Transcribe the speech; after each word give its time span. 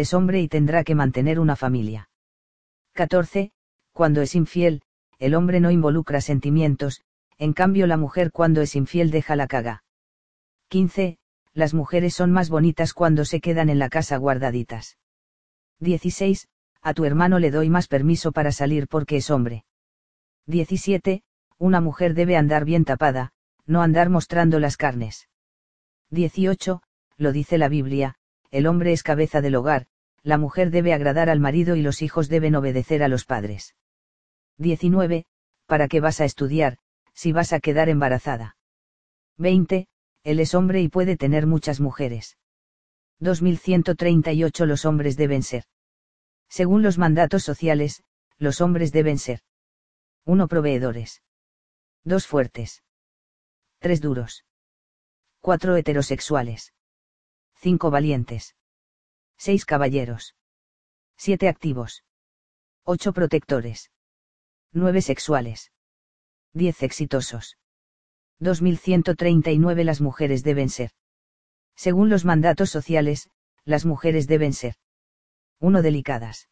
es 0.00 0.14
hombre 0.14 0.40
y 0.40 0.48
tendrá 0.48 0.84
que 0.84 0.94
mantener 0.94 1.38
una 1.38 1.56
familia. 1.56 2.08
14. 2.94 3.52
Cuando 3.92 4.22
es 4.22 4.34
infiel, 4.34 4.82
el 5.18 5.34
hombre 5.34 5.60
no 5.60 5.70
involucra 5.70 6.20
sentimientos, 6.20 7.02
en 7.38 7.52
cambio 7.52 7.86
la 7.86 7.96
mujer 7.96 8.32
cuando 8.32 8.62
es 8.62 8.74
infiel 8.74 9.10
deja 9.10 9.36
la 9.36 9.46
caga. 9.46 9.84
15. 10.68 11.18
Las 11.52 11.74
mujeres 11.74 12.14
son 12.14 12.32
más 12.32 12.48
bonitas 12.48 12.94
cuando 12.94 13.26
se 13.26 13.40
quedan 13.40 13.68
en 13.68 13.78
la 13.78 13.90
casa 13.90 14.16
guardaditas. 14.16 14.98
16. 15.80 16.48
A 16.80 16.94
tu 16.94 17.04
hermano 17.04 17.38
le 17.38 17.50
doy 17.50 17.68
más 17.68 17.88
permiso 17.88 18.32
para 18.32 18.52
salir 18.52 18.88
porque 18.88 19.16
es 19.16 19.30
hombre. 19.30 19.64
17. 20.46 21.22
Una 21.58 21.80
mujer 21.80 22.14
debe 22.14 22.36
andar 22.36 22.64
bien 22.64 22.84
tapada, 22.84 23.32
no 23.66 23.82
andar 23.82 24.08
mostrando 24.08 24.58
las 24.58 24.76
carnes. 24.78 25.28
18. 26.10 26.82
Lo 27.18 27.32
dice 27.32 27.58
la 27.58 27.68
Biblia, 27.68 28.16
el 28.52 28.66
hombre 28.66 28.92
es 28.92 29.02
cabeza 29.02 29.40
del 29.40 29.56
hogar, 29.56 29.86
la 30.22 30.38
mujer 30.38 30.70
debe 30.70 30.92
agradar 30.92 31.28
al 31.30 31.40
marido 31.40 31.74
y 31.74 31.82
los 31.82 32.02
hijos 32.02 32.28
deben 32.28 32.54
obedecer 32.54 33.02
a 33.02 33.08
los 33.08 33.24
padres. 33.24 33.74
19. 34.58 35.24
¿Para 35.66 35.88
qué 35.88 36.00
vas 36.00 36.20
a 36.20 36.26
estudiar, 36.26 36.76
si 37.14 37.32
vas 37.32 37.52
a 37.52 37.60
quedar 37.60 37.88
embarazada? 37.88 38.56
20. 39.38 39.88
Él 40.22 40.38
es 40.38 40.54
hombre 40.54 40.82
y 40.82 40.88
puede 40.88 41.16
tener 41.16 41.46
muchas 41.46 41.80
mujeres. 41.80 42.36
2138 43.20 44.66
Los 44.66 44.84
hombres 44.84 45.16
deben 45.16 45.42
ser. 45.42 45.64
Según 46.48 46.82
los 46.82 46.98
mandatos 46.98 47.42
sociales, 47.42 48.04
los 48.38 48.60
hombres 48.60 48.92
deben 48.92 49.18
ser. 49.18 49.40
1. 50.26 50.46
Proveedores. 50.46 51.22
2. 52.04 52.26
Fuertes. 52.26 52.82
3. 53.78 54.00
Duros. 54.00 54.44
4. 55.40 55.76
Heterosexuales. 55.76 56.72
5. 57.62 57.92
Valientes. 57.92 58.56
6. 59.38 59.64
Caballeros. 59.66 60.34
7. 61.16 61.48
Activos. 61.48 62.02
8. 62.84 63.12
Protectores. 63.12 63.92
9 64.72 65.00
sexuales. 65.00 65.70
10 66.54 66.82
exitosos. 66.82 67.56
2139 68.40 69.84
Las 69.84 70.00
mujeres 70.00 70.42
deben 70.42 70.70
ser. 70.70 70.90
Según 71.76 72.10
los 72.10 72.24
mandatos 72.24 72.70
sociales, 72.70 73.30
las 73.64 73.84
mujeres 73.84 74.26
deben 74.26 74.54
ser. 74.54 74.74
1 75.60 75.82
delicadas. 75.82 76.48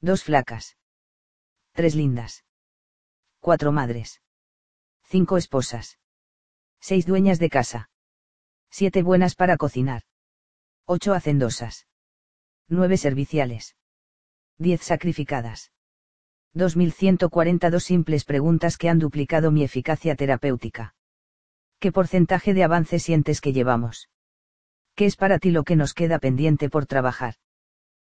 2 0.00 0.24
flacas. 0.24 0.78
3 1.72 1.94
lindas. 1.94 2.46
4 3.40 3.70
madres. 3.70 4.22
5 5.02 5.36
esposas. 5.36 5.98
6 6.80 7.04
dueñas 7.04 7.38
de 7.38 7.50
casa. 7.50 7.90
7 8.70 9.02
buenas 9.02 9.34
para 9.34 9.58
cocinar. 9.58 10.04
8 10.86 11.14
hacendosas. 11.14 11.86
9 12.68 12.96
serviciales. 12.96 13.76
10 14.58 14.82
sacrificadas. 14.82 15.70
2142 16.54 17.82
simples 17.82 18.24
preguntas 18.24 18.76
que 18.76 18.88
han 18.88 18.98
duplicado 18.98 19.50
mi 19.52 19.62
eficacia 19.62 20.16
terapéutica. 20.16 20.94
¿Qué 21.78 21.92
porcentaje 21.92 22.52
de 22.52 22.64
avance 22.64 22.98
sientes 22.98 23.40
que 23.40 23.52
llevamos? 23.52 24.10
¿Qué 24.94 25.06
es 25.06 25.16
para 25.16 25.38
ti 25.38 25.50
lo 25.50 25.64
que 25.64 25.76
nos 25.76 25.94
queda 25.94 26.18
pendiente 26.18 26.68
por 26.68 26.86
trabajar? 26.86 27.34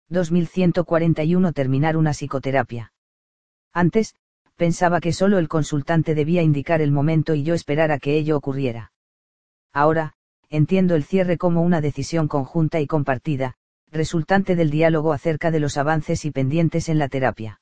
2141 0.09 1.53
Terminar 1.53 1.97
una 1.97 2.11
psicoterapia. 2.11 2.93
Antes, 3.73 4.15
pensaba 4.55 4.99
que 5.01 5.13
solo 5.13 5.39
el 5.39 5.47
consultante 5.47 6.15
debía 6.15 6.41
indicar 6.41 6.81
el 6.81 6.91
momento 6.91 7.33
y 7.35 7.43
yo 7.43 7.53
esperar 7.53 7.91
a 7.91 7.99
que 7.99 8.17
ello 8.17 8.37
ocurriera. 8.37 8.91
Ahora, 9.71 10.15
entiendo 10.51 10.95
el 10.95 11.05
cierre 11.05 11.37
como 11.37 11.61
una 11.61 11.79
decisión 11.79 12.27
conjunta 12.27 12.81
y 12.81 12.85
compartida, 12.85 13.55
resultante 13.89 14.55
del 14.55 14.69
diálogo 14.69 15.13
acerca 15.13 15.49
de 15.49 15.61
los 15.61 15.77
avances 15.77 16.25
y 16.25 16.31
pendientes 16.31 16.89
en 16.89 16.99
la 16.99 17.07
terapia. 17.07 17.61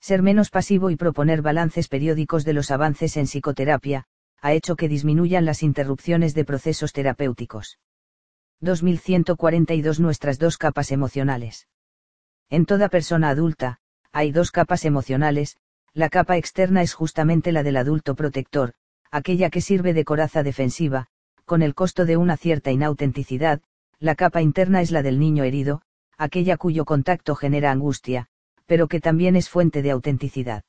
Ser 0.00 0.20
menos 0.20 0.50
pasivo 0.50 0.90
y 0.90 0.96
proponer 0.96 1.40
balances 1.40 1.86
periódicos 1.86 2.44
de 2.44 2.52
los 2.52 2.72
avances 2.72 3.16
en 3.16 3.26
psicoterapia, 3.26 4.06
ha 4.42 4.52
hecho 4.52 4.74
que 4.74 4.88
disminuyan 4.88 5.44
las 5.44 5.62
interrupciones 5.62 6.34
de 6.34 6.44
procesos 6.44 6.92
terapéuticos. 6.92 7.78
2142 8.60 10.00
Nuestras 10.00 10.38
dos 10.38 10.58
capas 10.58 10.90
emocionales. 10.90 11.68
En 12.48 12.66
toda 12.66 12.88
persona 12.88 13.28
adulta, 13.28 13.78
hay 14.10 14.32
dos 14.32 14.50
capas 14.50 14.84
emocionales, 14.84 15.58
la 15.94 16.08
capa 16.08 16.36
externa 16.36 16.82
es 16.82 16.92
justamente 16.92 17.52
la 17.52 17.62
del 17.62 17.76
adulto 17.76 18.16
protector, 18.16 18.72
aquella 19.12 19.48
que 19.48 19.60
sirve 19.60 19.94
de 19.94 20.04
coraza 20.04 20.42
defensiva, 20.42 21.08
con 21.50 21.62
el 21.62 21.74
costo 21.74 22.04
de 22.06 22.16
una 22.16 22.36
cierta 22.36 22.70
inautenticidad, 22.70 23.60
la 23.98 24.14
capa 24.14 24.40
interna 24.40 24.82
es 24.82 24.92
la 24.92 25.02
del 25.02 25.18
niño 25.18 25.42
herido, 25.42 25.82
aquella 26.16 26.56
cuyo 26.56 26.84
contacto 26.84 27.34
genera 27.34 27.72
angustia, 27.72 28.28
pero 28.66 28.86
que 28.86 29.00
también 29.00 29.34
es 29.34 29.48
fuente 29.48 29.82
de 29.82 29.90
autenticidad. 29.90 30.62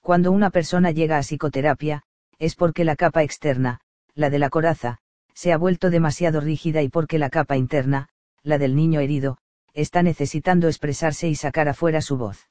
Cuando 0.00 0.32
una 0.32 0.50
persona 0.50 0.90
llega 0.90 1.18
a 1.18 1.22
psicoterapia, 1.22 2.02
es 2.40 2.56
porque 2.56 2.84
la 2.84 2.96
capa 2.96 3.22
externa, 3.22 3.78
la 4.16 4.28
de 4.28 4.40
la 4.40 4.50
coraza, 4.50 4.98
se 5.34 5.52
ha 5.52 5.56
vuelto 5.56 5.88
demasiado 5.88 6.40
rígida 6.40 6.82
y 6.82 6.88
porque 6.88 7.20
la 7.20 7.30
capa 7.30 7.56
interna, 7.56 8.08
la 8.42 8.58
del 8.58 8.74
niño 8.74 8.98
herido, 8.98 9.38
está 9.72 10.02
necesitando 10.02 10.66
expresarse 10.66 11.28
y 11.28 11.36
sacar 11.36 11.68
afuera 11.68 12.00
su 12.00 12.16
voz. 12.16 12.48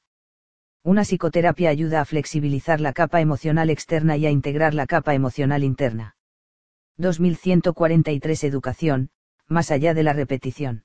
Una 0.82 1.02
psicoterapia 1.02 1.68
ayuda 1.68 2.00
a 2.00 2.06
flexibilizar 2.06 2.80
la 2.80 2.94
capa 2.94 3.20
emocional 3.20 3.68
externa 3.68 4.16
y 4.16 4.24
a 4.24 4.30
integrar 4.30 4.72
la 4.72 4.86
capa 4.86 5.12
emocional 5.12 5.64
interna. 5.64 6.16
2143 6.98 8.44
Educación, 8.44 9.10
más 9.48 9.70
allá 9.70 9.94
de 9.94 10.02
la 10.02 10.12
repetición. 10.12 10.84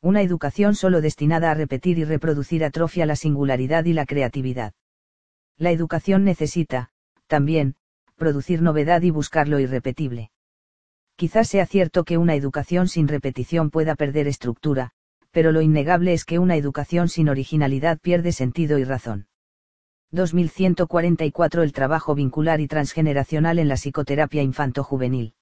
Una 0.00 0.22
educación 0.22 0.74
solo 0.74 1.00
destinada 1.00 1.50
a 1.50 1.54
repetir 1.54 1.98
y 1.98 2.04
reproducir 2.04 2.64
atrofia 2.64 3.06
la 3.06 3.16
singularidad 3.16 3.84
y 3.86 3.92
la 3.92 4.06
creatividad. 4.06 4.72
La 5.58 5.70
educación 5.70 6.24
necesita, 6.24 6.90
también, 7.26 7.74
producir 8.16 8.62
novedad 8.62 9.02
y 9.02 9.10
buscar 9.10 9.48
lo 9.48 9.58
irrepetible. 9.58 10.30
Quizás 11.16 11.48
sea 11.48 11.66
cierto 11.66 12.04
que 12.04 12.18
una 12.18 12.34
educación 12.34 12.88
sin 12.88 13.08
repetición 13.08 13.70
pueda 13.70 13.94
perder 13.94 14.28
estructura, 14.28 14.92
pero 15.30 15.50
lo 15.50 15.60
innegable 15.60 16.12
es 16.12 16.24
que 16.24 16.38
una 16.38 16.56
educación 16.56 17.08
sin 17.08 17.28
originalidad 17.28 17.98
pierde 17.98 18.32
sentido 18.32 18.78
y 18.78 18.84
razón. 18.84 19.26
2144 20.16 21.62
El 21.62 21.72
trabajo 21.72 22.14
vincular 22.14 22.60
y 22.60 22.66
transgeneracional 22.66 23.58
en 23.58 23.68
la 23.68 23.76
psicoterapia 23.76 24.42
infanto-juvenil. 24.42 25.34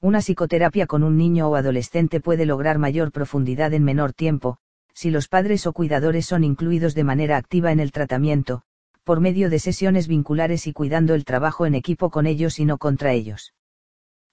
Una 0.00 0.20
psicoterapia 0.20 0.86
con 0.86 1.02
un 1.02 1.16
niño 1.16 1.48
o 1.48 1.56
adolescente 1.56 2.20
puede 2.20 2.46
lograr 2.46 2.78
mayor 2.78 3.10
profundidad 3.10 3.74
en 3.74 3.82
menor 3.82 4.12
tiempo, 4.12 4.58
si 4.94 5.10
los 5.10 5.26
padres 5.26 5.66
o 5.66 5.72
cuidadores 5.72 6.26
son 6.26 6.44
incluidos 6.44 6.94
de 6.94 7.02
manera 7.02 7.36
activa 7.36 7.72
en 7.72 7.80
el 7.80 7.90
tratamiento, 7.90 8.62
por 9.02 9.18
medio 9.20 9.50
de 9.50 9.58
sesiones 9.58 10.06
vinculares 10.06 10.68
y 10.68 10.72
cuidando 10.72 11.14
el 11.14 11.24
trabajo 11.24 11.66
en 11.66 11.74
equipo 11.74 12.10
con 12.10 12.26
ellos 12.26 12.60
y 12.60 12.64
no 12.64 12.78
contra 12.78 13.12
ellos. 13.12 13.52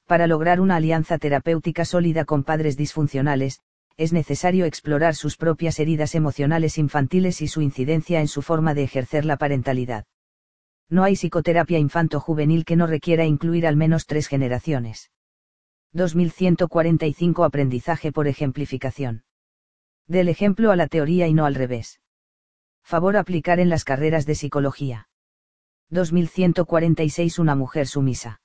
Para 0.06 0.28
lograr 0.28 0.62
una 0.62 0.76
alianza 0.76 1.18
terapéutica 1.18 1.86
sólida 1.86 2.26
con 2.26 2.44
padres 2.44 2.78
disfuncionales, 2.78 3.62
es 3.98 4.12
necesario 4.12 4.66
explorar 4.66 5.16
sus 5.16 5.38
propias 5.38 5.80
heridas 5.80 6.16
emocionales 6.16 6.78
infantiles 6.78 7.42
y 7.42 7.48
su 7.48 7.62
incidencia 7.62 8.20
en 8.20 8.28
su 8.28 8.42
forma 8.42 8.74
de 8.74 8.84
ejercer 8.84 9.26
la 9.26 9.38
parentalidad. 9.38 10.06
No 10.90 11.04
hay 11.04 11.16
psicoterapia 11.16 11.80
infanto-juvenil 11.80 12.66
que 12.66 12.76
no 12.76 12.88
requiera 12.88 13.26
incluir 13.26 13.66
al 13.66 13.76
menos 13.76 14.06
tres 14.06 14.28
generaciones. 14.28 15.12
2145 15.94 17.44
Aprendizaje 17.44 18.12
por 18.12 18.28
ejemplificación. 18.28 19.24
Del 20.08 20.30
ejemplo 20.30 20.72
a 20.72 20.76
la 20.76 20.88
teoría 20.88 21.28
y 21.28 21.34
no 21.34 21.46
al 21.46 21.56
revés. 21.56 22.02
Favor 22.84 23.18
aplicar 23.18 23.60
en 23.60 23.70
las 23.70 23.84
carreras 23.84 24.26
de 24.26 24.36
psicología. 24.36 25.08
2146 25.90 27.40
Una 27.40 27.56
mujer 27.56 27.88
sumisa. 27.88 28.42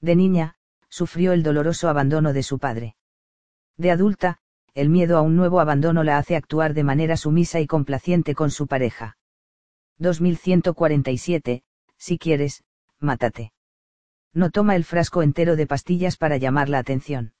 De 0.00 0.16
niña, 0.16 0.56
sufrió 0.88 1.32
el 1.32 1.42
doloroso 1.42 1.88
abandono 1.88 2.32
de 2.32 2.42
su 2.42 2.58
padre. 2.58 2.96
De 3.76 3.90
adulta, 3.90 4.40
el 4.74 4.90
miedo 4.90 5.16
a 5.16 5.22
un 5.22 5.36
nuevo 5.36 5.60
abandono 5.60 6.04
la 6.04 6.18
hace 6.18 6.36
actuar 6.36 6.74
de 6.74 6.84
manera 6.84 7.16
sumisa 7.16 7.60
y 7.60 7.66
complaciente 7.66 8.34
con 8.34 8.50
su 8.50 8.66
pareja. 8.66 9.16
2147, 9.98 11.62
si 11.96 12.18
quieres, 12.18 12.64
mátate 12.98 13.54
no 14.34 14.50
toma 14.50 14.74
el 14.74 14.84
frasco 14.84 15.22
entero 15.22 15.56
de 15.56 15.66
pastillas 15.66 16.16
para 16.16 16.36
llamar 16.36 16.68
la 16.68 16.78
atención. 16.78 17.32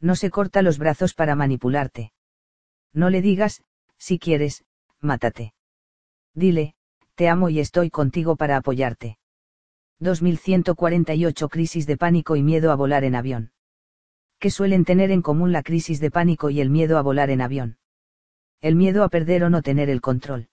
No 0.00 0.16
se 0.16 0.30
corta 0.30 0.62
los 0.62 0.78
brazos 0.78 1.14
para 1.14 1.36
manipularte. 1.36 2.12
No 2.92 3.08
le 3.08 3.22
digas, 3.22 3.62
si 3.96 4.18
quieres, 4.18 4.64
mátate. 5.00 5.54
Dile, 6.34 6.74
te 7.14 7.28
amo 7.28 7.48
y 7.50 7.60
estoy 7.60 7.90
contigo 7.90 8.36
para 8.36 8.56
apoyarte. 8.56 9.18
2148 10.00 11.48
Crisis 11.48 11.86
de 11.86 11.96
pánico 11.96 12.36
y 12.36 12.42
miedo 12.42 12.70
a 12.70 12.76
volar 12.76 13.04
en 13.04 13.14
avión. 13.14 13.52
¿Qué 14.38 14.50
suelen 14.50 14.84
tener 14.84 15.10
en 15.10 15.20
común 15.20 15.50
la 15.50 15.64
crisis 15.64 15.98
de 15.98 16.12
pánico 16.12 16.50
y 16.50 16.60
el 16.60 16.70
miedo 16.70 16.96
a 16.96 17.02
volar 17.02 17.30
en 17.30 17.40
avión? 17.40 17.78
El 18.60 18.76
miedo 18.76 19.02
a 19.02 19.08
perder 19.08 19.42
o 19.42 19.50
no 19.50 19.62
tener 19.62 19.90
el 19.90 20.00
control. 20.00 20.48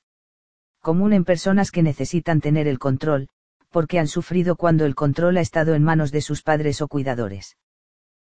Común 0.82 1.14
en 1.14 1.24
personas 1.24 1.70
que 1.70 1.84
necesitan 1.84 2.42
tener 2.42 2.68
el 2.68 2.80
control, 2.80 3.30
porque 3.70 4.00
han 4.00 4.08
sufrido 4.08 4.56
cuando 4.56 4.86
el 4.86 4.96
control 4.96 5.38
ha 5.38 5.42
estado 5.42 5.76
en 5.76 5.84
manos 5.84 6.12
de 6.12 6.22
sus 6.22 6.42
padres 6.42 6.82
o 6.82 6.88
cuidadores. 6.88 7.58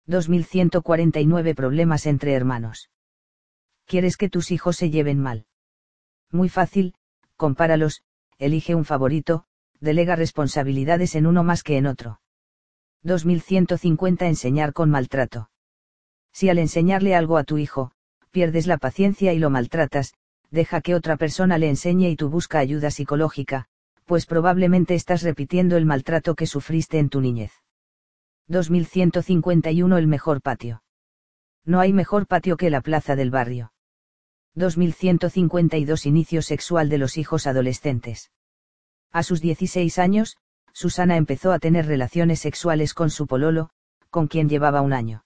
2149 0.06 1.54
Problemas 1.54 2.06
entre 2.06 2.32
hermanos. 2.32 2.88
¿Quieres 3.84 4.16
que 4.16 4.30
tus 4.30 4.52
hijos 4.52 4.76
se 4.76 4.88
lleven 4.88 5.18
mal? 5.18 5.44
Muy 6.30 6.48
fácil, 6.48 6.94
compáralos, 7.36 8.02
elige 8.38 8.74
un 8.74 8.86
favorito, 8.86 9.44
delega 9.80 10.16
responsabilidades 10.16 11.14
en 11.14 11.26
uno 11.26 11.44
más 11.44 11.62
que 11.62 11.76
en 11.76 11.86
otro. 11.86 12.21
2150 13.04 14.26
Enseñar 14.26 14.72
con 14.72 14.90
maltrato. 14.90 15.50
Si 16.32 16.48
al 16.48 16.58
enseñarle 16.58 17.14
algo 17.14 17.36
a 17.36 17.44
tu 17.44 17.58
hijo, 17.58 17.90
pierdes 18.30 18.66
la 18.66 18.78
paciencia 18.78 19.32
y 19.32 19.38
lo 19.38 19.50
maltratas, 19.50 20.14
deja 20.50 20.80
que 20.80 20.94
otra 20.94 21.16
persona 21.16 21.58
le 21.58 21.68
enseñe 21.68 22.10
y 22.10 22.16
tú 22.16 22.28
busca 22.28 22.58
ayuda 22.58 22.90
psicológica, 22.90 23.66
pues 24.04 24.26
probablemente 24.26 24.94
estás 24.94 25.22
repitiendo 25.22 25.76
el 25.76 25.86
maltrato 25.86 26.34
que 26.34 26.46
sufriste 26.46 26.98
en 26.98 27.08
tu 27.08 27.20
niñez. 27.20 27.52
2151 28.48 29.98
El 29.98 30.06
mejor 30.06 30.40
patio. 30.40 30.82
No 31.64 31.80
hay 31.80 31.92
mejor 31.92 32.26
patio 32.26 32.56
que 32.56 32.70
la 32.70 32.80
plaza 32.80 33.16
del 33.16 33.30
barrio. 33.30 33.72
2152 34.54 36.06
Inicio 36.06 36.42
sexual 36.42 36.88
de 36.88 36.98
los 36.98 37.16
hijos 37.16 37.46
adolescentes. 37.46 38.30
A 39.10 39.22
sus 39.22 39.40
16 39.40 39.98
años, 39.98 40.36
Susana 40.72 41.16
empezó 41.16 41.52
a 41.52 41.58
tener 41.58 41.86
relaciones 41.86 42.40
sexuales 42.40 42.94
con 42.94 43.10
su 43.10 43.26
pololo, 43.26 43.70
con 44.10 44.26
quien 44.26 44.48
llevaba 44.48 44.80
un 44.80 44.92
año. 44.92 45.24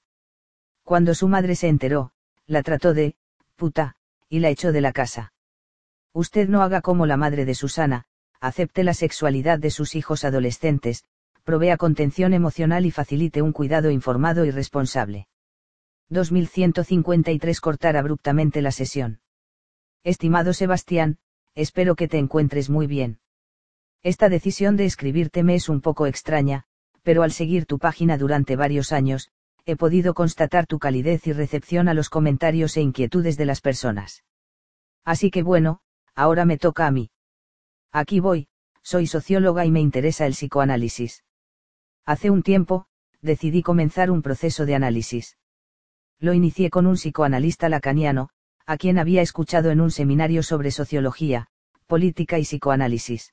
Cuando 0.85 1.15
su 1.15 1.29
madre 1.29 1.57
se 1.57 1.69
enteró, 1.69 2.13
la 2.47 2.63
trató 2.63 2.95
de, 2.95 3.17
puta, 3.57 3.97
y 4.29 4.41
la 4.41 4.51
echó 4.51 4.73
de 4.73 4.81
la 4.81 4.93
casa. 4.93 5.33
Usted 6.13 6.49
no 6.49 6.63
haga 6.63 6.81
como 6.81 7.07
la 7.07 7.17
madre 7.17 7.45
de 7.45 7.55
Susana, 7.55 8.07
acepte 8.41 8.85
la 8.85 8.95
sexualidad 8.95 9.59
de 9.59 9.71
sus 9.71 9.95
hijos 9.95 10.25
adolescentes, 10.25 11.05
provea 11.45 11.77
contención 11.77 12.33
emocional 12.35 12.87
y 12.87 12.91
facilite 12.91 13.43
un 13.43 13.53
cuidado 13.53 13.91
informado 13.91 14.45
y 14.45 14.51
responsable. 14.51 15.29
2153 16.09 17.61
Cortar 17.61 17.97
abruptamente 17.97 18.63
la 18.63 18.71
sesión. 18.71 19.21
Estimado 20.05 20.53
Sebastián, 20.53 21.19
espero 21.55 21.97
que 21.97 22.09
te 22.09 22.19
encuentres 22.19 22.71
muy 22.71 22.87
bien. 22.87 23.19
Esta 24.07 24.29
decisión 24.29 24.77
de 24.77 24.85
escribirte 24.85 25.43
me 25.43 25.57
es 25.57 25.69
un 25.69 25.81
poco 25.81 26.07
extraña, 26.07 26.63
pero 27.03 27.25
al 27.25 27.33
seguir 27.33 27.67
tu 27.67 27.81
página 27.81 28.17
durante 28.17 28.55
varios 28.55 28.93
años, 28.93 29.33
he 29.65 29.75
podido 29.75 30.15
constatar 30.15 30.69
tu 30.69 30.79
calidez 30.79 31.27
y 31.27 31.33
recepción 31.33 31.89
a 31.89 31.93
los 31.93 32.09
comentarios 32.09 32.77
e 32.77 32.83
inquietudes 32.83 33.37
de 33.37 33.47
las 33.47 33.61
personas. 33.61 34.23
Así 35.05 35.33
que 35.33 35.43
bueno, 35.43 35.81
ahora 36.15 36.45
me 36.45 36.57
toca 36.57 36.87
a 36.87 36.93
mí. 36.93 37.11
Aquí 37.91 38.21
voy, 38.21 38.47
soy 38.81 39.09
socióloga 39.09 39.67
y 39.67 39.73
me 39.73 39.81
interesa 39.81 40.25
el 40.27 40.35
psicoanálisis. 40.35 41.25
Hace 42.05 42.31
un 42.31 42.45
tiempo, 42.45 42.87
decidí 43.23 43.61
comenzar 43.61 44.13
un 44.13 44.23
proceso 44.23 44.67
de 44.67 44.77
análisis. 44.77 45.37
Lo 46.21 46.33
inicié 46.33 46.71
con 46.71 46.87
un 46.87 46.95
psicoanalista 46.95 47.69
lacaniano, 47.69 48.29
a 48.67 48.77
quien 48.77 49.01
había 49.01 49.23
escuchado 49.23 49.73
en 49.73 49.81
un 49.81 49.91
seminario 49.91 50.45
sobre 50.45 50.71
sociología, 50.71 51.49
política 51.89 52.39
y 52.39 52.43
psicoanálisis. 52.43 53.33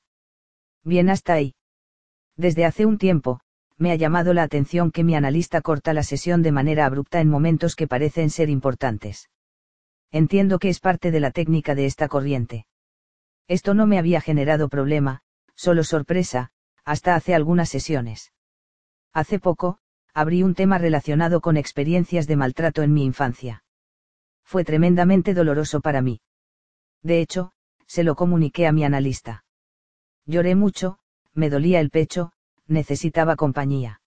Bien 0.84 1.08
hasta 1.08 1.32
ahí. 1.32 1.54
Desde 2.36 2.64
hace 2.64 2.84
un 2.84 2.98
tiempo, 2.98 3.40
me 3.76 3.90
ha 3.90 3.96
llamado 3.96 4.34
la 4.34 4.42
atención 4.42 4.90
que 4.90 5.02
mi 5.02 5.16
analista 5.16 5.60
corta 5.60 5.94
la 5.94 6.02
sesión 6.02 6.42
de 6.42 6.52
manera 6.52 6.86
abrupta 6.86 7.20
en 7.20 7.28
momentos 7.28 7.74
que 7.74 7.88
parecen 7.88 8.30
ser 8.30 8.50
importantes. 8.50 9.30
Entiendo 10.10 10.58
que 10.58 10.68
es 10.68 10.80
parte 10.80 11.10
de 11.10 11.20
la 11.20 11.30
técnica 11.30 11.74
de 11.74 11.86
esta 11.86 12.06
corriente. 12.08 12.66
Esto 13.48 13.74
no 13.74 13.86
me 13.86 13.98
había 13.98 14.20
generado 14.20 14.68
problema, 14.68 15.22
solo 15.54 15.84
sorpresa, 15.84 16.50
hasta 16.84 17.14
hace 17.14 17.34
algunas 17.34 17.68
sesiones. 17.68 18.32
Hace 19.12 19.38
poco, 19.38 19.78
abrí 20.12 20.42
un 20.42 20.54
tema 20.54 20.78
relacionado 20.78 21.40
con 21.40 21.56
experiencias 21.56 22.26
de 22.26 22.36
maltrato 22.36 22.82
en 22.82 22.92
mi 22.92 23.04
infancia. 23.04 23.64
Fue 24.44 24.64
tremendamente 24.64 25.34
doloroso 25.34 25.80
para 25.80 26.02
mí. 26.02 26.20
De 27.02 27.20
hecho, 27.20 27.52
se 27.86 28.04
lo 28.04 28.14
comuniqué 28.14 28.66
a 28.66 28.72
mi 28.72 28.84
analista. 28.84 29.44
Lloré 30.26 30.54
mucho, 30.54 30.98
me 31.34 31.50
dolía 31.50 31.80
el 31.80 31.90
pecho, 31.90 32.32
necesitaba 32.66 33.36
compañía. 33.36 34.00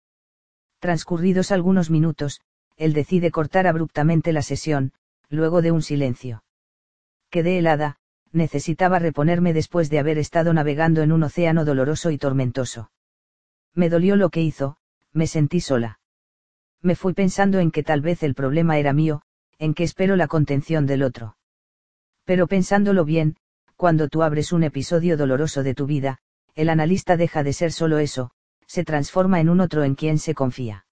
Transcurridos 0.80 1.52
algunos 1.52 1.90
minutos, 1.90 2.42
él 2.76 2.94
decide 2.94 3.32
cortar 3.32 3.68
abruptamente 3.68 4.34
la 4.34 4.42
sesión, 4.42 4.94
luego 5.30 5.62
de 5.62 5.72
un 5.72 5.82
silencio. 5.82 6.44
Quedé 7.30 7.58
helada, 7.58 7.98
necesitaba 8.32 9.00
reponerme 9.00 9.54
después 9.54 9.90
de 9.90 10.00
haber 10.00 10.18
estado 10.18 10.54
navegando 10.54 11.02
en 11.02 11.12
un 11.12 11.24
océano 11.24 11.66
doloroso 11.66 12.12
y 12.12 12.18
tormentoso. 12.18 12.92
Me 13.74 13.90
dolió 13.90 14.16
lo 14.16 14.30
que 14.30 14.42
hizo, 14.42 14.78
me 15.14 15.28
sentí 15.28 15.60
sola. 15.60 16.00
Me 16.82 16.96
fui 16.96 17.14
pensando 17.14 17.60
en 17.60 17.72
que 17.72 17.84
tal 17.84 18.02
vez 18.02 18.24
el 18.24 18.36
problema 18.36 18.78
era 18.78 18.94
mío, 18.94 19.22
en 19.60 19.74
que 19.74 19.84
espero 19.84 20.16
la 20.16 20.28
contención 20.28 20.86
del 20.86 21.04
otro. 21.04 21.38
Pero 22.24 22.48
pensándolo 22.48 23.06
bien, 23.06 23.38
cuando 23.78 24.10
tú 24.10 24.24
abres 24.24 24.52
un 24.52 24.64
episodio 24.64 25.18
doloroso 25.18 25.62
de 25.62 25.76
tu 25.76 25.86
vida, 25.86 26.18
el 26.56 26.70
analista 26.70 27.16
deja 27.16 27.44
de 27.44 27.54
ser 27.54 27.72
solo 27.72 28.00
eso, 28.00 28.32
se 28.66 28.84
transforma 28.84 29.40
en 29.40 29.50
un 29.50 29.62
otro 29.62 29.84
en 29.84 29.94
quien 29.94 30.18
se 30.18 30.34
confía. 30.34 30.88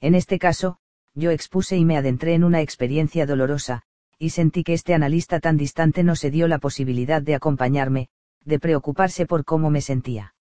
En 0.00 0.16
este 0.16 0.40
caso, 0.40 0.78
yo 1.14 1.30
expuse 1.30 1.76
y 1.76 1.84
me 1.84 1.96
adentré 1.96 2.34
en 2.34 2.42
una 2.42 2.60
experiencia 2.60 3.26
dolorosa, 3.26 3.82
y 4.18 4.30
sentí 4.30 4.64
que 4.64 4.74
este 4.74 4.92
analista 4.92 5.38
tan 5.38 5.56
distante 5.56 6.02
no 6.02 6.16
se 6.16 6.30
dio 6.30 6.48
la 6.48 6.58
posibilidad 6.58 7.22
de 7.22 7.36
acompañarme, 7.36 8.08
de 8.44 8.58
preocuparse 8.58 9.24
por 9.24 9.44
cómo 9.44 9.70
me 9.70 9.80
sentía. 9.80 10.34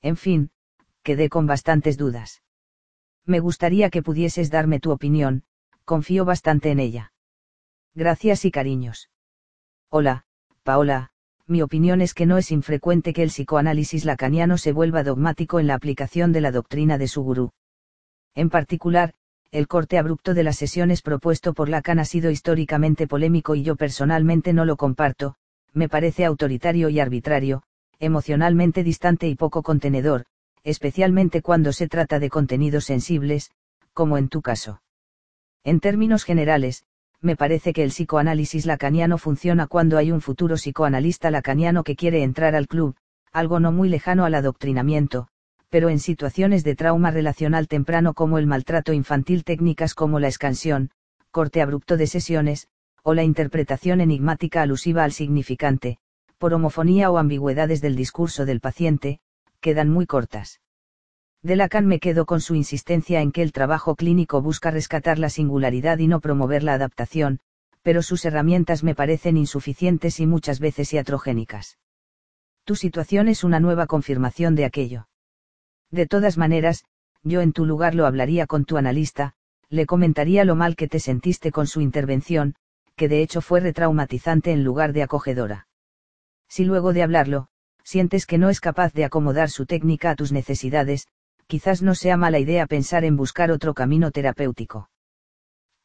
En 0.00 0.16
fin, 0.16 0.50
quedé 1.02 1.28
con 1.28 1.46
bastantes 1.46 1.98
dudas. 1.98 2.42
Me 3.26 3.40
gustaría 3.40 3.90
que 3.90 4.02
pudieses 4.02 4.50
darme 4.50 4.80
tu 4.80 4.92
opinión, 4.92 5.44
confío 5.84 6.24
bastante 6.24 6.70
en 6.70 6.80
ella. 6.80 7.12
Gracias 7.94 8.44
y 8.44 8.50
cariños. 8.50 9.10
Hola, 9.88 10.25
Paola, 10.66 11.10
mi 11.46 11.62
opinión 11.62 12.00
es 12.00 12.12
que 12.12 12.26
no 12.26 12.38
es 12.38 12.50
infrecuente 12.50 13.12
que 13.12 13.22
el 13.22 13.28
psicoanálisis 13.28 14.04
lacaniano 14.04 14.58
se 14.58 14.72
vuelva 14.72 15.04
dogmático 15.04 15.60
en 15.60 15.68
la 15.68 15.74
aplicación 15.74 16.32
de 16.32 16.40
la 16.40 16.50
doctrina 16.50 16.98
de 16.98 17.06
su 17.06 17.22
gurú. 17.22 17.52
En 18.34 18.50
particular, 18.50 19.14
el 19.52 19.68
corte 19.68 19.96
abrupto 19.96 20.34
de 20.34 20.42
las 20.42 20.56
sesiones 20.56 21.02
propuesto 21.02 21.54
por 21.54 21.68
Lacan 21.68 22.00
ha 22.00 22.04
sido 22.04 22.32
históricamente 22.32 23.06
polémico 23.06 23.54
y 23.54 23.62
yo 23.62 23.76
personalmente 23.76 24.52
no 24.52 24.64
lo 24.64 24.76
comparto, 24.76 25.36
me 25.72 25.88
parece 25.88 26.24
autoritario 26.24 26.88
y 26.88 26.98
arbitrario, 26.98 27.62
emocionalmente 28.00 28.82
distante 28.82 29.28
y 29.28 29.36
poco 29.36 29.62
contenedor, 29.62 30.24
especialmente 30.64 31.42
cuando 31.42 31.72
se 31.72 31.86
trata 31.86 32.18
de 32.18 32.28
contenidos 32.28 32.86
sensibles, 32.86 33.52
como 33.92 34.18
en 34.18 34.28
tu 34.28 34.42
caso. 34.42 34.82
En 35.62 35.78
términos 35.78 36.24
generales, 36.24 36.82
me 37.20 37.36
parece 37.36 37.72
que 37.72 37.82
el 37.82 37.90
psicoanálisis 37.90 38.66
lacaniano 38.66 39.18
funciona 39.18 39.66
cuando 39.66 39.98
hay 39.98 40.12
un 40.12 40.20
futuro 40.20 40.56
psicoanalista 40.56 41.30
lacaniano 41.30 41.84
que 41.84 41.96
quiere 41.96 42.22
entrar 42.22 42.54
al 42.54 42.68
club, 42.68 42.96
algo 43.32 43.60
no 43.60 43.72
muy 43.72 43.88
lejano 43.88 44.24
al 44.24 44.34
adoctrinamiento, 44.34 45.28
pero 45.68 45.88
en 45.88 45.98
situaciones 45.98 46.64
de 46.64 46.76
trauma 46.76 47.10
relacional 47.10 47.68
temprano 47.68 48.14
como 48.14 48.38
el 48.38 48.46
maltrato 48.46 48.92
infantil 48.92 49.44
técnicas 49.44 49.94
como 49.94 50.20
la 50.20 50.28
escansión, 50.28 50.90
corte 51.30 51.60
abrupto 51.60 51.96
de 51.96 52.06
sesiones, 52.06 52.68
o 53.02 53.14
la 53.14 53.24
interpretación 53.24 54.00
enigmática 54.00 54.62
alusiva 54.62 55.04
al 55.04 55.12
significante, 55.12 55.98
por 56.38 56.54
homofonía 56.54 57.10
o 57.10 57.18
ambigüedades 57.18 57.80
del 57.80 57.96
discurso 57.96 58.44
del 58.44 58.60
paciente, 58.60 59.20
quedan 59.60 59.88
muy 59.88 60.06
cortas. 60.06 60.60
De 61.46 61.54
Lacan 61.54 61.86
me 61.86 62.00
quedo 62.00 62.26
con 62.26 62.40
su 62.40 62.56
insistencia 62.56 63.20
en 63.20 63.30
que 63.30 63.40
el 63.40 63.52
trabajo 63.52 63.94
clínico 63.94 64.42
busca 64.42 64.72
rescatar 64.72 65.20
la 65.20 65.30
singularidad 65.30 65.98
y 65.98 66.08
no 66.08 66.18
promover 66.18 66.64
la 66.64 66.74
adaptación, 66.74 67.38
pero 67.82 68.02
sus 68.02 68.24
herramientas 68.24 68.82
me 68.82 68.96
parecen 68.96 69.36
insuficientes 69.36 70.18
y 70.18 70.26
muchas 70.26 70.58
veces 70.58 70.92
iatrogénicas. 70.92 71.78
Tu 72.64 72.74
situación 72.74 73.28
es 73.28 73.44
una 73.44 73.60
nueva 73.60 73.86
confirmación 73.86 74.56
de 74.56 74.64
aquello. 74.64 75.06
De 75.92 76.08
todas 76.08 76.36
maneras, 76.36 76.84
yo 77.22 77.42
en 77.42 77.52
tu 77.52 77.64
lugar 77.64 77.94
lo 77.94 78.06
hablaría 78.06 78.48
con 78.48 78.64
tu 78.64 78.76
analista, 78.76 79.34
le 79.68 79.86
comentaría 79.86 80.44
lo 80.44 80.56
mal 80.56 80.74
que 80.74 80.88
te 80.88 80.98
sentiste 80.98 81.52
con 81.52 81.68
su 81.68 81.80
intervención, 81.80 82.56
que 82.96 83.06
de 83.06 83.22
hecho 83.22 83.40
fue 83.40 83.60
retraumatizante 83.60 84.50
en 84.50 84.64
lugar 84.64 84.92
de 84.92 85.04
acogedora. 85.04 85.68
Si 86.48 86.64
luego 86.64 86.92
de 86.92 87.04
hablarlo, 87.04 87.46
sientes 87.84 88.26
que 88.26 88.36
no 88.36 88.50
es 88.50 88.58
capaz 88.58 88.92
de 88.94 89.04
acomodar 89.04 89.48
su 89.48 89.64
técnica 89.64 90.10
a 90.10 90.16
tus 90.16 90.32
necesidades, 90.32 91.06
quizás 91.46 91.82
no 91.82 91.94
sea 91.94 92.16
mala 92.16 92.38
idea 92.38 92.66
pensar 92.66 93.04
en 93.04 93.16
buscar 93.16 93.50
otro 93.50 93.74
camino 93.74 94.10
terapéutico. 94.10 94.90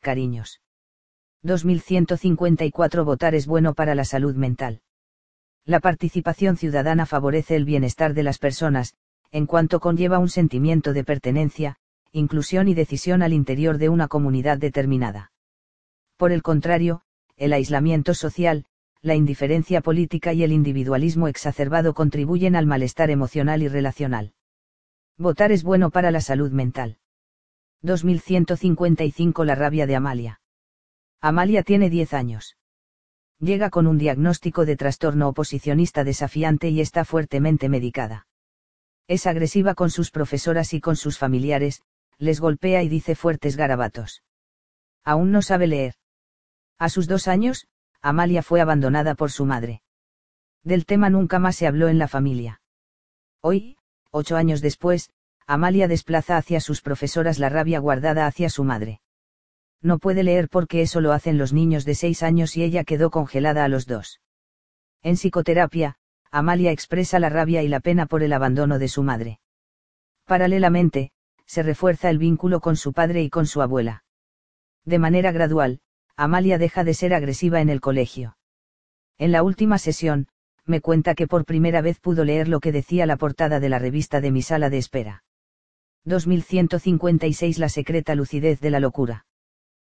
Cariños. 0.01 0.61
2154 1.43 3.05
Votar 3.05 3.35
es 3.35 3.45
bueno 3.45 3.73
para 3.73 3.95
la 3.95 4.05
salud 4.05 4.35
mental. 4.35 4.81
La 5.65 5.79
participación 5.79 6.57
ciudadana 6.57 7.05
favorece 7.05 7.55
el 7.55 7.65
bienestar 7.65 8.13
de 8.13 8.23
las 8.23 8.39
personas, 8.39 8.95
en 9.31 9.45
cuanto 9.45 9.79
conlleva 9.79 10.19
un 10.19 10.29
sentimiento 10.29 10.93
de 10.93 11.03
pertenencia, 11.03 11.77
inclusión 12.11 12.67
y 12.67 12.73
decisión 12.73 13.21
al 13.21 13.31
interior 13.31 13.77
de 13.77 13.89
una 13.89 14.07
comunidad 14.07 14.57
determinada. 14.57 15.31
Por 16.17 16.31
el 16.31 16.41
contrario, 16.41 17.03
el 17.37 17.53
aislamiento 17.53 18.13
social, 18.13 18.65
la 19.01 19.15
indiferencia 19.15 19.81
política 19.81 20.33
y 20.33 20.43
el 20.43 20.51
individualismo 20.51 21.27
exacerbado 21.27 21.93
contribuyen 21.93 22.55
al 22.55 22.67
malestar 22.67 23.09
emocional 23.09 23.63
y 23.63 23.67
relacional. 23.67 24.33
Votar 25.17 25.51
es 25.51 25.63
bueno 25.63 25.91
para 25.91 26.11
la 26.11 26.21
salud 26.21 26.51
mental. 26.51 26.97
2155 27.81 29.43
La 29.43 29.55
rabia 29.55 29.87
de 29.87 29.95
Amalia. 29.95 30.41
Amalia 31.19 31.63
tiene 31.63 31.89
10 31.89 32.13
años. 32.13 32.57
Llega 33.39 33.69
con 33.69 33.87
un 33.87 33.97
diagnóstico 33.97 34.65
de 34.65 34.75
trastorno 34.75 35.27
oposicionista 35.27 36.03
desafiante 36.03 36.69
y 36.69 36.81
está 36.81 37.05
fuertemente 37.05 37.69
medicada. 37.69 38.27
Es 39.07 39.25
agresiva 39.25 39.73
con 39.73 39.89
sus 39.89 40.11
profesoras 40.11 40.73
y 40.73 40.81
con 40.81 40.95
sus 40.95 41.17
familiares, 41.17 41.81
les 42.17 42.39
golpea 42.39 42.83
y 42.83 42.89
dice 42.89 43.15
fuertes 43.15 43.57
garabatos. 43.57 44.23
Aún 45.03 45.31
no 45.31 45.41
sabe 45.41 45.67
leer. 45.67 45.95
A 46.77 46.89
sus 46.89 47.07
dos 47.07 47.27
años, 47.27 47.67
Amalia 48.01 48.43
fue 48.43 48.61
abandonada 48.61 49.15
por 49.15 49.31
su 49.31 49.45
madre. 49.45 49.81
Del 50.63 50.85
tema 50.85 51.09
nunca 51.09 51.39
más 51.39 51.55
se 51.55 51.65
habló 51.65 51.87
en 51.87 51.97
la 51.97 52.07
familia. 52.07 52.61
Hoy, 53.41 53.77
ocho 54.11 54.35
años 54.35 54.61
después, 54.61 55.09
Amalia 55.47 55.87
desplaza 55.87 56.37
hacia 56.37 56.59
sus 56.59 56.81
profesoras 56.81 57.39
la 57.39 57.49
rabia 57.49 57.79
guardada 57.79 58.27
hacia 58.27 58.49
su 58.49 58.63
madre. 58.63 59.01
No 59.81 59.97
puede 59.97 60.23
leer 60.23 60.47
porque 60.47 60.81
eso 60.81 61.01
lo 61.01 61.11
hacen 61.11 61.37
los 61.37 61.53
niños 61.53 61.85
de 61.85 61.95
seis 61.95 62.21
años 62.21 62.55
y 62.55 62.63
ella 62.63 62.83
quedó 62.83 63.09
congelada 63.09 63.63
a 63.63 63.67
los 63.67 63.87
dos. 63.87 64.21
En 65.01 65.15
psicoterapia, 65.15 65.95
Amalia 66.29 66.71
expresa 66.71 67.19
la 67.19 67.29
rabia 67.29 67.63
y 67.63 67.67
la 67.67 67.79
pena 67.79 68.05
por 68.05 68.21
el 68.23 68.31
abandono 68.33 68.79
de 68.79 68.87
su 68.87 69.03
madre. 69.03 69.39
Paralelamente, 70.25 71.11
se 71.45 71.63
refuerza 71.63 72.09
el 72.09 72.19
vínculo 72.19 72.61
con 72.61 72.77
su 72.77 72.93
padre 72.93 73.23
y 73.23 73.29
con 73.29 73.47
su 73.47 73.61
abuela. 73.61 74.03
De 74.85 74.99
manera 74.99 75.31
gradual, 75.31 75.81
Amalia 76.15 76.57
deja 76.57 76.83
de 76.83 76.93
ser 76.93 77.13
agresiva 77.13 77.59
en 77.61 77.69
el 77.69 77.81
colegio. 77.81 78.37
En 79.17 79.31
la 79.31 79.43
última 79.43 79.77
sesión, 79.77 80.27
me 80.71 80.81
cuenta 80.81 81.13
que 81.13 81.27
por 81.27 81.45
primera 81.45 81.81
vez 81.81 81.99
pudo 81.99 82.23
leer 82.23 82.47
lo 82.47 82.59
que 82.59 82.71
decía 82.71 83.05
la 83.05 83.17
portada 83.17 83.59
de 83.59 83.69
la 83.69 83.77
revista 83.77 84.21
de 84.21 84.31
mi 84.31 84.41
sala 84.41 84.71
de 84.71 84.79
espera. 84.79 85.23
2156 86.05 87.59
La 87.59 87.69
secreta 87.69 88.15
lucidez 88.15 88.59
de 88.59 88.71
la 88.71 88.79
locura. 88.79 89.27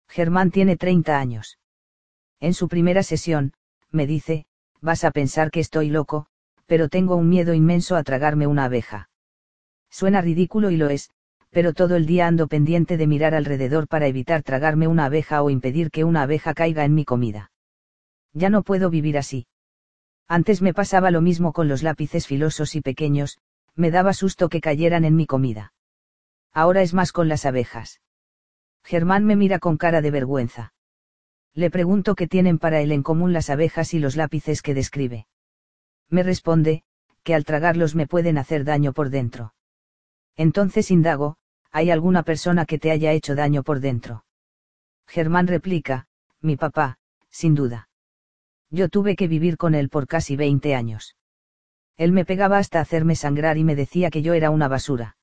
Germán 0.08 0.50
tiene 0.50 0.76
30 0.76 1.16
años. 1.16 1.60
En 2.40 2.54
su 2.54 2.68
primera 2.68 3.04
sesión, 3.04 3.52
me 3.92 4.08
dice, 4.08 4.46
vas 4.80 5.04
a 5.04 5.12
pensar 5.12 5.52
que 5.52 5.60
estoy 5.60 5.90
loco, 5.90 6.26
pero 6.66 6.88
tengo 6.88 7.14
un 7.14 7.28
miedo 7.28 7.54
inmenso 7.54 7.94
a 7.94 8.02
tragarme 8.02 8.48
una 8.48 8.64
abeja. 8.64 9.10
Suena 9.90 10.20
ridículo 10.20 10.70
y 10.70 10.76
lo 10.76 10.88
es, 10.88 11.10
pero 11.50 11.74
todo 11.74 11.96
el 11.96 12.06
día 12.06 12.26
ando 12.26 12.48
pendiente 12.48 12.96
de 12.96 13.06
mirar 13.06 13.34
alrededor 13.34 13.86
para 13.86 14.06
evitar 14.06 14.42
tragarme 14.42 14.88
una 14.88 15.04
abeja 15.04 15.42
o 15.42 15.50
impedir 15.50 15.90
que 15.90 16.02
una 16.02 16.22
abeja 16.22 16.54
caiga 16.54 16.84
en 16.84 16.94
mi 16.94 17.04
comida. 17.04 17.52
Ya 18.32 18.48
no 18.48 18.62
puedo 18.62 18.88
vivir 18.88 19.18
así. 19.18 19.46
Antes 20.38 20.62
me 20.62 20.72
pasaba 20.72 21.10
lo 21.10 21.20
mismo 21.20 21.52
con 21.52 21.68
los 21.68 21.82
lápices 21.82 22.26
filosos 22.26 22.74
y 22.74 22.80
pequeños, 22.80 23.38
me 23.74 23.90
daba 23.90 24.12
susto 24.14 24.48
que 24.48 24.60
cayeran 24.60 25.04
en 25.04 25.16
mi 25.16 25.26
comida 25.26 25.72
ahora 26.52 26.82
es 26.82 26.94
más 26.94 27.12
con 27.12 27.28
las 27.28 27.46
abejas. 27.46 28.00
Germán 28.84 29.24
me 29.24 29.36
mira 29.36 29.58
con 29.58 29.76
cara 29.76 30.00
de 30.02 30.10
vergüenza. 30.10 30.74
Le 31.54 31.70
pregunto 31.70 32.14
qué 32.14 32.26
tienen 32.26 32.58
para 32.58 32.80
él 32.80 32.92
en 32.92 33.02
común 33.02 33.32
las 33.32 33.50
abejas 33.50 33.94
y 33.94 33.98
los 33.98 34.16
lápices 34.16 34.62
que 34.62 34.74
describe. 34.74 35.26
Me 36.08 36.22
responde, 36.22 36.82
que 37.22 37.34
al 37.34 37.44
tragarlos 37.44 37.94
me 37.94 38.06
pueden 38.06 38.38
hacer 38.38 38.64
daño 38.64 38.92
por 38.92 39.10
dentro. 39.10 39.54
Entonces 40.36 40.90
indago, 40.90 41.36
¿hay 41.70 41.90
alguna 41.90 42.22
persona 42.22 42.66
que 42.66 42.78
te 42.78 42.90
haya 42.90 43.12
hecho 43.12 43.34
daño 43.34 43.62
por 43.62 43.80
dentro? 43.80 44.24
Germán 45.06 45.46
replica, 45.46 46.06
mi 46.40 46.56
papá, 46.56 46.98
sin 47.30 47.54
duda. 47.54 47.88
Yo 48.72 48.88
tuve 48.88 49.16
que 49.16 49.28
vivir 49.28 49.58
con 49.58 49.74
él 49.74 49.90
por 49.90 50.06
casi 50.06 50.34
20 50.34 50.74
años. 50.74 51.14
Él 51.98 52.10
me 52.10 52.24
pegaba 52.24 52.56
hasta 52.56 52.80
hacerme 52.80 53.16
sangrar 53.16 53.58
y 53.58 53.64
me 53.64 53.76
decía 53.76 54.10
que 54.10 54.22
yo 54.22 54.32
era 54.32 54.50
una 54.50 54.66
basura. 54.66 55.18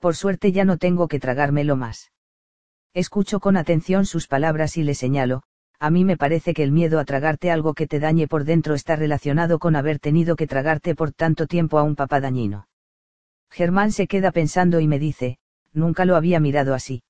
Por 0.00 0.16
suerte 0.16 0.50
ya 0.50 0.64
no 0.64 0.76
tengo 0.76 1.06
que 1.06 1.20
tragármelo 1.20 1.76
más. 1.76 2.10
Escucho 2.94 3.38
con 3.38 3.56
atención 3.56 4.06
sus 4.06 4.26
palabras 4.26 4.76
y 4.76 4.82
le 4.82 4.96
señalo, 4.96 5.44
a 5.78 5.90
mí 5.90 6.04
me 6.04 6.16
parece 6.16 6.52
que 6.52 6.64
el 6.64 6.72
miedo 6.72 6.98
a 6.98 7.04
tragarte 7.04 7.52
algo 7.52 7.74
que 7.74 7.86
te 7.86 8.00
dañe 8.00 8.26
por 8.26 8.42
dentro 8.42 8.74
está 8.74 8.96
relacionado 8.96 9.60
con 9.60 9.76
haber 9.76 10.00
tenido 10.00 10.34
que 10.34 10.48
tragarte 10.48 10.96
por 10.96 11.12
tanto 11.12 11.46
tiempo 11.46 11.78
a 11.78 11.84
un 11.84 11.94
papá 11.94 12.20
dañino. 12.20 12.66
Germán 13.50 13.92
se 13.92 14.08
queda 14.08 14.32
pensando 14.32 14.80
y 14.80 14.88
me 14.88 14.98
dice, 14.98 15.38
nunca 15.72 16.04
lo 16.04 16.16
había 16.16 16.40
mirado 16.40 16.74
así. 16.74 17.04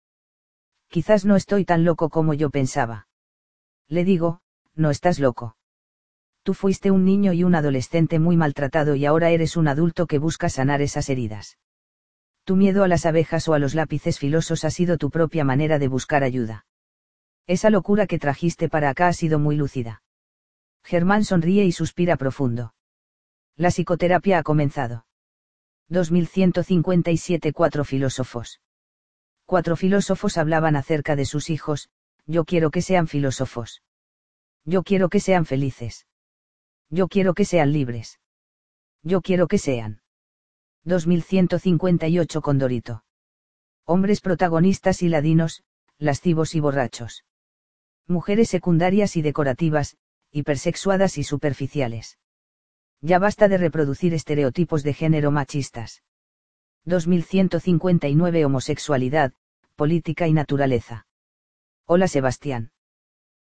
Quizás 0.89 1.25
no 1.25 1.37
estoy 1.37 1.65
tan 1.65 1.85
loco 1.85 2.11
como 2.11 2.35
yo 2.35 2.51
pensaba. 2.51 3.09
Le 3.89 4.05
digo, 4.05 4.41
no 4.79 4.91
estás 4.91 5.19
loco. 5.19 5.57
Tú 6.43 6.55
fuiste 6.55 6.91
un 6.91 7.05
niño 7.05 7.33
y 7.33 7.45
un 7.45 7.55
adolescente 7.55 8.19
muy 8.19 8.37
maltratado 8.37 8.95
y 8.95 9.05
ahora 9.05 9.31
eres 9.31 9.57
un 9.57 9.69
adulto 9.69 10.07
que 10.07 10.19
busca 10.19 10.49
sanar 10.49 10.81
esas 10.81 11.11
heridas. 11.11 11.59
Tu 12.45 12.57
miedo 12.57 12.85
a 12.85 12.89
las 12.89 13.05
abejas 13.05 13.47
o 13.49 13.55
a 13.55 13.59
los 13.59 13.75
lápices 13.75 14.19
filosos 14.19 14.65
ha 14.65 14.71
sido 14.71 14.97
tu 14.97 15.11
propia 15.11 15.45
manera 15.45 15.79
de 15.79 15.89
buscar 15.89 16.25
ayuda. 16.25 16.65
Esa 17.47 17.69
locura 17.69 18.07
que 18.07 18.19
trajiste 18.19 18.69
para 18.69 18.89
acá 18.89 19.09
ha 19.09 19.13
sido 19.13 19.39
muy 19.39 19.57
lúcida. 19.57 20.03
Germán 20.85 21.25
sonríe 21.25 21.65
y 21.65 21.73
suspira 21.73 22.17
profundo. 22.17 22.73
La 23.57 23.71
psicoterapia 23.71 24.39
ha 24.39 24.43
comenzado. 24.43 25.05
2157 25.89 27.53
Cuatro 27.53 27.85
filósofos. 27.85 28.61
Cuatro 29.45 29.77
filósofos 29.77 30.39
hablaban 30.39 30.77
acerca 30.77 31.17
de 31.17 31.25
sus 31.25 31.51
hijos, 31.51 31.91
yo 32.27 32.45
quiero 32.45 32.71
que 32.71 32.83
sean 32.83 33.09
filósofos. 33.09 33.83
Yo 34.69 34.83
quiero 34.83 35.09
que 35.09 35.19
sean 35.19 35.47
felices. 35.47 36.07
Yo 36.91 37.09
quiero 37.09 37.33
que 37.33 37.47
sean 37.47 37.73
libres. 37.73 38.21
Yo 39.03 39.23
quiero 39.23 39.49
que 39.49 39.57
sean. 39.57 40.03
2158 40.85 42.43
Condorito. 42.43 43.03
Hombres 43.87 44.21
protagonistas 44.21 45.01
y 45.01 45.09
ladinos, 45.09 45.63
lascivos 45.97 46.55
y 46.55 46.61
borrachos. 46.61 47.25
Mujeres 48.07 48.51
secundarias 48.51 49.17
y 49.17 49.23
decorativas, 49.23 49.97
hipersexuadas 50.33 51.17
y 51.17 51.25
superficiales. 51.25 52.19
Ya 53.01 53.19
basta 53.19 53.49
de 53.49 53.57
reproducir 53.57 54.13
estereotipos 54.13 54.83
de 54.83 54.93
género 54.93 55.31
machistas. 55.31 56.03
2159 56.85 58.45
Homosexualidad, 58.45 59.33
política 59.77 60.29
y 60.29 60.35
naturaleza. 60.35 61.07
Hola 61.87 62.07
Sebastián. 62.07 62.73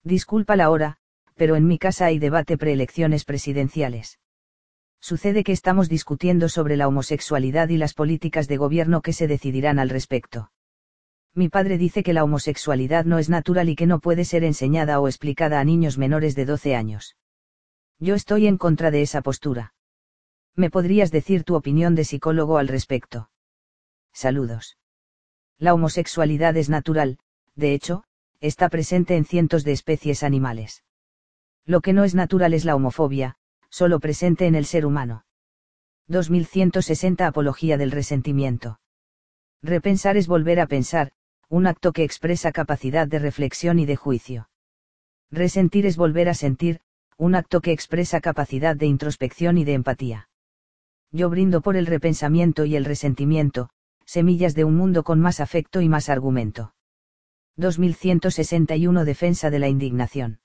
Disculpa 0.03 0.55
la 0.55 0.69
hora, 0.69 1.00
pero 1.38 1.56
en 1.56 1.67
mi 1.67 1.77
casa 1.77 2.08
hay 2.08 2.20
debate 2.20 2.58
preelecciones 2.58 3.24
presidenciales. 3.24 4.20
Sucede 5.00 5.44
que 5.44 5.51
estamos 5.51 5.88
discutiendo 5.88 6.50
sobre 6.50 6.75
la 6.75 6.88
homosexualidad 6.88 7.70
y 7.70 7.77
las 7.77 7.94
políticas 7.94 8.48
de 8.48 8.58
gobierno 8.58 9.01
que 9.01 9.13
se 9.13 9.27
decidirán 9.27 9.79
al 9.79 9.89
respecto. 9.89 10.51
Mi 11.36 11.50
padre 11.50 11.77
dice 11.77 12.01
que 12.01 12.13
la 12.13 12.24
homosexualidad 12.24 13.06
no 13.06 13.20
es 13.20 13.29
natural 13.29 13.70
y 13.70 13.75
que 13.75 13.86
no 13.86 14.00
puede 14.00 14.25
ser 14.25 14.44
enseñada 14.44 15.00
o 15.00 15.08
explicada 15.08 15.60
a 15.60 15.63
niños 15.63 16.00
menores 16.00 16.36
de 16.36 16.46
12 16.46 16.75
años. 16.75 17.15
Yo 18.00 18.15
estoy 18.15 18.48
en 18.48 18.58
contra 18.58 18.89
de 18.89 19.03
esa 19.03 19.22
postura. 19.22 19.75
¿Me 20.56 20.72
podrías 20.72 21.12
decir 21.12 21.44
tu 21.44 21.56
opinión 21.56 21.94
de 21.94 22.06
psicólogo 22.06 22.58
al 22.58 22.67
respecto? 22.67 23.29
Saludos. 24.12 24.77
La 25.60 25.75
homosexualidad 25.75 26.58
es 26.58 26.70
natural, 26.70 27.20
de 27.56 27.75
hecho, 27.75 28.03
está 28.39 28.70
presente 28.70 29.15
en 29.15 29.25
cientos 29.25 29.63
de 29.63 29.74
especies 29.74 30.24
animales. 30.24 30.84
Lo 31.67 31.81
que 31.81 31.91
no 31.91 32.05
es 32.05 32.15
natural 32.15 32.53
es 32.53 32.63
la 32.63 32.75
homofobia, 32.75 33.36
solo 33.69 34.00
presente 34.00 34.47
en 34.47 34.55
el 34.55 34.65
ser 34.65 34.86
humano. 34.86 35.25
2160 36.07 37.27
Apología 37.27 37.77
del 37.77 37.91
resentimiento. 37.91 38.79
Repensar 39.62 40.15
es 40.15 40.27
volver 40.27 40.62
a 40.62 40.67
pensar, 40.67 41.12
un 41.50 41.67
acto 41.67 41.91
que 41.91 42.05
expresa 42.05 42.53
capacidad 42.53 43.05
de 43.05 43.19
reflexión 43.19 43.79
y 43.79 43.86
de 43.86 43.97
juicio. 43.97 44.50
Resentir 45.29 45.86
es 45.86 45.97
volver 45.97 46.29
a 46.29 46.33
sentir, 46.33 46.79
un 47.17 47.36
acto 47.36 47.59
que 47.59 47.74
expresa 47.74 48.21
capacidad 48.21 48.77
de 48.77 48.86
introspección 48.86 49.57
y 49.57 49.65
de 49.65 49.74
empatía. 49.74 50.29
Yo 51.12 51.29
brindo 51.29 51.59
por 51.59 51.75
el 51.75 51.86
repensamiento 51.86 52.63
y 52.63 52.77
el 52.77 52.86
resentimiento, 52.86 53.69
semillas 54.05 54.55
de 54.55 54.63
un 54.63 54.77
mundo 54.77 55.03
con 55.03 55.19
más 55.19 55.41
afecto 55.41 55.81
y 55.81 55.89
más 55.89 56.07
argumento. 56.07 56.74
2161 57.57 59.03
Defensa 59.03 59.50
de 59.50 59.59
la 59.59 59.67
indignación. 59.67 60.39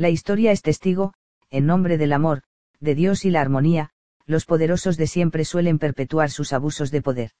La 0.00 0.08
historia 0.08 0.50
es 0.50 0.62
testigo, 0.62 1.12
en 1.50 1.66
nombre 1.66 1.98
del 1.98 2.14
amor, 2.14 2.40
de 2.80 2.94
Dios 2.94 3.26
y 3.26 3.30
la 3.30 3.42
armonía, 3.42 3.90
los 4.24 4.46
poderosos 4.46 4.96
de 4.96 5.06
siempre 5.06 5.44
suelen 5.44 5.78
perpetuar 5.78 6.30
sus 6.30 6.54
abusos 6.54 6.90
de 6.90 7.02
poder. 7.02 7.32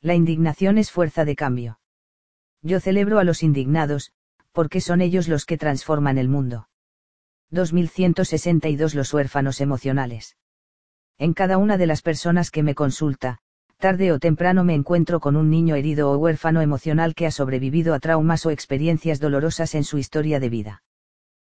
La 0.00 0.16
indignación 0.16 0.78
es 0.78 0.90
fuerza 0.90 1.24
de 1.24 1.36
cambio. 1.36 1.78
Yo 2.60 2.80
celebro 2.80 3.20
a 3.20 3.24
los 3.24 3.44
indignados, 3.44 4.10
porque 4.50 4.80
son 4.80 5.00
ellos 5.00 5.28
los 5.28 5.44
que 5.44 5.58
transforman 5.58 6.18
el 6.18 6.28
mundo. 6.28 6.68
2162 7.50 8.96
Los 8.96 9.14
huérfanos 9.14 9.60
emocionales. 9.60 10.36
En 11.18 11.34
cada 11.34 11.56
una 11.56 11.78
de 11.78 11.86
las 11.86 12.02
personas 12.02 12.50
que 12.50 12.64
me 12.64 12.74
consulta, 12.74 13.38
tarde 13.76 14.10
o 14.10 14.18
temprano 14.18 14.64
me 14.64 14.74
encuentro 14.74 15.20
con 15.20 15.36
un 15.36 15.50
niño 15.50 15.76
herido 15.76 16.10
o 16.10 16.18
huérfano 16.18 16.62
emocional 16.62 17.14
que 17.14 17.26
ha 17.26 17.30
sobrevivido 17.30 17.94
a 17.94 18.00
traumas 18.00 18.44
o 18.44 18.50
experiencias 18.50 19.20
dolorosas 19.20 19.76
en 19.76 19.84
su 19.84 19.98
historia 19.98 20.40
de 20.40 20.48
vida. 20.48 20.82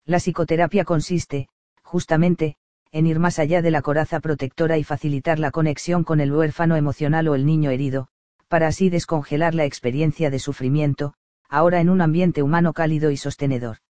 La 0.08 0.20
psicoterapia 0.20 0.86
consiste, 0.86 1.48
justamente, 1.82 2.56
en 2.92 3.06
ir 3.06 3.18
más 3.18 3.38
allá 3.38 3.60
de 3.60 3.70
la 3.70 3.82
coraza 3.82 4.20
protectora 4.20 4.78
y 4.78 4.82
facilitar 4.82 5.38
la 5.38 5.50
conexión 5.50 6.02
con 6.02 6.20
el 6.20 6.32
huérfano 6.32 6.76
emocional 6.76 7.28
o 7.28 7.34
el 7.34 7.44
niño 7.44 7.70
herido, 7.70 8.08
para 8.48 8.68
así 8.68 8.88
descongelar 8.88 9.54
la 9.54 9.66
experiencia 9.66 10.30
de 10.30 10.38
sufrimiento, 10.38 11.12
ahora 11.50 11.82
en 11.82 11.90
un 11.90 12.00
ambiente 12.00 12.42
humano 12.42 12.72
cálido 12.72 13.10
y 13.10 13.18
sostenedor. 13.18 13.80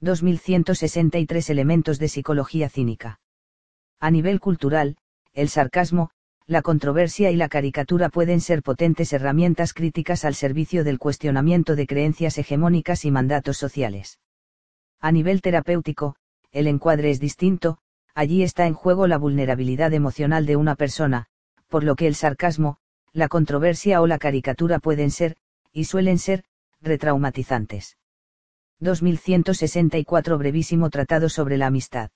2163 0.00 1.48
elementos 1.48 2.00
de 2.00 2.08
psicología 2.08 2.68
cínica. 2.68 3.20
A 4.00 4.10
nivel 4.10 4.40
cultural, 4.40 4.96
el 5.32 5.48
sarcasmo, 5.48 6.10
la 6.48 6.62
controversia 6.62 7.30
y 7.30 7.36
la 7.36 7.48
caricatura 7.48 8.08
pueden 8.08 8.40
ser 8.40 8.64
potentes 8.64 9.12
herramientas 9.12 9.74
críticas 9.74 10.24
al 10.24 10.34
servicio 10.34 10.82
del 10.82 10.98
cuestionamiento 10.98 11.76
de 11.76 11.86
creencias 11.86 12.36
hegemónicas 12.36 13.04
y 13.04 13.12
mandatos 13.12 13.58
sociales. 13.58 14.18
A 15.00 15.12
nivel 15.12 15.42
terapéutico, 15.42 16.16
el 16.52 16.66
encuadre 16.66 17.10
es 17.10 17.20
distinto, 17.20 17.78
allí 18.14 18.42
está 18.42 18.66
en 18.66 18.74
juego 18.74 19.06
la 19.06 19.18
vulnerabilidad 19.18 19.92
emocional 19.92 20.46
de 20.46 20.56
una 20.56 20.74
persona, 20.74 21.26
por 21.68 21.84
lo 21.84 21.96
que 21.96 22.06
el 22.06 22.14
sarcasmo, 22.14 22.78
la 23.12 23.28
controversia 23.28 24.00
o 24.00 24.06
la 24.06 24.18
caricatura 24.18 24.78
pueden 24.78 25.10
ser, 25.10 25.36
y 25.72 25.84
suelen 25.84 26.18
ser, 26.18 26.44
retraumatizantes. 26.80 27.98
2164 28.80 30.38
Brevísimo 30.38 30.90
Tratado 30.90 31.28
sobre 31.28 31.56
la 31.56 31.66
Amistad. 31.66 32.10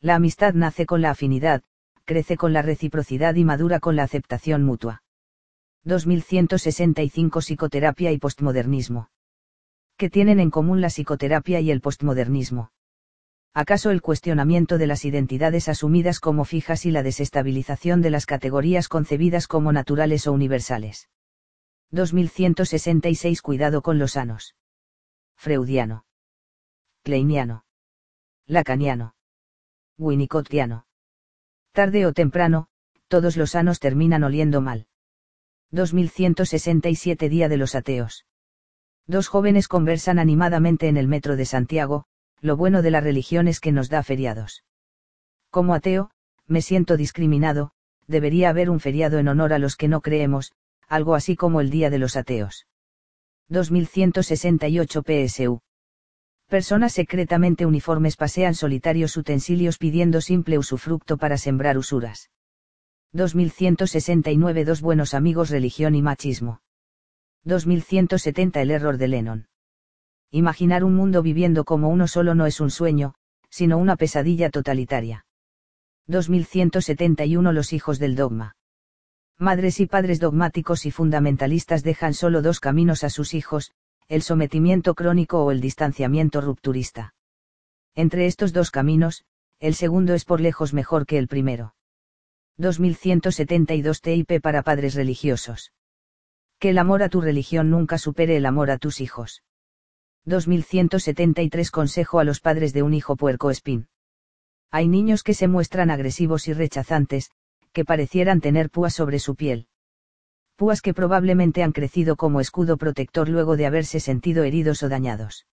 La 0.00 0.16
amistad 0.16 0.54
nace 0.54 0.86
con 0.86 1.02
la 1.02 1.10
afinidad, 1.10 1.62
crece 2.04 2.36
con 2.36 2.52
la 2.52 2.62
reciprocidad 2.62 3.36
y 3.36 3.44
madura 3.44 3.78
con 3.78 3.94
la 3.94 4.02
aceptación 4.02 4.64
mutua. 4.64 5.04
2165 5.84 7.40
Psicoterapia 7.40 8.10
y 8.10 8.18
postmodernismo. 8.18 9.11
¿Qué 10.02 10.10
tienen 10.10 10.40
en 10.40 10.50
común 10.50 10.80
la 10.80 10.90
psicoterapia 10.90 11.60
y 11.60 11.70
el 11.70 11.80
postmodernismo? 11.80 12.72
¿Acaso 13.54 13.92
el 13.92 14.02
cuestionamiento 14.02 14.76
de 14.76 14.88
las 14.88 15.04
identidades 15.04 15.68
asumidas 15.68 16.18
como 16.18 16.44
fijas 16.44 16.86
y 16.86 16.90
la 16.90 17.04
desestabilización 17.04 18.02
de 18.02 18.10
las 18.10 18.26
categorías 18.26 18.88
concebidas 18.88 19.46
como 19.46 19.70
naturales 19.70 20.26
o 20.26 20.32
universales? 20.32 21.08
2166 21.92 23.42
Cuidado 23.42 23.80
con 23.80 24.00
los 24.00 24.14
sanos. 24.14 24.56
Freudiano. 25.36 26.04
Kleiniano. 27.04 27.64
Lacaniano. 28.48 29.14
Winnicottiano. 29.98 30.84
Tarde 31.70 32.06
o 32.06 32.12
temprano, 32.12 32.66
todos 33.06 33.36
los 33.36 33.52
sanos 33.52 33.78
terminan 33.78 34.24
oliendo 34.24 34.60
mal. 34.60 34.88
2167 35.70 37.28
Día 37.28 37.48
de 37.48 37.56
los 37.56 37.76
Ateos. 37.76 38.26
Dos 39.06 39.28
jóvenes 39.28 39.68
conversan 39.68 40.18
animadamente 40.18 40.88
en 40.88 40.96
el 40.96 41.08
metro 41.08 41.36
de 41.36 41.44
Santiago, 41.44 42.04
lo 42.40 42.56
bueno 42.56 42.82
de 42.82 42.90
la 42.90 43.00
religión 43.00 43.48
es 43.48 43.60
que 43.60 43.72
nos 43.72 43.88
da 43.88 44.02
feriados. 44.02 44.64
Como 45.50 45.74
ateo, 45.74 46.10
me 46.46 46.62
siento 46.62 46.96
discriminado, 46.96 47.72
debería 48.06 48.50
haber 48.50 48.70
un 48.70 48.80
feriado 48.80 49.18
en 49.18 49.28
honor 49.28 49.52
a 49.52 49.58
los 49.58 49.76
que 49.76 49.88
no 49.88 50.00
creemos, 50.00 50.52
algo 50.88 51.14
así 51.14 51.36
como 51.36 51.60
el 51.60 51.70
Día 51.70 51.90
de 51.90 51.98
los 51.98 52.16
Ateos. 52.16 52.66
2168 53.48 55.02
PSU. 55.02 55.60
Personas 56.48 56.92
secretamente 56.92 57.66
uniformes 57.66 58.16
pasean 58.16 58.54
solitarios 58.54 59.16
utensilios 59.16 59.78
pidiendo 59.78 60.20
simple 60.20 60.58
usufructo 60.58 61.16
para 61.16 61.38
sembrar 61.38 61.78
usuras. 61.78 62.30
2169 63.12 64.64
Dos 64.64 64.80
buenos 64.80 65.14
amigos 65.14 65.50
Religión 65.50 65.94
y 65.94 66.02
machismo. 66.02 66.61
2170 67.44 68.62
El 68.62 68.70
error 68.70 68.98
de 68.98 69.08
Lennon. 69.08 69.48
Imaginar 70.30 70.84
un 70.84 70.94
mundo 70.94 71.22
viviendo 71.22 71.64
como 71.64 71.88
uno 71.88 72.06
solo 72.06 72.36
no 72.36 72.46
es 72.46 72.60
un 72.60 72.70
sueño, 72.70 73.14
sino 73.50 73.78
una 73.78 73.96
pesadilla 73.96 74.48
totalitaria. 74.48 75.26
2171 76.06 77.52
Los 77.52 77.72
hijos 77.72 77.98
del 77.98 78.14
dogma. 78.14 78.56
Madres 79.38 79.80
y 79.80 79.86
padres 79.86 80.20
dogmáticos 80.20 80.86
y 80.86 80.92
fundamentalistas 80.92 81.82
dejan 81.82 82.14
solo 82.14 82.42
dos 82.42 82.60
caminos 82.60 83.02
a 83.02 83.10
sus 83.10 83.34
hijos, 83.34 83.72
el 84.06 84.22
sometimiento 84.22 84.94
crónico 84.94 85.44
o 85.44 85.50
el 85.50 85.60
distanciamiento 85.60 86.40
rupturista. 86.40 87.14
Entre 87.96 88.26
estos 88.26 88.52
dos 88.52 88.70
caminos, 88.70 89.24
el 89.58 89.74
segundo 89.74 90.14
es 90.14 90.24
por 90.24 90.40
lejos 90.40 90.72
mejor 90.74 91.06
que 91.06 91.18
el 91.18 91.26
primero. 91.26 91.74
2172 92.58 94.00
TIP 94.00 94.40
para 94.40 94.62
padres 94.62 94.94
religiosos. 94.94 95.72
Que 96.62 96.70
el 96.70 96.78
amor 96.78 97.02
a 97.02 97.08
tu 97.08 97.20
religión 97.20 97.70
nunca 97.70 97.98
supere 97.98 98.36
el 98.36 98.46
amor 98.46 98.70
a 98.70 98.78
tus 98.78 99.00
hijos. 99.00 99.42
2173 100.26 101.72
Consejo 101.72 102.20
a 102.20 102.24
los 102.24 102.38
padres 102.38 102.72
de 102.72 102.84
un 102.84 102.94
hijo 102.94 103.16
puerco 103.16 103.50
espín. 103.50 103.88
Hay 104.70 104.86
niños 104.86 105.24
que 105.24 105.34
se 105.34 105.48
muestran 105.48 105.90
agresivos 105.90 106.46
y 106.46 106.52
rechazantes, 106.52 107.32
que 107.72 107.84
parecieran 107.84 108.40
tener 108.40 108.70
púas 108.70 108.94
sobre 108.94 109.18
su 109.18 109.34
piel. 109.34 109.66
Púas 110.54 110.82
que 110.82 110.94
probablemente 110.94 111.64
han 111.64 111.72
crecido 111.72 112.14
como 112.14 112.40
escudo 112.40 112.76
protector 112.76 113.28
luego 113.28 113.56
de 113.56 113.66
haberse 113.66 113.98
sentido 113.98 114.44
heridos 114.44 114.84
o 114.84 114.88
dañados. 114.88 115.48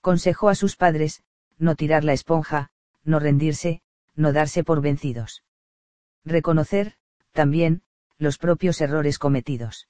Consejo 0.00 0.48
a 0.48 0.54
sus 0.54 0.76
padres, 0.76 1.24
no 1.58 1.74
tirar 1.74 2.04
la 2.04 2.12
esponja, 2.12 2.70
no 3.02 3.18
rendirse, 3.18 3.82
no 4.14 4.32
darse 4.32 4.62
por 4.62 4.80
vencidos. 4.80 5.42
Reconocer, 6.24 6.94
también, 7.32 7.82
los 8.16 8.38
propios 8.38 8.80
errores 8.80 9.18
cometidos. 9.18 9.88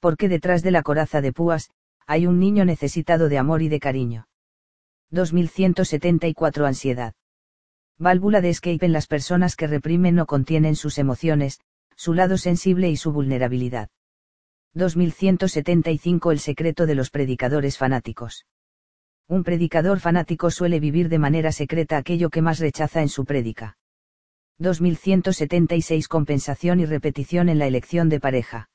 Porque 0.00 0.28
detrás 0.28 0.62
de 0.62 0.70
la 0.70 0.82
coraza 0.82 1.20
de 1.20 1.32
púas, 1.32 1.70
hay 2.06 2.26
un 2.26 2.38
niño 2.38 2.64
necesitado 2.64 3.28
de 3.28 3.38
amor 3.38 3.62
y 3.62 3.68
de 3.68 3.80
cariño. 3.80 4.28
2174 5.10 6.66
Ansiedad. 6.66 7.14
Válvula 7.98 8.40
de 8.40 8.50
escape 8.50 8.84
en 8.84 8.92
las 8.92 9.06
personas 9.06 9.56
que 9.56 9.66
reprimen 9.66 10.18
o 10.18 10.26
contienen 10.26 10.76
sus 10.76 10.98
emociones, 10.98 11.60
su 11.96 12.12
lado 12.12 12.36
sensible 12.36 12.90
y 12.90 12.96
su 12.96 13.12
vulnerabilidad. 13.12 13.88
2175 14.74 16.32
El 16.32 16.38
secreto 16.38 16.86
de 16.86 16.94
los 16.94 17.10
predicadores 17.10 17.78
fanáticos. 17.78 18.44
Un 19.28 19.42
predicador 19.42 19.98
fanático 19.98 20.50
suele 20.50 20.78
vivir 20.78 21.08
de 21.08 21.18
manera 21.18 21.50
secreta 21.50 21.96
aquello 21.96 22.30
que 22.30 22.42
más 22.42 22.58
rechaza 22.58 23.00
en 23.00 23.08
su 23.08 23.24
prédica. 23.24 23.78
2176 24.58 26.06
Compensación 26.08 26.80
y 26.80 26.86
repetición 26.86 27.48
en 27.48 27.58
la 27.58 27.66
elección 27.66 28.08
de 28.08 28.20
pareja. 28.20 28.68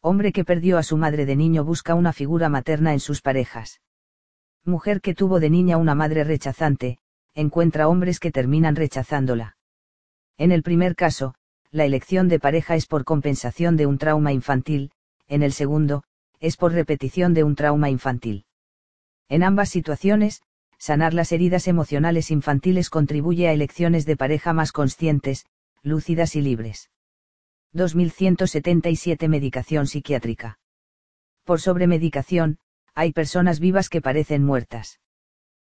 Hombre 0.00 0.32
que 0.32 0.44
perdió 0.44 0.78
a 0.78 0.82
su 0.82 0.96
madre 0.96 1.26
de 1.26 1.34
niño 1.34 1.64
busca 1.64 1.94
una 1.94 2.12
figura 2.12 2.48
materna 2.48 2.92
en 2.92 3.00
sus 3.00 3.20
parejas. 3.20 3.80
Mujer 4.64 5.00
que 5.00 5.14
tuvo 5.14 5.40
de 5.40 5.50
niña 5.50 5.76
una 5.76 5.94
madre 5.94 6.24
rechazante, 6.24 6.98
encuentra 7.34 7.88
hombres 7.88 8.20
que 8.20 8.30
terminan 8.30 8.76
rechazándola. 8.76 9.56
En 10.36 10.52
el 10.52 10.62
primer 10.62 10.94
caso, 10.94 11.34
la 11.70 11.84
elección 11.84 12.28
de 12.28 12.38
pareja 12.38 12.76
es 12.76 12.86
por 12.86 13.04
compensación 13.04 13.76
de 13.76 13.86
un 13.86 13.98
trauma 13.98 14.32
infantil, 14.32 14.92
en 15.26 15.42
el 15.42 15.52
segundo, 15.52 16.04
es 16.40 16.56
por 16.56 16.72
repetición 16.72 17.34
de 17.34 17.44
un 17.44 17.56
trauma 17.56 17.90
infantil. 17.90 18.46
En 19.28 19.42
ambas 19.42 19.68
situaciones, 19.68 20.42
sanar 20.78 21.12
las 21.12 21.32
heridas 21.32 21.66
emocionales 21.66 22.30
infantiles 22.30 22.88
contribuye 22.88 23.48
a 23.48 23.52
elecciones 23.52 24.06
de 24.06 24.16
pareja 24.16 24.52
más 24.52 24.70
conscientes, 24.72 25.46
lúcidas 25.82 26.36
y 26.36 26.40
libres. 26.40 26.90
2177 27.72 29.28
Medicación 29.28 29.86
psiquiátrica. 29.86 30.58
Por 31.44 31.60
sobremedicación, 31.60 32.58
hay 32.94 33.12
personas 33.12 33.60
vivas 33.60 33.88
que 33.88 34.00
parecen 34.00 34.42
muertas. 34.42 35.00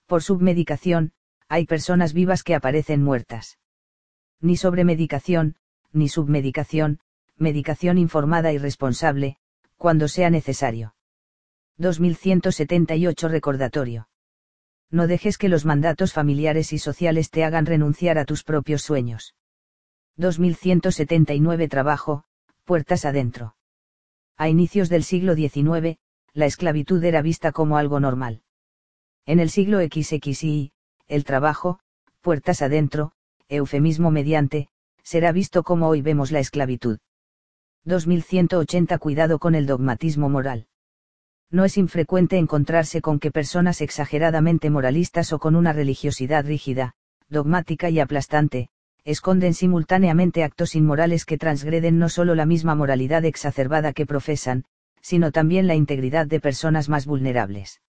Por 0.07 0.23
submedicación, 0.23 1.13
hay 1.49 1.67
personas 1.67 2.13
vivas 2.13 2.43
que 2.43 2.55
aparecen 2.55 3.03
muertas. 3.03 3.59
Ni 4.41 4.57
sobremedicación, 4.57 5.57
ni 5.93 6.09
submedicación, 6.09 7.01
medicación 7.37 7.99
informada 7.99 8.53
y 8.53 8.59
responsable, 8.59 9.39
cuando 9.77 10.09
sea 10.09 10.29
necesario. 10.29 10.95
2178 11.79 13.29
Recordatorio. 13.29 14.09
No 14.91 15.07
dejes 15.07 15.39
que 15.39 15.49
los 15.49 15.65
mandatos 15.65 16.13
familiares 16.13 16.73
y 16.73 16.79
sociales 16.79 17.31
te 17.31 17.45
hagan 17.45 17.67
renunciar 17.67 18.19
a 18.19 18.25
tus 18.25 18.45
propios 18.45 18.83
sueños. 18.83 19.35
2179 20.19 21.69
Trabajo, 21.69 22.25
puertas 22.65 23.05
adentro. 23.05 23.55
A 24.37 24.49
inicios 24.49 24.89
del 24.89 25.05
siglo 25.05 25.37
XIX, 25.37 25.97
la 26.33 26.47
esclavitud 26.47 27.03
era 27.05 27.23
vista 27.23 27.53
como 27.53 27.79
algo 27.79 28.01
normal. 28.01 28.43
En 29.27 29.39
el 29.39 29.49
siglo 29.49 29.79
XXI, 29.79 30.73
el 31.07 31.25
trabajo, 31.25 31.79
puertas 32.21 32.63
adentro, 32.63 33.13
eufemismo 33.49 34.11
mediante, 34.11 34.67
será 35.05 35.31
visto 35.31 35.63
como 35.63 35.87
hoy 35.87 36.03
vemos 36.03 36.33
la 36.33 36.41
esclavitud. 36.41 36.99
2180 37.85 38.99
Cuidado 38.99 39.39
con 39.39 39.55
el 39.55 39.67
dogmatismo 39.67 40.29
moral. 40.29 40.67
No 41.49 41.65
es 41.65 41.79
infrecuente 41.79 42.39
encontrarse 42.39 43.01
con 43.01 43.21
que 43.21 43.31
personas 43.31 43.81
exageradamente 43.81 44.69
moralistas 44.69 45.33
o 45.33 45.39
con 45.39 45.55
una 45.55 45.73
religiosidad 45.73 46.45
rígida, 46.45 46.97
dogmática 47.29 47.89
y 47.89 48.01
aplastante, 48.01 48.71
esconden 49.05 49.55
simultáneamente 49.55 50.45
actos 50.45 50.75
inmorales 50.75 51.25
que 51.25 51.39
transgreden 51.39 51.99
no 51.99 52.09
solo 52.09 52.35
la 52.35 52.47
misma 52.47 52.75
moralidad 52.75 53.25
exacerbada 53.25 53.93
que 53.93 54.07
profesan, 54.07 54.65
sino 55.01 55.33
también 55.33 55.67
la 55.67 55.75
integridad 55.75 56.27
de 56.27 56.41
personas 56.41 56.89
más 56.89 57.07
vulnerables. 57.07 57.81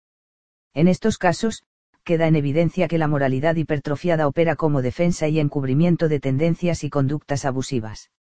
En 0.74 0.88
estos 0.88 1.18
casos, 1.18 1.64
queda 2.04 2.28
en 2.28 2.36
evidencia 2.36 2.88
que 2.88 2.98
la 2.98 3.08
moralidad 3.08 3.56
hipertrofiada 3.56 4.28
opera 4.28 4.56
como 4.56 4.82
defensa 4.82 5.28
y 5.28 5.40
encubrimiento 5.40 6.08
de 6.08 6.20
tendencias 6.20 6.84
y 6.84 6.90
conductas 6.90 7.46
abusivas. 7.46 8.12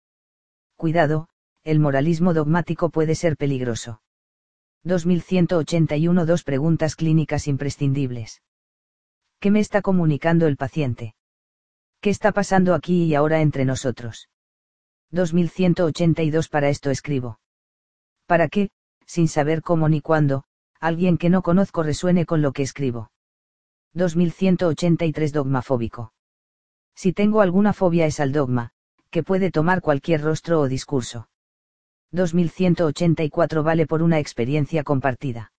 Cuidado, 0.75 1.30
el 1.63 1.80
moralismo 1.80 2.34
dogmático 2.34 2.89
puede 2.89 3.15
ser 3.15 3.38
peligroso. 3.38 4.02
2181 4.84 6.25
Dos 6.25 6.43
preguntas 6.43 6.95
clínicas 6.95 7.47
imprescindibles. 7.47 8.41
¿Qué 9.39 9.52
me 9.52 9.60
está 9.60 9.82
comunicando 9.82 10.47
el 10.47 10.58
paciente? 10.58 11.15
¿Qué 12.01 12.09
está 12.09 12.31
pasando 12.31 12.73
aquí 12.73 13.03
y 13.03 13.15
ahora 13.15 13.41
entre 13.41 13.65
nosotros? 13.65 14.29
2182 15.12 16.47
Para 16.47 16.69
esto 16.69 16.91
escribo. 16.91 17.39
Para 18.25 18.47
qué, 18.47 18.69
sin 19.05 19.27
saber 19.27 19.62
cómo 19.62 19.89
ni 19.89 19.99
cuándo, 19.99 20.45
alguien 20.79 21.17
que 21.17 21.29
no 21.29 21.41
conozco 21.41 21.83
resuene 21.83 22.25
con 22.25 22.41
lo 22.41 22.53
que 22.53 22.63
escribo. 22.63 23.12
2183 23.93 25.33
Dogmafóbico. 25.33 26.13
Si 26.95 27.12
tengo 27.12 27.41
alguna 27.41 27.73
fobia 27.73 28.05
es 28.05 28.19
al 28.19 28.31
dogma, 28.31 28.71
que 29.09 29.23
puede 29.23 29.51
tomar 29.51 29.81
cualquier 29.81 30.21
rostro 30.21 30.62
o 30.62 30.67
discurso. 30.69 31.27
2184 32.12 33.63
vale 33.63 33.88
por 33.88 34.03
una 34.03 34.19
experiencia 34.19 34.83
compartida. 34.83 35.51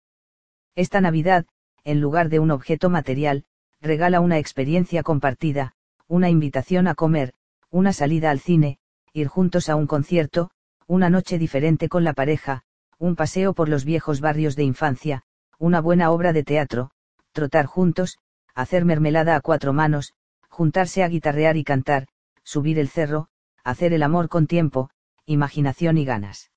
Esta 0.75 1.01
Navidad, 1.01 1.45
en 1.83 2.01
lugar 2.01 2.29
de 2.29 2.39
un 2.39 2.49
objeto 2.49 2.89
material, 2.89 3.45
regala 3.79 4.21
una 4.21 4.39
experiencia 4.39 5.03
compartida, 5.03 5.75
una 6.11 6.29
invitación 6.29 6.89
a 6.89 6.93
comer, 6.93 7.31
una 7.69 7.93
salida 7.93 8.31
al 8.31 8.41
cine, 8.41 8.79
ir 9.13 9.27
juntos 9.27 9.69
a 9.69 9.77
un 9.77 9.87
concierto, 9.87 10.51
una 10.85 11.09
noche 11.09 11.37
diferente 11.37 11.87
con 11.87 12.03
la 12.03 12.11
pareja, 12.11 12.63
un 12.99 13.15
paseo 13.15 13.53
por 13.53 13.69
los 13.69 13.85
viejos 13.85 14.19
barrios 14.19 14.57
de 14.57 14.63
infancia, 14.63 15.23
una 15.57 15.79
buena 15.79 16.11
obra 16.11 16.33
de 16.33 16.43
teatro, 16.43 16.91
trotar 17.31 17.65
juntos, 17.65 18.17
hacer 18.53 18.83
mermelada 18.83 19.37
a 19.37 19.39
cuatro 19.39 19.71
manos, 19.71 20.11
juntarse 20.49 21.01
a 21.01 21.07
guitarrear 21.07 21.55
y 21.55 21.63
cantar, 21.63 22.07
subir 22.43 22.77
el 22.77 22.89
cerro, 22.89 23.29
hacer 23.63 23.93
el 23.93 24.03
amor 24.03 24.27
con 24.27 24.47
tiempo, 24.47 24.89
imaginación 25.25 25.97
y 25.97 26.03
ganas. 26.03 26.51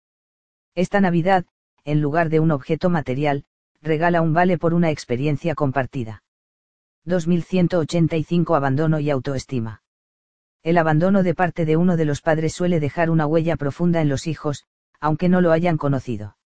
Esta 0.74 1.00
Navidad, 1.00 1.44
en 1.84 2.00
lugar 2.00 2.28
de 2.28 2.40
un 2.40 2.50
objeto 2.50 2.90
material, 2.90 3.44
regala 3.80 4.20
un 4.20 4.32
vale 4.32 4.58
por 4.58 4.74
una 4.74 4.90
experiencia 4.90 5.54
compartida. 5.54 6.23
2185 7.06 8.54
Abandono 8.54 8.98
y 8.98 9.10
autoestima. 9.10 9.82
El 10.62 10.78
abandono 10.78 11.22
de 11.22 11.34
parte 11.34 11.66
de 11.66 11.76
uno 11.76 11.98
de 11.98 12.06
los 12.06 12.22
padres 12.22 12.54
suele 12.54 12.80
dejar 12.80 13.10
una 13.10 13.26
huella 13.26 13.56
profunda 13.56 14.00
en 14.00 14.08
los 14.08 14.26
hijos, 14.26 14.64
aunque 15.00 15.28
no 15.28 15.42
lo 15.42 15.52
hayan 15.52 15.76
conocido. 15.76 16.38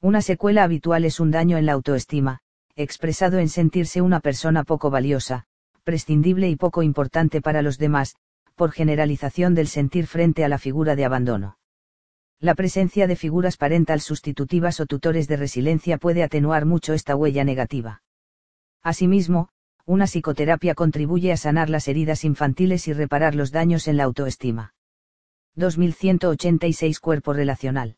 Una 0.00 0.22
secuela 0.22 0.64
habitual 0.64 1.04
es 1.04 1.20
un 1.20 1.30
daño 1.30 1.56
en 1.56 1.66
la 1.66 1.72
autoestima, 1.72 2.40
expresado 2.74 3.38
en 3.38 3.48
sentirse 3.48 4.02
una 4.02 4.18
persona 4.18 4.64
poco 4.64 4.90
valiosa, 4.90 5.44
prescindible 5.84 6.48
y 6.48 6.56
poco 6.56 6.82
importante 6.82 7.40
para 7.40 7.62
los 7.62 7.78
demás, 7.78 8.16
por 8.56 8.72
generalización 8.72 9.54
del 9.54 9.68
sentir 9.68 10.08
frente 10.08 10.44
a 10.44 10.48
la 10.48 10.58
figura 10.58 10.96
de 10.96 11.04
abandono. 11.04 11.58
La 12.40 12.56
presencia 12.56 13.06
de 13.06 13.14
figuras 13.14 13.56
parental 13.56 14.00
sustitutivas 14.00 14.80
o 14.80 14.86
tutores 14.86 15.28
de 15.28 15.36
resiliencia 15.36 15.96
puede 15.96 16.24
atenuar 16.24 16.66
mucho 16.66 16.92
esta 16.92 17.14
huella 17.14 17.44
negativa. 17.44 18.02
Asimismo, 18.82 19.48
una 19.86 20.06
psicoterapia 20.06 20.74
contribuye 20.74 21.30
a 21.30 21.36
sanar 21.36 21.70
las 21.70 21.86
heridas 21.86 22.24
infantiles 22.24 22.88
y 22.88 22.92
reparar 22.92 23.36
los 23.36 23.52
daños 23.52 23.86
en 23.86 23.96
la 23.96 24.04
autoestima. 24.04 24.74
2186 25.54 26.98
Cuerpo 26.98 27.32
relacional. 27.32 27.96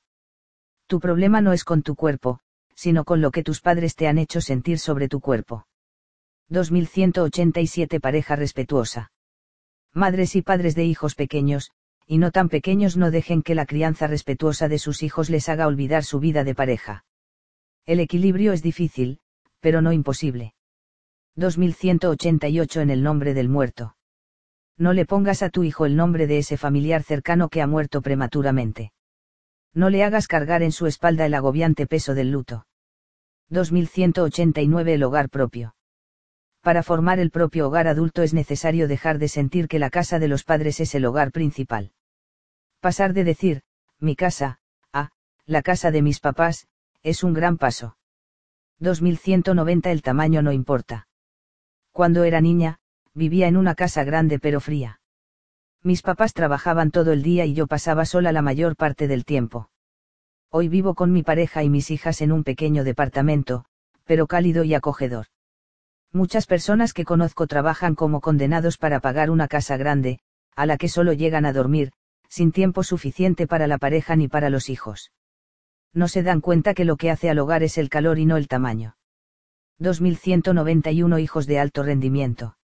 Tu 0.87 1.01
problema 1.01 1.41
no 1.41 1.55
es 1.55 1.65
con 1.65 1.83
tu 1.83 1.97
cuerpo, 1.97 2.41
sino 2.75 3.05
con 3.05 3.23
lo 3.23 3.31
que 3.31 3.43
tus 3.43 3.63
padres 3.63 3.97
te 3.97 4.07
han 4.07 4.19
hecho 4.19 4.43
sentir 4.43 4.79
sobre 4.79 5.09
tu 5.09 5.21
cuerpo. 5.21 5.67
2187 6.51 8.01
Pareja 8.01 8.37
respetuosa. 8.37 9.11
Madres 9.95 10.37
y 10.37 10.43
padres 10.43 10.75
de 10.75 10.85
hijos 10.85 11.15
pequeños, 11.15 11.71
y 12.07 12.19
no 12.19 12.31
tan 12.31 12.51
pequeños 12.51 12.99
no 12.99 13.11
dejen 13.11 13.43
que 13.43 13.55
la 13.55 13.65
crianza 13.65 14.07
respetuosa 14.07 14.69
de 14.69 14.79
sus 14.79 15.03
hijos 15.03 15.31
les 15.31 15.49
haga 15.49 15.67
olvidar 15.67 16.05
su 16.05 16.21
vida 16.21 16.45
de 16.45 16.55
pareja. 16.55 17.05
El 17.87 17.99
equilibrio 17.99 18.53
es 18.53 18.63
difícil, 18.63 19.21
pero 19.61 19.81
no 19.81 19.93
imposible. 19.93 20.55
2188 21.39 22.81
En 22.81 22.91
el 22.91 23.05
nombre 23.05 23.33
del 23.33 23.49
muerto 23.49 23.95
no 24.77 24.93
le 24.93 25.07
pongas 25.07 25.43
a 25.43 25.51
tu 25.51 25.65
hijo 25.65 25.87
el 25.87 25.97
nombre 25.97 26.27
de 26.27 26.39
ese 26.39 26.57
familiar 26.57 27.03
cercano 27.03 27.49
que 27.49 27.61
ha 27.63 27.67
muerto 27.67 28.01
prematuramente. 28.01 28.93
No 29.75 29.91
le 29.91 30.05
hagas 30.05 30.29
cargar 30.29 30.63
en 30.63 30.71
su 30.71 30.87
espalda 30.87 31.27
el 31.27 31.35
agobiante 31.35 31.89
peso 31.89 32.15
del 32.15 32.31
luto. 32.31 32.67
2189 33.51 34.95
El 34.95 35.03
hogar 35.03 35.31
propio. 35.31 35.75
Para 36.61 36.85
formar 36.85 37.19
el 37.19 37.33
propio 37.33 37.67
hogar 37.67 37.89
adulto 37.89 38.23
es 38.23 38.35
necesario 38.35 38.87
dejar 38.87 39.19
de 39.19 39.29
sentir 39.29 39.67
que 39.67 39.81
la 39.81 39.91
casa 39.91 40.21
de 40.21 40.29
los 40.29 40.45
padres 40.45 40.79
es 40.79 40.95
el 40.95 41.05
hogar 41.05 41.33
principal. 41.33 41.91
Pasar 42.81 43.13
de 43.15 43.25
decir, 43.25 43.63
mi 43.99 44.15
casa, 44.15 44.61
a, 44.93 45.11
la 45.45 45.63
casa 45.63 45.91
de 45.91 46.03
mis 46.03 46.21
papás, 46.21 46.69
es 47.03 47.25
un 47.25 47.33
gran 47.33 47.59
paso. 47.59 47.97
2190 48.79 49.91
El 49.91 50.03
tamaño 50.03 50.41
no 50.43 50.53
importa. 50.53 51.08
Cuando 51.99 52.23
era 52.23 52.41
niña, 52.41 52.79
vivía 53.13 53.49
en 53.49 53.57
una 53.57 53.75
casa 53.75 54.05
grande 54.05 54.39
pero 54.39 54.61
fría. 54.61 55.01
Mis 55.83 56.01
papás 56.01 56.33
trabajaban 56.33 56.93
todo 56.93 57.11
el 57.11 57.25
día 57.25 57.45
y 57.45 57.55
yo 57.55 57.67
pasaba 57.67 58.05
sola 58.05 58.31
la 58.31 58.41
mayor 58.41 58.77
parte 58.77 59.09
del 59.09 59.25
tiempo. 59.25 59.69
Hoy 60.49 60.69
vivo 60.69 60.95
con 60.95 61.11
mi 61.11 61.25
pareja 61.25 61.65
y 61.65 61.69
mis 61.69 61.91
hijas 61.91 62.21
en 62.21 62.31
un 62.31 62.45
pequeño 62.45 62.85
departamento, 62.85 63.65
pero 64.05 64.29
cálido 64.29 64.63
y 64.63 64.75
acogedor. 64.75 65.27
Muchas 66.13 66.47
personas 66.47 66.93
que 66.93 67.05
conozco 67.05 67.49
trabajan 67.49 67.97
como 67.97 68.21
condenados 68.21 68.79
para 68.79 69.01
pagar 69.01 69.29
una 69.29 69.49
casa 69.49 69.77
grande, 69.77 70.21
a 70.55 70.67
la 70.67 70.77
que 70.77 70.89
solo 70.89 71.15
llegan 71.15 71.47
a 71.47 71.53
dormir, 71.53 71.91
sin 72.29 72.53
tiempo 72.53 72.85
suficiente 72.85 73.49
para 73.49 73.67
la 73.67 73.79
pareja 73.79 74.15
ni 74.15 74.29
para 74.29 74.51
los 74.51 74.69
hijos. 74.69 75.11
No 75.93 76.07
se 76.07 76.23
dan 76.23 76.43
cuenta 76.43 76.75
que 76.75 76.85
lo 76.85 76.97
que 76.97 77.11
hace 77.11 77.29
al 77.29 77.41
hogar 77.41 77.65
es 77.65 77.77
el 77.77 77.89
calor 77.89 78.21
y 78.21 78.25
no 78.25 78.37
el 78.37 78.47
tamaño. 78.47 78.98
2191 79.81 81.21
hijos 81.21 81.47
de 81.47 81.61
alto 81.61 81.85
rendimiento. 81.85 82.57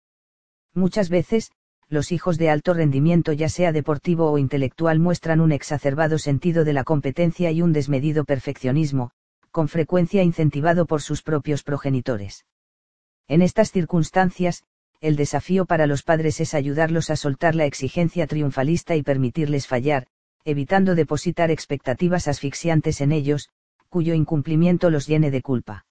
Muchas 0.73 1.11
veces, 1.11 1.53
los 1.91 2.11
hijos 2.11 2.39
de 2.39 2.49
alto 2.49 2.73
rendimiento 2.73 3.35
ya 3.35 3.51
sea 3.51 3.71
deportivo 3.71 4.31
o 4.31 4.39
intelectual 4.39 4.99
muestran 4.99 5.43
un 5.43 5.53
exacerbado 5.53 6.19
sentido 6.19 6.65
de 6.65 6.73
la 6.73 6.85
competencia 6.85 7.51
y 7.51 7.61
un 7.61 7.75
desmedido 7.75 8.25
perfeccionismo, 8.25 9.11
con 9.51 9.69
frecuencia 9.69 10.23
incentivado 10.23 10.87
por 10.87 11.03
sus 11.03 11.21
propios 11.23 11.63
progenitores. 11.63 12.47
En 13.29 13.43
estas 13.43 13.73
circunstancias, 13.73 14.65
el 15.03 15.17
desafío 15.17 15.67
para 15.67 15.87
los 15.87 16.03
padres 16.03 16.41
es 16.41 16.55
ayudarlos 16.55 17.11
a 17.11 17.17
soltar 17.17 17.55
la 17.55 17.67
exigencia 17.67 18.27
triunfalista 18.27 18.97
y 18.97 19.03
permitirles 19.03 19.67
fallar, 19.67 20.07
evitando 20.47 20.95
depositar 20.95 21.51
expectativas 21.51 22.27
asfixiantes 22.27 23.03
en 23.03 23.13
ellos, 23.13 23.51
cuyo 23.91 24.15
incumplimiento 24.15 24.89
los 24.89 25.07
llene 25.07 25.31
de 25.31 25.43
culpa. 25.43 25.85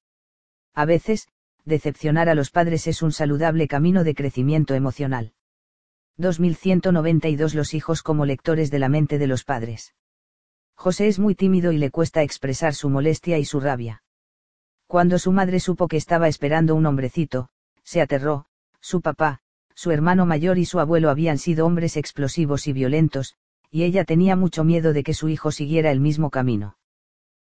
A 0.73 0.85
veces, 0.85 1.27
decepcionar 1.65 2.29
a 2.29 2.35
los 2.35 2.49
padres 2.49 2.87
es 2.87 3.01
un 3.01 3.11
saludable 3.11 3.67
camino 3.67 4.03
de 4.03 4.15
crecimiento 4.15 4.73
emocional. 4.73 5.33
2192 6.17 7.55
Los 7.55 7.73
hijos 7.73 8.03
como 8.03 8.25
lectores 8.25 8.71
de 8.71 8.79
la 8.79 8.89
mente 8.89 9.17
de 9.17 9.27
los 9.27 9.43
padres. 9.43 9.93
José 10.75 11.07
es 11.07 11.19
muy 11.19 11.35
tímido 11.35 11.71
y 11.71 11.77
le 11.77 11.91
cuesta 11.91 12.23
expresar 12.23 12.73
su 12.73 12.89
molestia 12.89 13.37
y 13.37 13.45
su 13.45 13.59
rabia. 13.59 14.03
Cuando 14.87 15.19
su 15.19 15.31
madre 15.31 15.59
supo 15.59 15.87
que 15.87 15.97
estaba 15.97 16.27
esperando 16.27 16.75
un 16.75 16.85
hombrecito, 16.85 17.49
se 17.83 18.01
aterró, 18.01 18.45
su 18.79 19.01
papá, 19.01 19.39
su 19.75 19.91
hermano 19.91 20.25
mayor 20.25 20.57
y 20.57 20.65
su 20.65 20.79
abuelo 20.79 21.09
habían 21.09 21.37
sido 21.37 21.65
hombres 21.65 21.97
explosivos 21.97 22.67
y 22.67 22.73
violentos, 22.73 23.35
y 23.69 23.83
ella 23.83 24.03
tenía 24.05 24.35
mucho 24.35 24.63
miedo 24.63 24.93
de 24.93 25.03
que 25.03 25.13
su 25.13 25.29
hijo 25.29 25.51
siguiera 25.51 25.91
el 25.91 25.99
mismo 25.99 26.29
camino. 26.29 26.75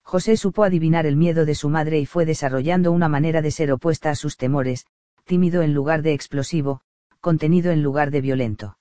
José 0.06 0.36
supo 0.36 0.62
adivinar 0.62 1.04
el 1.04 1.16
miedo 1.16 1.44
de 1.44 1.56
su 1.56 1.68
madre 1.68 1.98
y 1.98 2.06
fue 2.06 2.24
desarrollando 2.24 2.92
una 2.92 3.08
manera 3.08 3.42
de 3.42 3.50
ser 3.50 3.72
opuesta 3.72 4.08
a 4.08 4.14
sus 4.14 4.36
temores, 4.36 4.86
tímido 5.24 5.62
en 5.62 5.74
lugar 5.74 6.02
de 6.02 6.12
explosivo, 6.12 6.80
contenido 7.20 7.72
en 7.72 7.82
lugar 7.82 8.12
de 8.12 8.20
violento. 8.20 8.78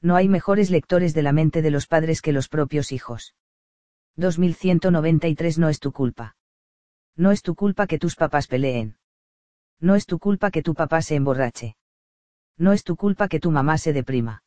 No 0.00 0.16
hay 0.16 0.26
mejores 0.26 0.70
lectores 0.70 1.12
de 1.12 1.20
la 1.20 1.32
mente 1.32 1.60
de 1.60 1.70
los 1.70 1.86
padres 1.86 2.22
que 2.22 2.32
los 2.32 2.48
propios 2.48 2.92
hijos. 2.92 3.34
2193 4.16 5.58
No 5.58 5.68
es 5.68 5.80
tu 5.80 5.92
culpa. 5.92 6.34
No 7.14 7.30
es 7.30 7.42
tu 7.42 7.54
culpa 7.54 7.86
que 7.86 7.98
tus 7.98 8.16
papás 8.16 8.46
peleen. 8.46 8.96
No 9.80 9.96
es 9.96 10.06
tu 10.06 10.18
culpa 10.18 10.50
que 10.50 10.62
tu 10.62 10.74
papá 10.74 11.02
se 11.02 11.16
emborrache. 11.16 11.76
No 12.56 12.72
es 12.72 12.84
tu 12.84 12.96
culpa 12.96 13.28
que 13.28 13.38
tu 13.38 13.50
mamá 13.50 13.76
se 13.76 13.92
deprima. 13.92 14.44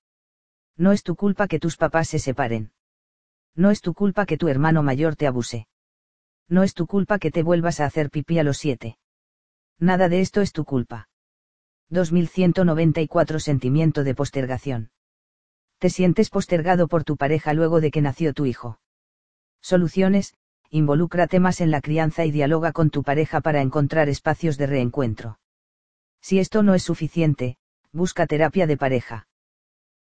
No 0.77 0.93
es 0.93 1.03
tu 1.03 1.15
culpa 1.15 1.47
que 1.47 1.59
tus 1.59 1.77
papás 1.77 2.09
se 2.09 2.17
separen. 2.17 2.71
No 3.53 3.69
es 3.69 3.81
tu 3.81 3.93
culpa 3.93 4.25
que 4.25 4.39
tu 4.39 4.47
hermano 4.47 4.81
mayor 4.81 5.15
te 5.15 5.27
abuse. 5.27 5.67
No 6.49 6.63
es 6.63 6.73
tu 6.73 6.88
culpa 6.88 7.19
que 7.19 7.32
te 7.32 7.43
vuelvas 7.43 7.80
a 7.80 7.86
hacer 7.86 8.10
pipí 8.10 8.39
a 8.39 8.43
los 8.43 8.58
siete. 8.58 8.97
Nada 9.80 10.10
de 10.10 10.21
esto 10.21 10.41
es 10.41 10.51
tu 10.51 10.65
culpa. 10.65 11.10
2194 11.89 13.39
Sentimiento 13.39 14.04
de 14.04 14.15
postergación. 14.15 14.91
Te 15.77 15.89
sientes 15.89 16.30
postergado 16.30 16.88
por 16.88 17.04
tu 17.04 17.17
pareja 17.17 17.54
luego 17.54 17.82
de 17.82 17.91
que 17.91 18.01
nació 18.01 18.34
tu 18.34 18.45
hijo. 18.45 18.80
Soluciones, 19.62 20.36
involúcrate 20.69 21.39
más 21.39 21.62
en 21.62 21.69
la 21.69 21.82
crianza 21.82 22.25
y 22.25 22.32
dialoga 22.32 22.71
con 22.71 22.89
tu 22.89 23.04
pareja 23.04 23.41
para 23.41 23.62
encontrar 23.62 24.08
espacios 24.10 24.58
de 24.58 24.67
reencuentro. 24.67 25.39
Si 26.21 26.39
esto 26.39 26.63
no 26.63 26.75
es 26.75 26.84
suficiente, 26.84 27.58
busca 27.91 28.25
terapia 28.27 28.67
de 28.67 28.77
pareja. 28.77 29.27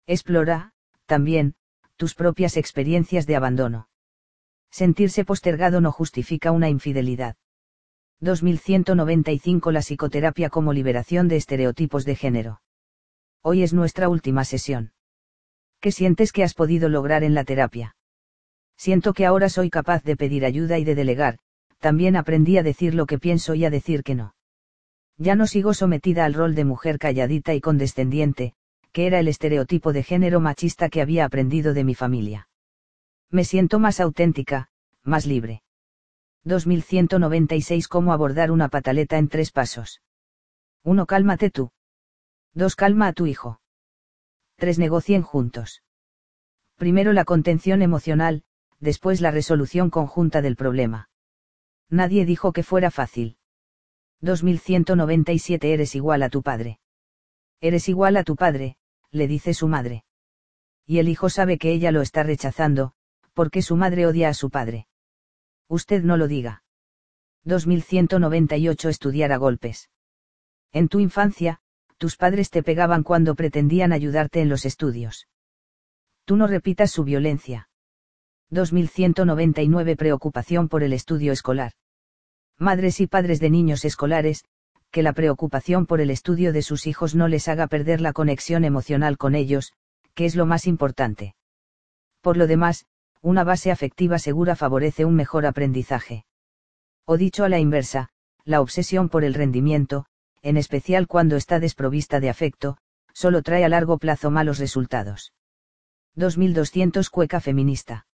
Explora, 0.05 0.73
también, 1.05 1.55
tus 1.95 2.13
propias 2.13 2.55
experiencias 2.55 3.25
de 3.25 3.35
abandono. 3.35 3.88
Sentirse 4.71 5.25
postergado 5.25 5.81
no 5.81 5.91
justifica 5.91 6.51
una 6.51 6.69
infidelidad. 6.69 7.35
2195 8.21 9.71
La 9.71 9.81
psicoterapia 9.81 10.49
como 10.49 10.73
liberación 10.73 11.27
de 11.27 11.37
estereotipos 11.37 12.05
de 12.05 12.15
género. 12.15 12.61
Hoy 13.41 13.63
es 13.63 13.73
nuestra 13.73 14.09
última 14.09 14.43
sesión. 14.43 14.91
¿Qué 15.79 15.91
sientes 15.91 16.33
que 16.33 16.43
has 16.43 16.53
podido 16.53 16.89
lograr 16.89 17.23
en 17.23 17.33
la 17.33 17.45
terapia? 17.45 17.95
Siento 18.77 19.13
que 19.13 19.25
ahora 19.25 19.47
soy 19.47 19.69
capaz 19.69 20.03
de 20.03 20.17
pedir 20.17 20.45
ayuda 20.45 20.77
y 20.77 20.83
de 20.83 20.95
delegar, 20.95 21.39
también 21.79 22.17
aprendí 22.17 22.57
a 22.57 22.63
decir 22.63 22.93
lo 22.93 23.05
que 23.05 23.17
pienso 23.19 23.55
y 23.55 23.63
a 23.63 23.69
decir 23.69 24.03
que 24.03 24.15
no. 24.15 24.35
Ya 25.17 25.35
no 25.35 25.47
sigo 25.47 25.73
sometida 25.73 26.25
al 26.25 26.33
rol 26.33 26.55
de 26.55 26.65
mujer 26.65 26.99
calladita 26.99 27.53
y 27.53 27.61
condescendiente, 27.61 28.53
que 28.91 29.07
era 29.07 29.19
el 29.19 29.29
estereotipo 29.29 29.93
de 29.93 30.03
género 30.03 30.41
machista 30.41 30.89
que 30.89 31.01
había 31.01 31.23
aprendido 31.23 31.73
de 31.73 31.85
mi 31.85 31.95
familia. 31.95 32.48
Me 33.31 33.43
siento 33.43 33.79
más 33.79 33.99
auténtica, 33.99 34.69
más 35.03 35.25
libre. 35.25 35.61
2196 36.45 37.87
Cómo 37.87 38.11
abordar 38.11 38.49
una 38.49 38.69
pataleta 38.69 39.17
en 39.17 39.27
tres 39.27 39.51
pasos. 39.51 40.01
1. 40.83 41.05
Cálmate 41.05 41.51
tú. 41.51 41.71
2. 42.53 42.75
Calma 42.75 43.07
a 43.07 43.13
tu 43.13 43.27
hijo. 43.27 43.61
3. 44.55 44.79
Negocien 44.79 45.21
juntos. 45.21 45.83
Primero 46.77 47.13
la 47.13 47.25
contención 47.25 47.81
emocional, 47.81 48.43
después 48.79 49.21
la 49.21 49.31
resolución 49.31 49.89
conjunta 49.89 50.41
del 50.41 50.55
problema. 50.55 51.09
Nadie 51.89 52.25
dijo 52.25 52.51
que 52.51 52.63
fuera 52.63 52.89
fácil. 52.89 53.37
2197 54.21 55.73
Eres 55.73 55.95
igual 55.95 56.23
a 56.23 56.29
tu 56.29 56.41
padre. 56.41 56.79
Eres 57.61 57.89
igual 57.89 58.17
a 58.17 58.23
tu 58.23 58.35
padre, 58.35 58.77
le 59.11 59.27
dice 59.27 59.53
su 59.53 59.67
madre. 59.67 60.03
Y 60.85 60.99
el 60.99 61.09
hijo 61.09 61.29
sabe 61.29 61.57
que 61.57 61.71
ella 61.71 61.91
lo 61.91 62.01
está 62.01 62.23
rechazando, 62.23 62.93
porque 63.39 63.61
su 63.61 63.77
madre 63.77 64.05
odia 64.05 64.27
a 64.27 64.33
su 64.33 64.49
padre. 64.49 64.85
Usted 65.69 66.03
no 66.03 66.17
lo 66.17 66.27
diga. 66.27 66.61
2198 67.45 68.89
Estudiar 68.89 69.31
a 69.31 69.37
golpes. 69.37 69.89
En 70.73 70.89
tu 70.89 70.99
infancia, 70.99 71.61
tus 71.97 72.17
padres 72.17 72.49
te 72.49 72.63
pegaban 72.63 73.01
cuando 73.01 73.35
pretendían 73.35 73.93
ayudarte 73.93 74.41
en 74.41 74.49
los 74.49 74.65
estudios. 74.65 75.29
Tú 76.25 76.35
no 76.35 76.47
repitas 76.47 76.91
su 76.91 77.05
violencia. 77.05 77.69
2199 78.49 79.95
Preocupación 79.95 80.67
por 80.67 80.83
el 80.83 80.91
estudio 80.91 81.31
escolar. 81.31 81.71
Madres 82.57 82.99
y 82.99 83.07
padres 83.07 83.39
de 83.39 83.49
niños 83.51 83.85
escolares, 83.85 84.43
que 84.91 85.01
la 85.01 85.13
preocupación 85.13 85.85
por 85.85 86.01
el 86.01 86.09
estudio 86.09 86.51
de 86.51 86.61
sus 86.61 86.87
hijos 86.87 87.15
no 87.15 87.29
les 87.29 87.47
haga 87.47 87.67
perder 87.67 88.01
la 88.01 88.11
conexión 88.11 88.65
emocional 88.65 89.17
con 89.17 89.33
ellos, 89.33 89.71
que 90.13 90.25
es 90.25 90.35
lo 90.35 90.45
más 90.45 90.67
importante. 90.67 91.35
Por 92.19 92.35
lo 92.35 92.45
demás, 92.45 92.85
una 93.21 93.43
base 93.43 93.71
afectiva 93.71 94.19
segura 94.19 94.55
favorece 94.55 95.05
un 95.05 95.15
mejor 95.15 95.45
aprendizaje. 95.45 96.25
O 97.05 97.17
dicho 97.17 97.43
a 97.43 97.49
la 97.49 97.59
inversa, 97.59 98.09
la 98.45 98.61
obsesión 98.61 99.09
por 99.09 99.23
el 99.23 99.33
rendimiento, 99.33 100.05
en 100.41 100.57
especial 100.57 101.07
cuando 101.07 101.35
está 101.35 101.59
desprovista 101.59 102.19
de 102.19 102.29
afecto, 102.29 102.77
solo 103.13 103.41
trae 103.41 103.65
a 103.65 103.69
largo 103.69 103.97
plazo 103.97 104.31
malos 104.31 104.59
resultados. 104.59 105.33
2200 106.15 107.09
Cueca 107.09 107.39
feminista. 107.39 108.05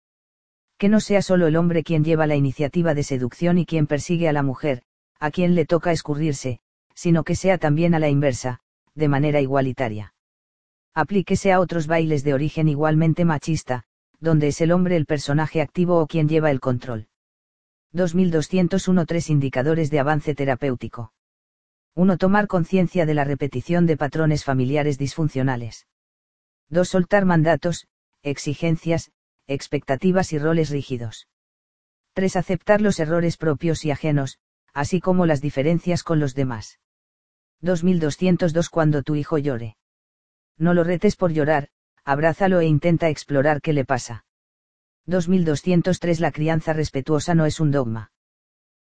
Que 0.78 0.90
no 0.90 1.00
sea 1.00 1.22
solo 1.22 1.48
el 1.48 1.56
hombre 1.56 1.84
quien 1.84 2.04
lleva 2.04 2.28
la 2.28 2.36
iniciativa 2.36 2.94
de 2.94 3.04
seducción 3.04 3.58
y 3.58 3.66
quien 3.66 3.88
persigue 3.88 4.28
a 4.28 4.34
la 4.34 4.44
mujer, 4.44 4.82
a 5.20 5.32
quien 5.32 5.56
le 5.56 5.66
toca 5.66 5.92
escurrirse, 5.92 6.60
sino 6.94 7.24
que 7.24 7.36
sea 7.36 7.58
también 7.58 7.94
a 7.94 8.00
la 8.00 8.10
inversa, 8.10 8.60
de 8.94 9.08
manera 9.08 9.42
igualitaria. 9.42 10.14
Aplíquese 10.94 11.52
a 11.52 11.60
otros 11.60 11.88
bailes 11.88 12.24
de 12.24 12.34
origen 12.34 12.68
igualmente 12.68 13.26
machista, 13.26 13.84
donde 14.20 14.48
es 14.48 14.62
el 14.62 14.72
hombre 14.72 14.96
el 14.96 15.06
personaje 15.06 15.62
activo 15.62 16.00
o 16.00 16.08
quien 16.08 16.28
lleva 16.28 16.52
el 16.52 16.60
control. 16.60 17.08
2201 17.94 19.06
Tres 19.06 19.30
indicadores 19.30 19.90
de 19.90 20.00
avance 20.00 20.36
terapéutico. 20.36 21.14
1. 21.96 22.18
Tomar 22.18 22.48
conciencia 22.48 23.06
de 23.06 23.14
la 23.14 23.24
repetición 23.24 23.86
de 23.86 23.96
patrones 23.96 24.44
familiares 24.44 24.98
disfuncionales. 24.98 25.88
2. 26.70 26.90
Soltar 26.90 27.24
mandatos, 27.26 27.88
exigencias, 28.22 29.12
expectativas 29.48 30.34
y 30.34 30.40
roles 30.40 30.72
rígidos. 30.72 31.28
3. 32.14 32.36
Aceptar 32.36 32.82
los 32.82 33.00
errores 33.00 33.38
propios 33.38 33.86
y 33.86 33.92
ajenos, 33.92 34.40
así 34.74 35.00
como 35.00 35.26
las 35.26 35.40
diferencias 35.40 36.04
con 36.04 36.20
los 36.20 36.36
demás. 36.36 36.80
2202 37.62 38.70
Cuando 38.70 39.04
tu 39.04 39.16
hijo 39.16 39.38
llore. 39.38 39.78
No 40.58 40.74
lo 40.74 40.84
retes 40.84 41.16
por 41.16 41.32
llorar, 41.32 41.70
abrázalo 42.06 42.62
e 42.62 42.66
intenta 42.68 43.10
explorar 43.10 43.62
qué 43.62 43.74
le 43.74 43.84
pasa. 43.84 44.26
2203 45.08 46.20
La 46.20 46.32
crianza 46.32 46.72
respetuosa 46.72 47.36
no 47.36 47.46
es 47.46 47.60
un 47.60 47.72
dogma. 47.72 48.12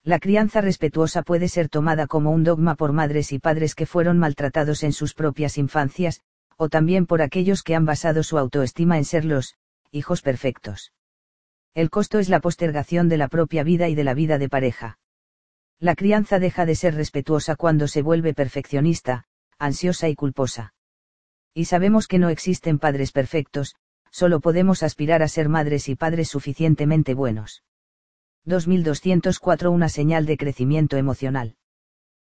La 0.05 0.20
crianza 0.20 0.61
respetuosa 0.61 1.22
puede 1.22 1.48
ser 1.48 1.68
tomada 1.68 2.07
como 2.07 2.31
un 2.31 2.44
dogma 2.44 2.76
por 2.76 2.92
madres 2.92 3.33
y 3.33 3.40
padres 3.40 3.74
que 3.74 3.87
fueron 3.87 4.18
maltratados 4.18 4.85
en 4.85 4.92
sus 4.92 5.14
propias 5.14 5.59
infancias, 5.59 6.20
o 6.57 6.68
también 6.68 7.07
por 7.07 7.22
aquellos 7.22 7.62
que 7.62 7.74
han 7.74 7.87
basado 7.87 8.22
su 8.22 8.38
autoestima 8.38 8.98
en 8.98 9.05
ser 9.05 9.24
los 9.24 9.57
hijos 9.90 10.22
perfectos. 10.22 10.92
El 11.74 11.90
costo 11.90 12.18
es 12.18 12.29
la 12.29 12.40
postergación 12.40 13.09
de 13.09 13.16
la 13.16 13.29
propia 13.29 13.64
vida 13.64 13.88
y 13.88 13.94
de 13.94 14.05
la 14.05 14.14
vida 14.14 14.38
de 14.38 14.48
pareja. 14.48 14.98
La 15.81 15.94
crianza 15.94 16.38
deja 16.38 16.64
de 16.64 16.76
ser 16.76 16.94
respetuosa 16.94 17.57
cuando 17.57 17.88
se 17.88 18.02
vuelve 18.02 18.33
perfeccionista, 18.33 19.24
ansiosa 19.59 20.09
y 20.09 20.14
culposa. 20.14 20.75
Y 21.57 21.64
sabemos 21.64 22.07
que 22.07 22.19
no 22.19 22.29
existen 22.29 22.79
padres 22.79 23.12
perfectos, 23.12 23.77
solo 24.11 24.40
podemos 24.40 24.83
aspirar 24.83 25.23
a 25.23 25.29
ser 25.29 25.49
madres 25.49 25.88
y 25.88 25.95
padres 25.95 26.29
suficientemente 26.29 27.14
buenos. 27.14 27.64
2204 28.45 29.71
Una 29.71 29.88
señal 29.88 30.27
de 30.27 30.37
crecimiento 30.37 30.99
emocional. 30.99 31.57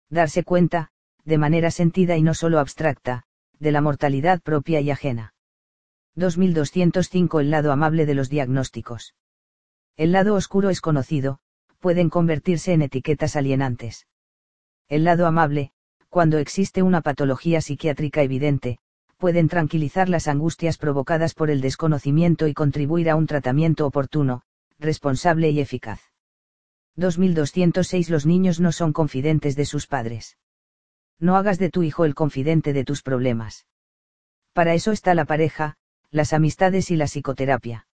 Darse 0.08 0.44
cuenta, 0.44 0.92
de 1.24 1.38
manera 1.38 1.72
sentida 1.72 2.16
y 2.16 2.22
no 2.22 2.34
solo 2.34 2.60
abstracta, 2.60 3.24
de 3.58 3.72
la 3.72 3.80
mortalidad 3.80 4.40
propia 4.42 4.80
y 4.80 4.92
ajena. 4.92 5.34
2205 6.14 7.40
El 7.40 7.50
lado 7.50 7.72
amable 7.72 8.06
de 8.06 8.14
los 8.14 8.30
diagnósticos. 8.30 9.16
El 9.96 10.12
lado 10.12 10.34
oscuro 10.34 10.70
es 10.70 10.80
conocido, 10.80 11.40
pueden 11.80 12.10
convertirse 12.10 12.74
en 12.74 12.82
etiquetas 12.82 13.34
alienantes. 13.34 14.06
El 14.88 15.02
lado 15.02 15.26
amable, 15.26 15.72
cuando 16.10 16.38
existe 16.38 16.84
una 16.84 17.00
patología 17.00 17.60
psiquiátrica 17.60 18.22
evidente, 18.22 18.78
pueden 19.16 19.48
tranquilizar 19.48 20.08
las 20.08 20.28
angustias 20.28 20.78
provocadas 20.78 21.34
por 21.34 21.50
el 21.50 21.60
desconocimiento 21.60 22.46
y 22.46 22.54
contribuir 22.54 23.10
a 23.10 23.16
un 23.16 23.26
tratamiento 23.26 23.86
oportuno, 23.86 24.42
responsable 24.78 25.50
y 25.50 25.60
eficaz. 25.60 26.00
2206 26.96 28.10
Los 28.10 28.26
niños 28.26 28.60
no 28.60 28.72
son 28.72 28.92
confidentes 28.92 29.56
de 29.56 29.64
sus 29.64 29.86
padres. 29.86 30.38
No 31.18 31.36
hagas 31.36 31.58
de 31.58 31.70
tu 31.70 31.82
hijo 31.82 32.04
el 32.04 32.14
confidente 32.14 32.72
de 32.72 32.84
tus 32.84 33.02
problemas. 33.02 33.66
Para 34.52 34.74
eso 34.74 34.92
está 34.92 35.14
la 35.14 35.24
pareja, 35.24 35.76
las 36.10 36.32
amistades 36.32 36.90
y 36.90 36.96
la 36.96 37.06
psicoterapia. 37.06 37.86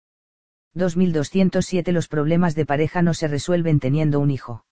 2207 0.74 1.92
Los 1.92 2.08
problemas 2.08 2.54
de 2.54 2.66
pareja 2.66 3.02
no 3.02 3.14
se 3.14 3.28
resuelven 3.28 3.80
teniendo 3.80 4.20
un 4.20 4.30
hijo. 4.30 4.64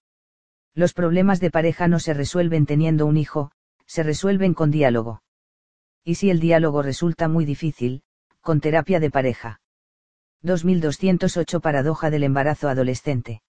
Los 0.75 0.95
problemas 0.95 1.41
de 1.41 1.51
pareja 1.51 1.89
no 1.89 1.99
se 1.99 2.15
resuelven 2.15 2.67
teniendo 2.67 3.07
un 3.07 3.17
hijo, 3.17 3.51
se 3.87 4.03
resuelven 4.03 4.55
con 4.55 4.71
diálogo. 4.71 5.23
Y 6.05 6.15
si 6.17 6.31
el 6.31 6.41
diálogo 6.41 6.83
resulta 6.83 7.29
muy 7.29 7.45
difícil, 7.45 8.03
con 8.41 8.61
terapia 8.61 9.01
de 9.01 9.11
pareja. 9.11 9.61
2208 10.43 11.61
Paradoja 11.61 12.11
del 12.11 12.25
embarazo 12.25 12.69
adolescente. 12.69 13.43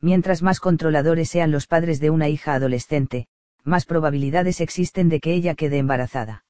Mientras 0.00 0.42
más 0.42 0.60
controladores 0.60 1.28
sean 1.28 1.50
los 1.50 1.66
padres 1.66 2.00
de 2.00 2.10
una 2.10 2.28
hija 2.28 2.54
adolescente, 2.54 3.28
más 3.64 3.84
probabilidades 3.84 4.60
existen 4.60 5.08
de 5.08 5.20
que 5.20 5.34
ella 5.34 5.54
quede 5.54 5.78
embarazada. 5.78 6.44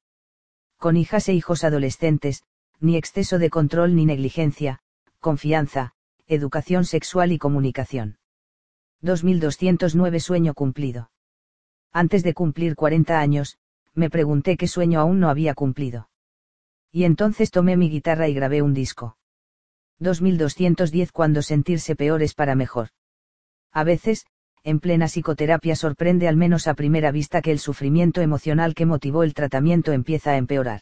Con 0.77 0.95
hijas 0.95 1.27
e 1.27 1.33
hijos 1.33 1.63
adolescentes, 1.63 2.43
ni 2.79 2.95
exceso 2.95 3.39
de 3.39 3.49
control 3.49 3.95
ni 3.95 4.05
negligencia, 4.05 4.79
confianza, 5.19 5.93
educación 6.27 6.85
sexual 6.85 7.31
y 7.31 7.37
comunicación. 7.37 8.17
2209 9.01 10.19
Sueño 10.19 10.53
cumplido. 10.53 11.09
Antes 11.91 12.23
de 12.23 12.33
cumplir 12.33 12.75
40 12.75 13.19
años, 13.19 13.57
me 13.97 14.11
pregunté 14.11 14.57
qué 14.57 14.67
sueño 14.67 14.99
aún 14.99 15.19
no 15.19 15.29
había 15.29 15.55
cumplido. 15.55 16.09
Y 16.91 17.03
entonces 17.03 17.49
tomé 17.49 17.75
mi 17.75 17.89
guitarra 17.89 18.27
y 18.27 18.33
grabé 18.35 18.61
un 18.61 18.73
disco. 18.73 19.17
2210 19.99 21.11
Cuando 21.11 21.41
sentirse 21.41 21.95
peor 21.95 22.21
es 22.21 22.35
para 22.35 22.53
mejor. 22.53 22.89
A 23.73 23.83
veces, 23.83 24.27
en 24.63 24.79
plena 24.79 25.07
psicoterapia 25.07 25.75
sorprende 25.75 26.27
al 26.27 26.37
menos 26.37 26.67
a 26.67 26.75
primera 26.75 27.11
vista 27.11 27.41
que 27.41 27.51
el 27.51 27.57
sufrimiento 27.57 28.21
emocional 28.21 28.75
que 28.75 28.85
motivó 28.85 29.23
el 29.23 29.33
tratamiento 29.33 29.93
empieza 29.93 30.31
a 30.31 30.37
empeorar. 30.37 30.81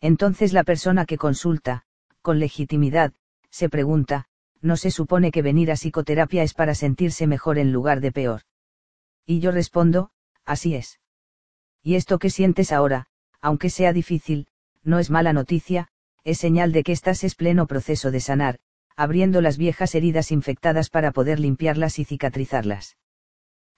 Entonces 0.00 0.54
la 0.54 0.64
persona 0.64 1.04
que 1.04 1.18
consulta, 1.18 1.84
con 2.22 2.38
legitimidad, 2.38 3.12
se 3.50 3.68
pregunta, 3.68 4.24
¿no 4.62 4.76
se 4.78 4.90
supone 4.90 5.32
que 5.32 5.42
venir 5.42 5.70
a 5.70 5.76
psicoterapia 5.76 6.42
es 6.42 6.54
para 6.54 6.74
sentirse 6.74 7.26
mejor 7.26 7.58
en 7.58 7.72
lugar 7.72 8.00
de 8.00 8.12
peor? 8.12 8.42
Y 9.26 9.40
yo 9.40 9.50
respondo, 9.50 10.10
así 10.46 10.74
es. 10.74 11.01
Y 11.82 11.96
esto 11.96 12.18
que 12.18 12.30
sientes 12.30 12.72
ahora, 12.72 13.06
aunque 13.40 13.70
sea 13.70 13.92
difícil, 13.92 14.46
no 14.84 14.98
es 14.98 15.10
mala 15.10 15.32
noticia, 15.32 15.88
es 16.24 16.38
señal 16.38 16.72
de 16.72 16.84
que 16.84 16.92
estás 16.92 17.24
en 17.24 17.30
pleno 17.36 17.66
proceso 17.66 18.10
de 18.10 18.20
sanar, 18.20 18.58
abriendo 18.96 19.40
las 19.40 19.56
viejas 19.58 19.94
heridas 19.94 20.30
infectadas 20.30 20.90
para 20.90 21.10
poder 21.10 21.40
limpiarlas 21.40 21.98
y 21.98 22.04
cicatrizarlas. 22.04 22.96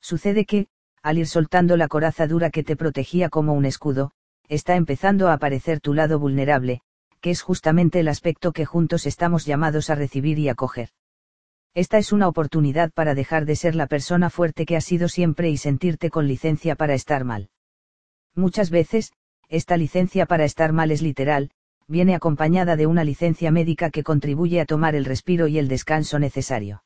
Sucede 0.00 0.44
que, 0.44 0.66
al 1.02 1.18
ir 1.18 1.26
soltando 1.26 1.76
la 1.76 1.88
coraza 1.88 2.26
dura 2.26 2.50
que 2.50 2.62
te 2.62 2.76
protegía 2.76 3.30
como 3.30 3.54
un 3.54 3.64
escudo, 3.64 4.10
está 4.48 4.76
empezando 4.76 5.28
a 5.28 5.34
aparecer 5.34 5.80
tu 5.80 5.94
lado 5.94 6.18
vulnerable, 6.18 6.82
que 7.22 7.30
es 7.30 7.40
justamente 7.40 8.00
el 8.00 8.08
aspecto 8.08 8.52
que 8.52 8.66
juntos 8.66 9.06
estamos 9.06 9.46
llamados 9.46 9.88
a 9.88 9.94
recibir 9.94 10.38
y 10.38 10.50
acoger. 10.50 10.90
Esta 11.72 11.96
es 11.96 12.12
una 12.12 12.28
oportunidad 12.28 12.92
para 12.92 13.14
dejar 13.14 13.46
de 13.46 13.56
ser 13.56 13.74
la 13.74 13.86
persona 13.86 14.28
fuerte 14.28 14.66
que 14.66 14.76
has 14.76 14.84
sido 14.84 15.08
siempre 15.08 15.48
y 15.48 15.56
sentirte 15.56 16.10
con 16.10 16.28
licencia 16.28 16.76
para 16.76 16.92
estar 16.94 17.24
mal. 17.24 17.48
Muchas 18.34 18.70
veces, 18.70 19.12
esta 19.48 19.76
licencia 19.76 20.26
para 20.26 20.44
estar 20.44 20.72
mal 20.72 20.90
es 20.90 21.02
literal, 21.02 21.50
viene 21.86 22.14
acompañada 22.14 22.76
de 22.76 22.86
una 22.86 23.04
licencia 23.04 23.50
médica 23.50 23.90
que 23.90 24.02
contribuye 24.02 24.60
a 24.60 24.64
tomar 24.64 24.94
el 24.94 25.04
respiro 25.04 25.48
y 25.48 25.58
el 25.58 25.68
descanso 25.68 26.18
necesario. 26.18 26.82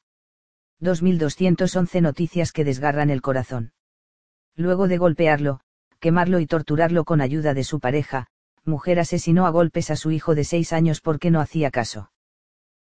2211 0.81 2.01
noticias 2.01 2.53
que 2.53 2.65
desgarran 2.65 3.11
el 3.11 3.23
corazón. 3.23 3.73
Luego 4.57 4.89
de 4.89 4.99
golpearlo, 4.99 5.61
quemarlo 6.01 6.41
y 6.41 6.47
torturarlo 6.47 7.05
con 7.05 7.21
ayuda 7.21 7.55
de 7.55 7.65
su 7.65 7.81
pareja, 7.81 8.27
mujer 8.65 9.01
asesinó 9.01 9.47
a 9.47 9.51
golpes 9.51 9.91
a 9.91 9.97
su 9.97 10.11
hijo 10.11 10.35
de 10.35 10.45
seis 10.45 10.73
años 10.73 11.01
porque 11.01 11.31
no 11.31 11.41
hacía 11.41 11.71
caso. 11.71 12.11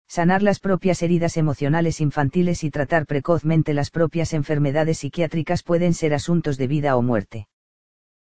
Sanar 0.07 0.43
las 0.43 0.59
propias 0.59 1.01
heridas 1.01 1.37
emocionales 1.37 1.99
infantiles 1.99 2.63
y 2.63 2.71
tratar 2.71 3.05
precozmente 3.05 3.73
las 3.73 3.89
propias 3.89 4.33
enfermedades 4.33 4.99
psiquiátricas 4.99 5.63
pueden 5.63 5.93
ser 5.93 6.13
asuntos 6.13 6.57
de 6.57 6.67
vida 6.67 6.95
o 6.95 7.01
muerte. 7.01 7.47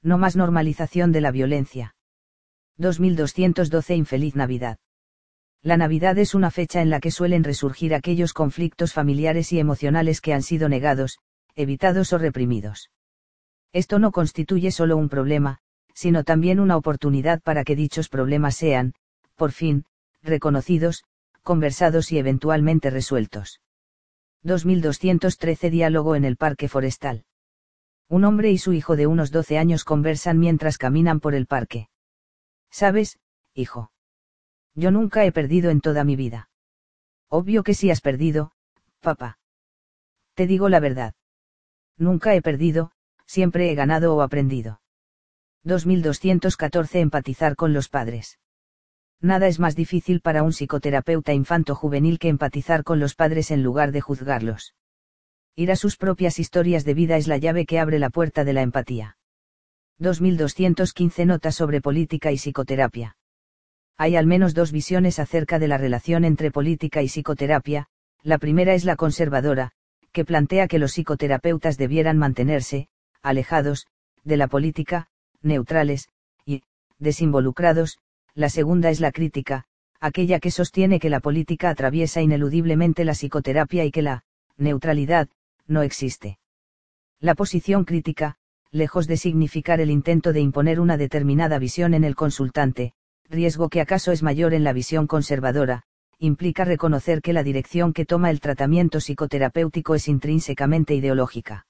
No 0.06 0.18
más 0.18 0.36
normalización 0.36 1.10
de 1.10 1.20
la 1.20 1.32
violencia. 1.32 1.96
2212 2.78 3.96
Infeliz 3.96 4.36
Navidad. 4.36 4.78
La 5.64 5.76
Navidad 5.76 6.16
es 6.18 6.32
una 6.32 6.52
fecha 6.52 6.80
en 6.80 6.90
la 6.90 7.00
que 7.00 7.10
suelen 7.10 7.42
resurgir 7.42 7.92
aquellos 7.92 8.32
conflictos 8.32 8.92
familiares 8.92 9.52
y 9.52 9.58
emocionales 9.58 10.20
que 10.20 10.32
han 10.32 10.42
sido 10.42 10.68
negados, 10.68 11.18
evitados 11.56 12.12
o 12.12 12.18
reprimidos. 12.18 12.92
Esto 13.72 13.98
no 13.98 14.12
constituye 14.12 14.70
solo 14.70 14.96
un 14.96 15.08
problema, 15.08 15.58
sino 15.92 16.22
también 16.22 16.60
una 16.60 16.76
oportunidad 16.76 17.42
para 17.42 17.64
que 17.64 17.74
dichos 17.74 18.08
problemas 18.08 18.54
sean, 18.54 18.92
por 19.34 19.50
fin, 19.50 19.86
reconocidos, 20.22 21.02
conversados 21.42 22.12
y 22.12 22.18
eventualmente 22.18 22.90
resueltos. 22.90 23.60
2213 24.44 25.68
Diálogo 25.68 26.14
en 26.14 26.24
el 26.24 26.36
Parque 26.36 26.68
Forestal. 26.68 27.24
Un 28.08 28.24
hombre 28.24 28.50
y 28.50 28.58
su 28.58 28.72
hijo 28.72 28.96
de 28.96 29.06
unos 29.06 29.30
12 29.32 29.58
años 29.58 29.84
conversan 29.84 30.38
mientras 30.38 30.78
caminan 30.78 31.20
por 31.20 31.34
el 31.34 31.46
parque. 31.46 31.88
¿Sabes, 32.70 33.18
hijo? 33.54 33.90
Yo 34.74 34.90
nunca 34.90 35.24
he 35.24 35.32
perdido 35.32 35.70
en 35.70 35.80
toda 35.80 36.04
mi 36.04 36.14
vida. 36.14 36.48
Obvio 37.28 37.64
que 37.64 37.74
sí 37.74 37.90
has 37.90 38.00
perdido, 38.00 38.52
papá. 39.00 39.38
Te 40.34 40.46
digo 40.46 40.68
la 40.68 40.80
verdad. 40.80 41.14
Nunca 41.96 42.34
he 42.34 42.42
perdido, 42.42 42.92
siempre 43.26 43.70
he 43.70 43.74
ganado 43.74 44.14
o 44.14 44.22
aprendido. 44.22 44.80
2214 45.64 47.00
Empatizar 47.00 47.56
con 47.56 47.72
los 47.72 47.88
padres. 47.88 48.38
Nada 49.20 49.48
es 49.48 49.58
más 49.58 49.74
difícil 49.74 50.20
para 50.20 50.42
un 50.42 50.52
psicoterapeuta 50.52 51.32
infanto-juvenil 51.32 52.18
que 52.18 52.28
empatizar 52.28 52.84
con 52.84 53.00
los 53.00 53.14
padres 53.14 53.50
en 53.50 53.62
lugar 53.62 53.90
de 53.90 54.00
juzgarlos. 54.00 54.74
Ir 55.58 55.72
a 55.72 55.76
sus 55.76 55.96
propias 55.96 56.38
historias 56.38 56.84
de 56.84 56.92
vida 56.92 57.16
es 57.16 57.26
la 57.26 57.38
llave 57.38 57.64
que 57.64 57.78
abre 57.78 57.98
la 57.98 58.10
puerta 58.10 58.44
de 58.44 58.52
la 58.52 58.60
empatía. 58.60 59.16
2215 59.98 61.24
Notas 61.24 61.54
sobre 61.54 61.80
política 61.80 62.30
y 62.30 62.36
psicoterapia. 62.36 63.16
Hay 63.96 64.16
al 64.16 64.26
menos 64.26 64.52
dos 64.52 64.70
visiones 64.70 65.18
acerca 65.18 65.58
de 65.58 65.68
la 65.68 65.78
relación 65.78 66.26
entre 66.26 66.50
política 66.50 67.00
y 67.00 67.06
psicoterapia, 67.06 67.86
la 68.22 68.36
primera 68.36 68.74
es 68.74 68.84
la 68.84 68.96
conservadora, 68.96 69.70
que 70.12 70.26
plantea 70.26 70.68
que 70.68 70.78
los 70.78 70.92
psicoterapeutas 70.92 71.78
debieran 71.78 72.18
mantenerse, 72.18 72.88
alejados, 73.22 73.86
de 74.24 74.36
la 74.36 74.48
política, 74.48 75.08
neutrales, 75.40 76.10
y, 76.44 76.64
desinvolucrados, 76.98 77.96
la 78.34 78.50
segunda 78.50 78.90
es 78.90 79.00
la 79.00 79.10
crítica, 79.10 79.64
aquella 80.00 80.38
que 80.38 80.50
sostiene 80.50 81.00
que 81.00 81.08
la 81.08 81.20
política 81.20 81.70
atraviesa 81.70 82.20
ineludiblemente 82.20 83.06
la 83.06 83.12
psicoterapia 83.14 83.86
y 83.86 83.90
que 83.90 84.02
la, 84.02 84.24
neutralidad, 84.58 85.28
no 85.66 85.82
existe. 85.82 86.38
La 87.20 87.34
posición 87.34 87.84
crítica, 87.84 88.36
lejos 88.70 89.06
de 89.06 89.16
significar 89.16 89.80
el 89.80 89.90
intento 89.90 90.32
de 90.32 90.40
imponer 90.40 90.80
una 90.80 90.96
determinada 90.96 91.58
visión 91.58 91.94
en 91.94 92.04
el 92.04 92.14
consultante, 92.14 92.92
riesgo 93.28 93.68
que 93.68 93.80
acaso 93.80 94.12
es 94.12 94.22
mayor 94.22 94.54
en 94.54 94.64
la 94.64 94.72
visión 94.72 95.06
conservadora, 95.06 95.82
implica 96.18 96.64
reconocer 96.64 97.20
que 97.22 97.32
la 97.32 97.42
dirección 97.42 97.92
que 97.92 98.06
toma 98.06 98.30
el 98.30 98.40
tratamiento 98.40 99.00
psicoterapéutico 99.00 99.94
es 99.94 100.08
intrínsecamente 100.08 100.94
ideológica. 100.94 101.66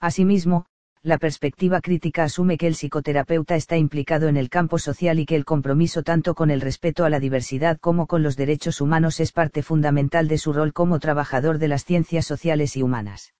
Asimismo, 0.00 0.66
la 1.02 1.16
perspectiva 1.16 1.80
crítica 1.80 2.24
asume 2.24 2.58
que 2.58 2.66
el 2.66 2.74
psicoterapeuta 2.74 3.56
está 3.56 3.78
implicado 3.78 4.28
en 4.28 4.36
el 4.36 4.50
campo 4.50 4.78
social 4.78 5.18
y 5.18 5.24
que 5.24 5.34
el 5.34 5.46
compromiso 5.46 6.02
tanto 6.02 6.34
con 6.34 6.50
el 6.50 6.60
respeto 6.60 7.06
a 7.06 7.10
la 7.10 7.20
diversidad 7.20 7.78
como 7.80 8.06
con 8.06 8.22
los 8.22 8.36
derechos 8.36 8.82
humanos 8.82 9.18
es 9.18 9.32
parte 9.32 9.62
fundamental 9.62 10.28
de 10.28 10.36
su 10.36 10.52
rol 10.52 10.74
como 10.74 10.98
trabajador 10.98 11.56
de 11.56 11.68
las 11.68 11.86
ciencias 11.86 12.26
sociales 12.26 12.76
y 12.76 12.82
humanas. 12.82 13.32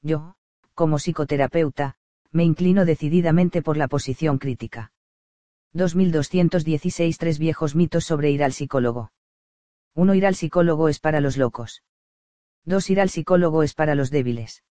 Yo, 0.00 0.36
como 0.74 0.98
psicoterapeuta, 0.98 1.96
me 2.30 2.44
inclino 2.44 2.84
decididamente 2.84 3.62
por 3.62 3.76
la 3.76 3.88
posición 3.88 4.38
crítica. 4.38 4.92
2216 5.72 7.18
Tres 7.18 7.38
viejos 7.40 7.74
mitos 7.74 8.04
sobre 8.04 8.30
ir 8.30 8.44
al 8.44 8.52
psicólogo. 8.52 9.10
1. 9.94 10.14
Ir 10.14 10.26
al 10.26 10.36
psicólogo 10.36 10.88
es 10.88 11.00
para 11.00 11.20
los 11.20 11.36
locos. 11.36 11.82
2. 12.64 12.90
Ir 12.90 13.00
al 13.00 13.10
psicólogo 13.10 13.64
es 13.64 13.74
para 13.74 13.94
los 13.96 14.10
débiles. 14.10 14.62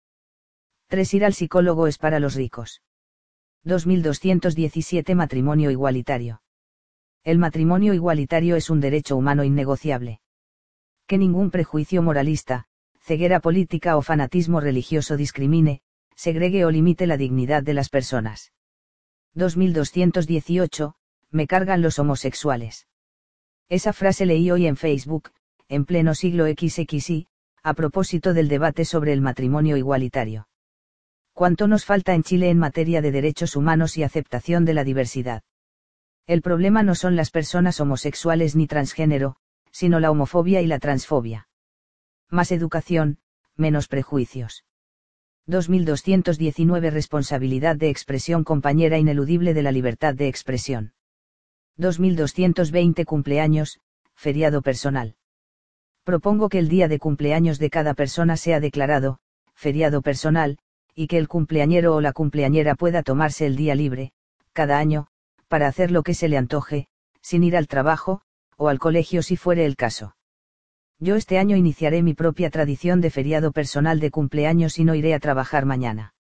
3. 0.95 1.13
Ir 1.15 1.25
al 1.25 1.35
psicólogo 1.35 1.89
es 1.89 1.99
para 1.99 2.21
los 2.21 2.37
ricos. 2.37 2.81
2217 3.65 5.17
Matrimonio 5.17 5.73
igualitario. 5.73 6.41
El 7.25 7.39
matrimonio 7.39 7.95
igualitario 7.95 8.55
es 8.55 8.71
un 8.71 8.79
derecho 8.79 9.17
humano 9.17 9.43
innegociable. 9.43 10.21
Que 11.09 11.19
ningún 11.19 11.51
prejuicio 11.51 12.01
moralista, 12.01 12.67
ceguera 13.01 13.41
política 13.41 13.97
o 13.97 14.03
fanatismo 14.03 14.61
religioso 14.61 15.17
discrimine, 15.17 15.81
segregue 16.15 16.65
o 16.65 16.71
limite 16.71 17.09
la 17.09 17.17
dignidad 17.17 17.65
de 17.65 17.75
las 17.75 17.89
personas. 17.89 18.53
2218, 19.33 20.95
me 21.33 21.49
cargan 21.49 21.83
los 21.83 21.99
homosexuales. 21.99 22.87
Esa 23.69 23.93
frase 23.93 24.27
leí 24.27 24.49
hoy 24.53 24.69
en 24.69 24.77
Facebook, 24.77 25.33
en 25.67 25.87
pleno 25.87 26.15
siglo 26.15 26.47
XXI, 26.47 27.27
a 27.65 27.75
propósito 27.75 28.33
del 28.33 28.47
debate 28.47 28.85
sobre 28.85 29.13
el 29.13 29.23
matrimonio 29.23 29.77
igualitario 29.77 30.47
cuánto 31.35 31.67
nos 31.67 31.85
falta 31.85 32.15
en 32.15 32.23
Chile 32.23 32.49
en 32.49 32.59
materia 32.59 33.03
de 33.03 33.11
derechos 33.11 33.57
humanos 33.57 33.99
y 33.99 34.05
aceptación 34.05 34.65
de 34.65 34.73
la 34.73 34.85
diversidad. 34.85 35.43
El 36.27 36.41
problema 36.41 36.83
no 36.83 36.95
son 36.95 37.17
las 37.17 37.31
personas 37.31 37.81
homosexuales 37.81 38.57
ni 38.57 38.67
transgénero, 38.67 39.37
sino 39.71 40.01
la 40.01 40.11
homofobia 40.11 40.63
y 40.63 40.67
la 40.67 40.79
transfobia. 40.79 41.49
Más 42.31 42.53
educación, 42.53 43.19
menos 43.57 43.89
prejuicios. 43.89 44.65
2219 45.47 46.91
Responsabilidad 46.91 47.77
de 47.77 47.91
expresión 47.91 48.45
compañera 48.45 48.97
ineludible 48.97 49.53
de 49.53 49.63
la 49.63 49.73
libertad 49.73 50.15
de 50.15 50.29
expresión. 50.29 50.95
2220 51.77 53.05
Cumpleaños, 53.05 53.81
feriado 54.15 54.63
personal. 54.63 55.17
Propongo 56.05 56.49
que 56.49 56.61
el 56.61 56.69
día 56.69 56.89
de 56.89 56.99
cumpleaños 56.99 57.59
de 57.59 57.69
cada 57.69 57.95
persona 57.95 58.37
sea 58.37 58.61
declarado, 58.61 59.19
feriado 59.55 60.01
personal, 60.01 60.59
y 60.95 61.07
que 61.07 61.19
el 61.19 61.29
cumpleañero 61.29 61.95
o 61.95 62.01
la 62.01 62.13
cumpleañera 62.13 62.75
pueda 62.75 63.03
tomarse 63.03 63.47
el 63.47 63.57
día 63.57 63.75
libre, 63.75 64.13
cada 64.53 64.79
año, 64.79 65.09
para 65.49 65.67
hacer 65.67 65.91
lo 65.91 66.03
que 66.03 66.15
se 66.15 66.29
le 66.29 66.37
antoje, 66.37 66.89
sin 67.21 67.43
ir 67.43 67.57
al 67.57 67.69
trabajo, 67.69 68.23
o 68.57 68.69
al 68.69 68.79
colegio 68.79 69.23
si 69.23 69.37
fuere 69.37 69.65
el 69.65 69.77
caso. 69.77 70.17
Yo 71.01 71.17
este 71.17 71.39
año 71.39 71.57
iniciaré 71.57 72.03
mi 72.03 72.15
propia 72.15 72.51
tradición 72.51 73.01
de 73.01 73.11
feriado 73.11 73.53
personal 73.53 73.99
de 74.01 74.11
cumpleaños 74.11 74.79
y 74.79 74.85
no 74.85 74.95
iré 74.95 75.15
a 75.15 75.21
trabajar 75.21 75.67
mañana. 75.67 76.15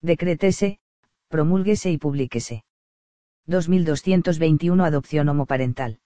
Decrétese, 0.00 0.80
promúlguese 1.28 1.90
y 1.90 1.98
publíquese. 1.98 2.64
2221 3.46 4.84
Adopción 4.84 5.28
homoparental. 5.28 6.00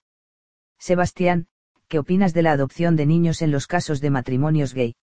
Sebastián, 0.77 1.47
¿qué 1.87 1.99
opinas 1.99 2.33
de 2.33 2.41
la 2.41 2.51
adopción 2.51 2.95
de 2.95 3.05
niños 3.05 3.41
en 3.41 3.51
los 3.51 3.67
casos 3.67 4.01
de 4.01 4.09
matrimonios 4.09 4.73
gay? 4.73 4.95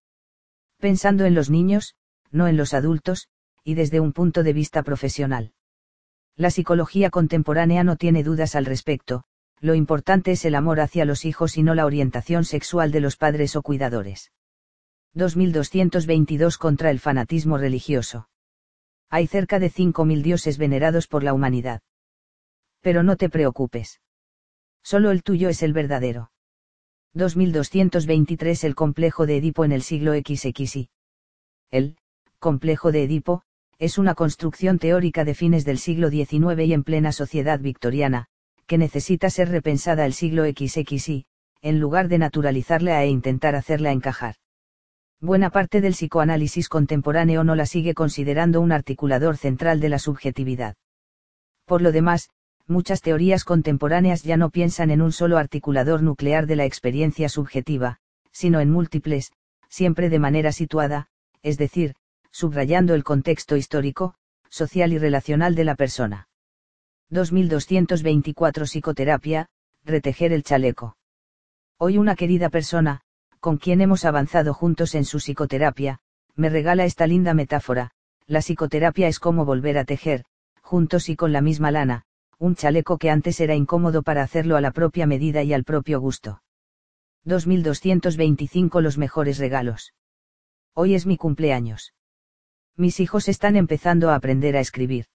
Pensando 0.79 1.25
en 1.25 1.33
los 1.33 1.49
niños, 1.49 1.95
no 2.33 2.47
en 2.47 2.57
los 2.57 2.73
adultos, 2.73 3.29
y 3.63 3.75
desde 3.75 4.01
un 4.01 4.11
punto 4.11 4.43
de 4.43 4.51
vista 4.51 4.83
profesional. 4.83 5.53
La 6.35 6.49
psicología 6.49 7.09
contemporánea 7.09 7.83
no 7.83 7.95
tiene 7.95 8.23
dudas 8.23 8.55
al 8.55 8.65
respecto, 8.65 9.23
lo 9.61 9.75
importante 9.75 10.31
es 10.31 10.43
el 10.43 10.55
amor 10.55 10.81
hacia 10.81 11.05
los 11.05 11.23
hijos 11.23 11.57
y 11.57 11.63
no 11.63 11.73
la 11.75 11.85
orientación 11.85 12.43
sexual 12.43 12.91
de 12.91 12.99
los 12.99 13.15
padres 13.15 13.55
o 13.55 13.61
cuidadores. 13.61 14.33
2222 15.13 16.57
contra 16.57 16.89
el 16.89 16.99
fanatismo 16.99 17.57
religioso. 17.57 18.27
Hay 19.09 19.27
cerca 19.27 19.59
de 19.59 19.71
5.000 19.71 20.21
dioses 20.23 20.57
venerados 20.57 21.07
por 21.07 21.23
la 21.23 21.33
humanidad. 21.33 21.81
Pero 22.81 23.03
no 23.03 23.15
te 23.15 23.29
preocupes. 23.29 24.01
Solo 24.81 25.11
el 25.11 25.23
tuyo 25.23 25.49
es 25.49 25.61
el 25.61 25.71
verdadero. 25.71 26.31
2223 27.13 28.63
El 28.63 28.75
complejo 28.75 29.27
de 29.27 29.37
Edipo 29.37 29.63
en 29.63 29.71
el 29.71 29.83
siglo 29.83 30.13
XXI. 30.13 30.89
El 31.69 31.95
complejo 32.43 32.91
de 32.91 33.03
Edipo 33.03 33.41
es 33.79 33.97
una 33.97 34.15
construcción 34.15 34.77
teórica 34.77 35.23
de 35.23 35.33
fines 35.33 35.63
del 35.63 35.77
siglo 35.77 36.09
XIX 36.09 36.59
y 36.65 36.73
en 36.73 36.83
plena 36.83 37.13
sociedad 37.13 37.57
victoriana, 37.57 38.25
que 38.67 38.77
necesita 38.77 39.29
ser 39.29 39.47
repensada 39.47 40.05
el 40.05 40.11
siglo 40.11 40.43
XXI, 40.43 41.25
en 41.61 41.79
lugar 41.79 42.09
de 42.09 42.17
naturalizarla 42.17 43.01
e 43.01 43.07
intentar 43.07 43.55
hacerla 43.55 43.93
encajar. 43.93 44.35
Buena 45.21 45.51
parte 45.51 45.79
del 45.79 45.93
psicoanálisis 45.93 46.67
contemporáneo 46.67 47.45
no 47.45 47.55
la 47.55 47.65
sigue 47.65 47.93
considerando 47.93 48.59
un 48.59 48.73
articulador 48.73 49.37
central 49.37 49.79
de 49.79 49.87
la 49.87 49.99
subjetividad. 49.99 50.75
Por 51.63 51.81
lo 51.81 51.93
demás, 51.93 52.29
muchas 52.67 53.01
teorías 53.01 53.45
contemporáneas 53.45 54.23
ya 54.23 54.35
no 54.35 54.49
piensan 54.49 54.91
en 54.91 55.01
un 55.01 55.13
solo 55.13 55.37
articulador 55.37 56.03
nuclear 56.03 56.45
de 56.45 56.57
la 56.57 56.65
experiencia 56.65 57.29
subjetiva, 57.29 57.99
sino 58.33 58.59
en 58.59 58.69
múltiples, 58.69 59.31
siempre 59.69 60.09
de 60.09 60.19
manera 60.19 60.51
situada, 60.51 61.07
es 61.41 61.57
decir, 61.57 61.95
subrayando 62.33 62.95
el 62.95 63.03
contexto 63.03 63.55
histórico, 63.55 64.15
social 64.49 64.91
y 64.91 64.97
relacional 64.97 65.53
de 65.53 65.63
la 65.63 65.75
persona. 65.75 66.27
2224 67.11 68.65
Psicoterapia, 68.65 69.47
retejer 69.85 70.33
el 70.33 70.43
chaleco. 70.43 70.97
Hoy 71.77 71.99
una 71.99 72.15
querida 72.15 72.49
persona, 72.49 73.01
con 73.39 73.57
quien 73.57 73.81
hemos 73.81 74.03
avanzado 74.03 74.55
juntos 74.55 74.95
en 74.95 75.05
su 75.05 75.19
psicoterapia, 75.19 75.99
me 76.35 76.49
regala 76.49 76.85
esta 76.85 77.05
linda 77.05 77.35
metáfora, 77.35 77.91
la 78.25 78.39
psicoterapia 78.39 79.07
es 79.07 79.19
como 79.19 79.45
volver 79.45 79.77
a 79.77 79.85
tejer, 79.85 80.25
juntos 80.61 81.09
y 81.09 81.15
con 81.15 81.33
la 81.33 81.41
misma 81.41 81.69
lana, 81.69 82.05
un 82.39 82.55
chaleco 82.55 82.97
que 82.97 83.11
antes 83.11 83.39
era 83.41 83.53
incómodo 83.53 84.01
para 84.01 84.23
hacerlo 84.23 84.57
a 84.57 84.61
la 84.61 84.71
propia 84.71 85.05
medida 85.05 85.43
y 85.43 85.53
al 85.53 85.63
propio 85.63 85.99
gusto. 85.99 86.41
2225 87.25 88.81
Los 88.81 88.97
mejores 88.97 89.37
regalos. 89.37 89.93
Hoy 90.73 90.95
es 90.95 91.05
mi 91.05 91.15
cumpleaños. 91.15 91.93
Mis 92.75 92.99
hijos 92.99 93.27
están 93.27 93.55
empezando 93.55 94.09
a 94.09 94.15
aprender 94.15 94.57
a 94.57 94.59
escribir. 94.59 95.05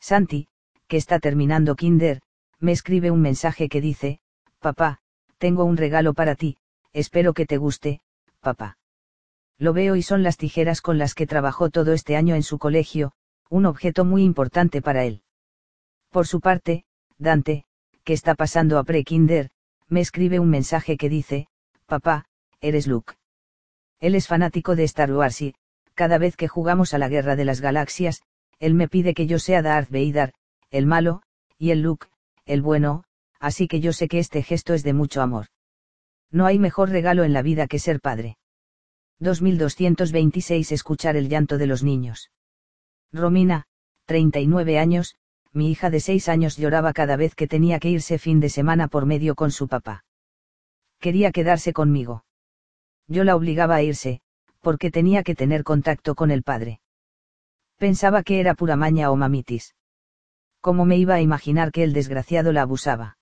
Santi, 0.00 0.48
que 0.88 0.96
está 0.96 1.20
terminando 1.20 1.76
kinder, 1.76 2.20
me 2.58 2.72
escribe 2.72 3.10
un 3.10 3.20
mensaje 3.20 3.68
que 3.68 3.80
dice, 3.80 4.20
papá, 4.58 4.98
tengo 5.38 5.64
un 5.64 5.76
regalo 5.76 6.12
para 6.12 6.34
ti, 6.34 6.56
espero 6.92 7.34
que 7.34 7.46
te 7.46 7.56
guste, 7.56 8.00
papá. 8.40 8.78
Lo 9.58 9.72
veo 9.72 9.94
y 9.94 10.02
son 10.02 10.22
las 10.22 10.36
tijeras 10.36 10.80
con 10.80 10.98
las 10.98 11.14
que 11.14 11.26
trabajó 11.26 11.70
todo 11.70 11.92
este 11.92 12.16
año 12.16 12.34
en 12.34 12.42
su 12.42 12.58
colegio, 12.58 13.12
un 13.48 13.66
objeto 13.66 14.04
muy 14.04 14.24
importante 14.24 14.82
para 14.82 15.04
él. 15.04 15.22
Por 16.10 16.26
su 16.26 16.40
parte, 16.40 16.84
Dante, 17.18 17.64
que 18.02 18.12
está 18.12 18.34
pasando 18.34 18.78
a 18.78 18.84
pre-kinder, 18.84 19.50
me 19.88 20.00
escribe 20.00 20.40
un 20.40 20.50
mensaje 20.50 20.96
que 20.96 21.08
dice, 21.08 21.46
Papá, 21.86 22.24
eres 22.60 22.86
Luke. 22.86 23.14
Él 24.00 24.14
es 24.16 24.26
fanático 24.26 24.74
de 24.74 24.84
Star 24.84 25.12
Wars 25.12 25.40
y, 25.42 25.54
cada 25.94 26.18
vez 26.18 26.36
que 26.36 26.48
jugamos 26.48 26.94
a 26.94 26.98
la 26.98 27.08
Guerra 27.08 27.36
de 27.36 27.44
las 27.44 27.60
Galaxias, 27.60 28.22
él 28.58 28.74
me 28.74 28.88
pide 28.88 29.14
que 29.14 29.26
yo 29.26 29.38
sea 29.38 29.62
Darth 29.62 29.90
Vader, 29.90 30.32
el 30.70 30.86
malo, 30.86 31.22
y 31.58 31.70
el 31.70 31.82
Luke, 31.82 32.06
el 32.44 32.62
bueno, 32.62 33.04
así 33.38 33.68
que 33.68 33.80
yo 33.80 33.92
sé 33.92 34.08
que 34.08 34.18
este 34.18 34.42
gesto 34.42 34.74
es 34.74 34.82
de 34.82 34.92
mucho 34.92 35.22
amor. 35.22 35.46
No 36.30 36.46
hay 36.46 36.58
mejor 36.58 36.90
regalo 36.90 37.24
en 37.24 37.32
la 37.32 37.42
vida 37.42 37.66
que 37.66 37.78
ser 37.78 38.00
padre. 38.00 38.38
2226 39.20 40.72
Escuchar 40.72 41.16
el 41.16 41.28
llanto 41.28 41.58
de 41.58 41.66
los 41.66 41.82
niños. 41.82 42.30
Romina, 43.12 43.66
39 44.06 44.78
años, 44.78 45.16
mi 45.52 45.70
hija 45.70 45.90
de 45.90 46.00
seis 46.00 46.28
años 46.28 46.56
lloraba 46.56 46.92
cada 46.92 47.16
vez 47.16 47.34
que 47.34 47.46
tenía 47.46 47.78
que 47.78 47.90
irse 47.90 48.18
fin 48.18 48.40
de 48.40 48.48
semana 48.48 48.88
por 48.88 49.06
medio 49.06 49.34
con 49.34 49.50
su 49.50 49.68
papá. 49.68 50.04
Quería 50.98 51.30
quedarse 51.30 51.72
conmigo. 51.72 52.24
Yo 53.06 53.24
la 53.24 53.36
obligaba 53.36 53.76
a 53.76 53.82
irse, 53.82 54.22
porque 54.62 54.90
tenía 54.90 55.22
que 55.22 55.34
tener 55.34 55.64
contacto 55.64 56.14
con 56.14 56.30
el 56.30 56.42
padre. 56.42 56.80
Pensaba 57.76 58.22
que 58.22 58.40
era 58.40 58.54
pura 58.54 58.76
maña 58.76 59.10
o 59.10 59.16
mamitis. 59.16 59.74
¿Cómo 60.60 60.84
me 60.84 60.96
iba 60.96 61.14
a 61.14 61.20
imaginar 61.20 61.72
que 61.72 61.82
el 61.82 61.92
desgraciado 61.92 62.52
la 62.52 62.62
abusaba? 62.62 63.18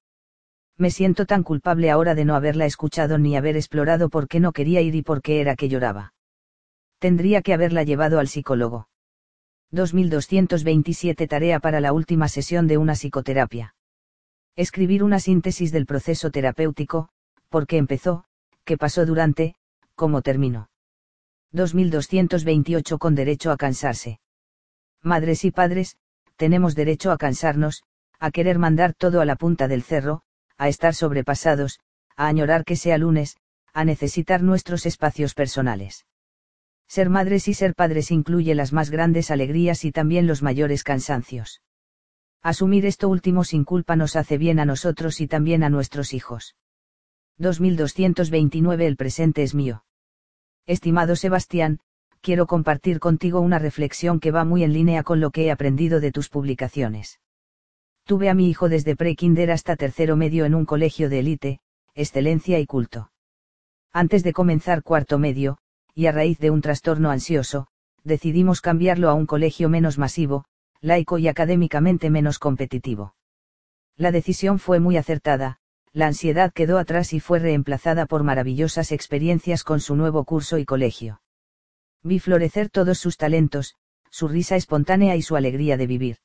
Me 0.76 0.90
siento 0.90 1.26
tan 1.26 1.42
culpable 1.42 1.90
ahora 1.90 2.14
de 2.14 2.26
no 2.26 2.34
haberla 2.34 2.66
escuchado 2.66 3.18
ni 3.18 3.36
haber 3.36 3.56
explorado 3.56 4.10
por 4.10 4.28
qué 4.28 4.38
no 4.40 4.52
quería 4.52 4.82
ir 4.82 4.94
y 4.94 5.02
por 5.02 5.22
qué 5.22 5.40
era 5.40 5.56
que 5.56 5.68
lloraba. 5.68 6.12
Tendría 6.98 7.40
que 7.40 7.54
haberla 7.54 7.82
llevado 7.82 8.18
al 8.18 8.28
psicólogo. 8.28 8.88
2227 9.70 11.26
Tarea 11.26 11.60
para 11.60 11.80
la 11.80 11.92
última 11.92 12.28
sesión 12.28 12.66
de 12.66 12.76
una 12.76 12.94
psicoterapia. 12.94 13.74
Escribir 14.56 15.02
una 15.02 15.20
síntesis 15.20 15.72
del 15.72 15.86
proceso 15.86 16.30
terapéutico, 16.30 17.08
por 17.48 17.66
qué 17.66 17.78
empezó, 17.78 18.24
qué 18.64 18.76
pasó 18.76 19.06
durante, 19.06 19.54
cómo 19.94 20.22
terminó. 20.22 20.68
2228 21.52 22.98
Con 22.98 23.16
derecho 23.16 23.50
a 23.50 23.56
cansarse. 23.56 24.20
Madres 25.02 25.44
y 25.44 25.50
padres, 25.50 25.96
tenemos 26.36 26.76
derecho 26.76 27.10
a 27.10 27.16
cansarnos, 27.16 27.82
a 28.20 28.30
querer 28.30 28.58
mandar 28.58 28.94
todo 28.94 29.20
a 29.20 29.24
la 29.24 29.34
punta 29.34 29.66
del 29.66 29.82
cerro, 29.82 30.22
a 30.58 30.68
estar 30.68 30.94
sobrepasados, 30.94 31.80
a 32.16 32.28
añorar 32.28 32.64
que 32.64 32.76
sea 32.76 32.98
lunes, 32.98 33.36
a 33.72 33.84
necesitar 33.84 34.42
nuestros 34.42 34.86
espacios 34.86 35.34
personales. 35.34 36.06
Ser 36.86 37.08
madres 37.08 37.48
y 37.48 37.54
ser 37.54 37.74
padres 37.74 38.10
incluye 38.10 38.54
las 38.54 38.72
más 38.72 38.90
grandes 38.90 39.30
alegrías 39.30 39.84
y 39.84 39.90
también 39.90 40.26
los 40.26 40.42
mayores 40.42 40.84
cansancios. 40.84 41.62
Asumir 42.42 42.86
esto 42.86 43.08
último 43.08 43.42
sin 43.42 43.64
culpa 43.64 43.96
nos 43.96 44.16
hace 44.16 44.38
bien 44.38 44.60
a 44.60 44.64
nosotros 44.64 45.20
y 45.20 45.26
también 45.26 45.64
a 45.64 45.68
nuestros 45.68 46.14
hijos. 46.14 46.56
2229 47.38 48.86
El 48.86 48.96
presente 48.96 49.42
es 49.42 49.54
mío. 49.54 49.84
Estimado 50.70 51.16
Sebastián, 51.16 51.80
quiero 52.20 52.46
compartir 52.46 53.00
contigo 53.00 53.40
una 53.40 53.58
reflexión 53.58 54.20
que 54.20 54.30
va 54.30 54.44
muy 54.44 54.62
en 54.62 54.72
línea 54.72 55.02
con 55.02 55.18
lo 55.18 55.32
que 55.32 55.46
he 55.46 55.50
aprendido 55.50 55.98
de 55.98 56.12
tus 56.12 56.28
publicaciones. 56.28 57.18
Tuve 58.04 58.30
a 58.30 58.34
mi 58.34 58.48
hijo 58.48 58.68
desde 58.68 58.94
pre-kinder 58.94 59.50
hasta 59.50 59.74
tercero 59.74 60.14
medio 60.14 60.44
en 60.44 60.54
un 60.54 60.66
colegio 60.66 61.08
de 61.08 61.18
élite, 61.18 61.60
excelencia 61.96 62.60
y 62.60 62.66
culto. 62.66 63.10
Antes 63.92 64.22
de 64.22 64.32
comenzar 64.32 64.84
cuarto 64.84 65.18
medio, 65.18 65.58
y 65.92 66.06
a 66.06 66.12
raíz 66.12 66.38
de 66.38 66.52
un 66.52 66.60
trastorno 66.60 67.10
ansioso, 67.10 67.66
decidimos 68.04 68.60
cambiarlo 68.60 69.10
a 69.10 69.14
un 69.14 69.26
colegio 69.26 69.68
menos 69.68 69.98
masivo, 69.98 70.44
laico 70.80 71.18
y 71.18 71.26
académicamente 71.26 72.10
menos 72.10 72.38
competitivo. 72.38 73.16
La 73.96 74.12
decisión 74.12 74.60
fue 74.60 74.78
muy 74.78 74.96
acertada, 74.96 75.58
la 75.92 76.06
ansiedad 76.06 76.52
quedó 76.52 76.78
atrás 76.78 77.12
y 77.12 77.20
fue 77.20 77.38
reemplazada 77.38 78.06
por 78.06 78.22
maravillosas 78.22 78.92
experiencias 78.92 79.64
con 79.64 79.80
su 79.80 79.96
nuevo 79.96 80.24
curso 80.24 80.58
y 80.58 80.64
colegio. 80.64 81.20
Vi 82.02 82.18
florecer 82.18 82.70
todos 82.70 82.98
sus 82.98 83.16
talentos, 83.16 83.74
su 84.10 84.28
risa 84.28 84.56
espontánea 84.56 85.16
y 85.16 85.22
su 85.22 85.36
alegría 85.36 85.76
de 85.76 85.86
vivir. 85.86 86.16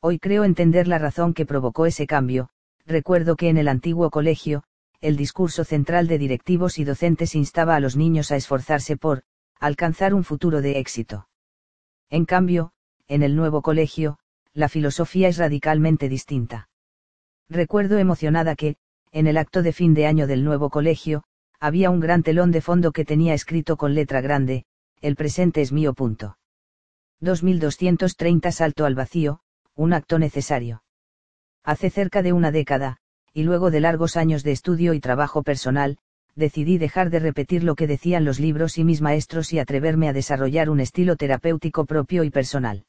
Hoy 0.00 0.18
creo 0.18 0.44
entender 0.44 0.88
la 0.88 0.98
razón 0.98 1.34
que 1.34 1.46
provocó 1.46 1.86
ese 1.86 2.06
cambio, 2.06 2.48
recuerdo 2.86 3.36
que 3.36 3.48
en 3.48 3.58
el 3.58 3.68
antiguo 3.68 4.10
colegio, 4.10 4.64
el 5.00 5.16
discurso 5.16 5.64
central 5.64 6.08
de 6.08 6.18
directivos 6.18 6.78
y 6.78 6.84
docentes 6.84 7.34
instaba 7.34 7.76
a 7.76 7.80
los 7.80 7.96
niños 7.96 8.32
a 8.32 8.36
esforzarse 8.36 8.96
por, 8.96 9.22
alcanzar 9.58 10.14
un 10.14 10.24
futuro 10.24 10.62
de 10.62 10.78
éxito. 10.78 11.28
En 12.08 12.24
cambio, 12.24 12.72
en 13.06 13.22
el 13.22 13.36
nuevo 13.36 13.62
colegio, 13.62 14.18
la 14.52 14.68
filosofía 14.68 15.28
es 15.28 15.36
radicalmente 15.36 16.08
distinta. 16.08 16.69
Recuerdo 17.50 17.98
emocionada 17.98 18.54
que, 18.54 18.76
en 19.10 19.26
el 19.26 19.36
acto 19.36 19.62
de 19.62 19.72
fin 19.72 19.92
de 19.92 20.06
año 20.06 20.28
del 20.28 20.44
nuevo 20.44 20.70
colegio, 20.70 21.24
había 21.58 21.90
un 21.90 21.98
gran 21.98 22.22
telón 22.22 22.52
de 22.52 22.60
fondo 22.60 22.92
que 22.92 23.04
tenía 23.04 23.34
escrito 23.34 23.76
con 23.76 23.92
letra 23.92 24.20
grande, 24.20 24.64
el 25.00 25.16
presente 25.16 25.60
es 25.60 25.72
mío. 25.72 25.92
Punto. 25.92 26.38
2230 27.18 28.52
Salto 28.52 28.86
al 28.86 28.94
vacío, 28.94 29.40
un 29.74 29.92
acto 29.92 30.20
necesario. 30.20 30.84
Hace 31.64 31.90
cerca 31.90 32.22
de 32.22 32.32
una 32.32 32.52
década, 32.52 32.98
y 33.34 33.42
luego 33.42 33.72
de 33.72 33.80
largos 33.80 34.16
años 34.16 34.44
de 34.44 34.52
estudio 34.52 34.94
y 34.94 35.00
trabajo 35.00 35.42
personal, 35.42 35.98
decidí 36.36 36.78
dejar 36.78 37.10
de 37.10 37.18
repetir 37.18 37.64
lo 37.64 37.74
que 37.74 37.88
decían 37.88 38.24
los 38.24 38.38
libros 38.38 38.78
y 38.78 38.84
mis 38.84 39.02
maestros 39.02 39.52
y 39.52 39.58
atreverme 39.58 40.08
a 40.08 40.12
desarrollar 40.12 40.70
un 40.70 40.78
estilo 40.78 41.16
terapéutico 41.16 41.84
propio 41.84 42.22
y 42.22 42.30
personal. 42.30 42.84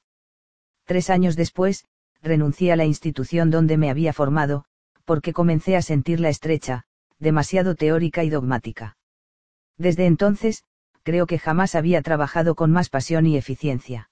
Tres 0.85 1.09
años 1.09 1.35
después, 1.35 1.85
renuncié 2.21 2.71
a 2.71 2.75
la 2.75 2.85
institución 2.85 3.49
donde 3.49 3.77
me 3.77 3.89
había 3.89 4.13
formado, 4.13 4.65
porque 5.05 5.33
comencé 5.33 5.75
a 5.75 5.81
sentirla 5.81 6.29
estrecha, 6.29 6.83
demasiado 7.19 7.75
teórica 7.75 8.23
y 8.23 8.29
dogmática. 8.29 8.97
Desde 9.77 10.05
entonces, 10.05 10.63
creo 11.03 11.25
que 11.25 11.39
jamás 11.39 11.75
había 11.75 12.01
trabajado 12.01 12.55
con 12.55 12.71
más 12.71 12.89
pasión 12.89 13.25
y 13.25 13.37
eficiencia. 13.37 14.09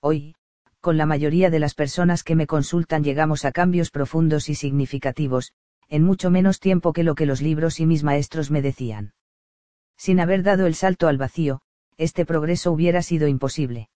Hoy, 0.00 0.34
con 0.80 0.96
la 0.96 1.06
mayoría 1.06 1.48
de 1.48 1.60
las 1.60 1.74
personas 1.74 2.24
que 2.24 2.34
me 2.34 2.46
consultan 2.46 3.04
llegamos 3.04 3.44
a 3.44 3.52
cambios 3.52 3.90
profundos 3.90 4.48
y 4.48 4.54
significativos, 4.54 5.52
en 5.88 6.02
mucho 6.02 6.30
menos 6.30 6.58
tiempo 6.58 6.92
que 6.92 7.04
lo 7.04 7.14
que 7.14 7.26
los 7.26 7.40
libros 7.40 7.78
y 7.78 7.86
mis 7.86 8.02
maestros 8.02 8.50
me 8.50 8.62
decían. 8.62 9.14
Sin 9.96 10.20
haber 10.20 10.42
dado 10.42 10.66
el 10.66 10.74
salto 10.74 11.06
al 11.06 11.18
vacío, 11.18 11.60
este 11.98 12.26
progreso 12.26 12.72
hubiera 12.72 13.02
sido 13.02 13.28
imposible. 13.28 13.90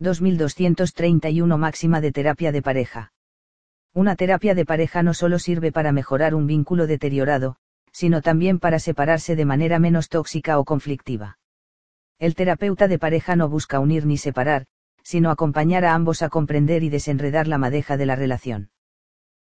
2231 0.00 1.58
Máxima 1.58 2.00
de 2.00 2.10
terapia 2.10 2.52
de 2.52 2.62
pareja. 2.62 3.12
Una 3.92 4.16
terapia 4.16 4.54
de 4.54 4.64
pareja 4.64 5.02
no 5.02 5.12
solo 5.12 5.38
sirve 5.38 5.72
para 5.72 5.92
mejorar 5.92 6.34
un 6.34 6.46
vínculo 6.46 6.86
deteriorado, 6.86 7.56
sino 7.92 8.22
también 8.22 8.58
para 8.58 8.78
separarse 8.78 9.36
de 9.36 9.44
manera 9.44 9.78
menos 9.78 10.08
tóxica 10.08 10.58
o 10.58 10.64
conflictiva. 10.64 11.38
El 12.18 12.34
terapeuta 12.34 12.88
de 12.88 12.98
pareja 12.98 13.36
no 13.36 13.50
busca 13.50 13.78
unir 13.78 14.06
ni 14.06 14.16
separar, 14.16 14.64
sino 15.02 15.30
acompañar 15.30 15.84
a 15.84 15.94
ambos 15.94 16.22
a 16.22 16.30
comprender 16.30 16.82
y 16.82 16.88
desenredar 16.88 17.46
la 17.46 17.58
madeja 17.58 17.98
de 17.98 18.06
la 18.06 18.16
relación. 18.16 18.70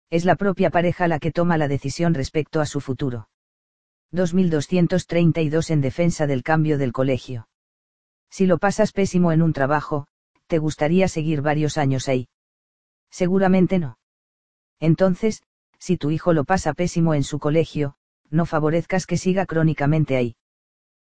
Es 0.08 0.24
la 0.24 0.36
propia 0.36 0.70
pareja 0.70 1.06
la 1.06 1.18
que 1.18 1.32
toma 1.32 1.58
la 1.58 1.68
decisión 1.68 2.14
respecto 2.14 2.62
a 2.62 2.66
su 2.66 2.80
futuro. 2.80 3.28
2232 4.12 5.70
en 5.70 5.80
defensa 5.82 6.26
del 6.26 6.42
cambio 6.42 6.78
del 6.78 6.92
colegio. 6.92 7.48
Si 8.30 8.46
lo 8.46 8.56
pasas 8.56 8.92
pésimo 8.92 9.32
en 9.32 9.42
un 9.42 9.52
trabajo, 9.52 10.06
¿te 10.46 10.58
gustaría 10.58 11.08
seguir 11.08 11.42
varios 11.42 11.78
años 11.78 12.08
ahí? 12.08 12.28
Seguramente 13.10 13.78
no. 13.78 13.98
Entonces, 14.80 15.42
si 15.78 15.96
tu 15.96 16.10
hijo 16.10 16.32
lo 16.32 16.44
pasa 16.44 16.74
pésimo 16.74 17.14
en 17.14 17.24
su 17.24 17.38
colegio, 17.38 17.96
no 18.30 18.46
favorezcas 18.46 19.06
que 19.06 19.16
siga 19.16 19.46
crónicamente 19.46 20.16
ahí. 20.16 20.36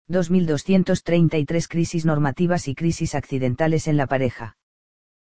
2233 0.09 1.69
Crisis 1.69 2.05
normativas 2.05 2.69
y 2.69 2.75
crisis 2.75 3.15
accidentales 3.15 3.89
en 3.89 3.97
la 3.97 4.07
pareja. 4.07 4.57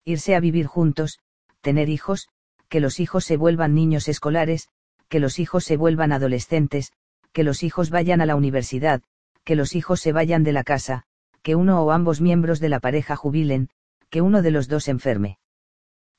Irse 0.03 0.35
a 0.35 0.39
vivir 0.39 0.65
juntos, 0.65 1.19
tener 1.61 1.89
hijos, 1.89 2.27
que 2.69 2.79
los 2.79 2.99
hijos 2.99 3.23
se 3.23 3.37
vuelvan 3.37 3.75
niños 3.75 4.07
escolares, 4.07 4.67
que 5.09 5.19
los 5.19 5.37
hijos 5.37 5.63
se 5.63 5.77
vuelvan 5.77 6.11
adolescentes, 6.11 6.91
que 7.33 7.43
los 7.43 7.61
hijos 7.61 7.91
vayan 7.91 8.19
a 8.19 8.25
la 8.25 8.35
universidad, 8.35 9.03
que 9.43 9.55
los 9.55 9.75
hijos 9.75 10.01
se 10.01 10.11
vayan 10.11 10.43
de 10.43 10.53
la 10.53 10.63
casa, 10.63 11.03
que 11.43 11.55
uno 11.55 11.83
o 11.83 11.91
ambos 11.91 12.21
miembros 12.21 12.59
de 12.59 12.69
la 12.69 12.79
pareja 12.79 13.15
jubilen, 13.15 13.69
que 14.13 14.21
uno 14.21 14.43
de 14.43 14.51
los 14.51 14.67
dos 14.67 14.89
enferme. 14.89 15.39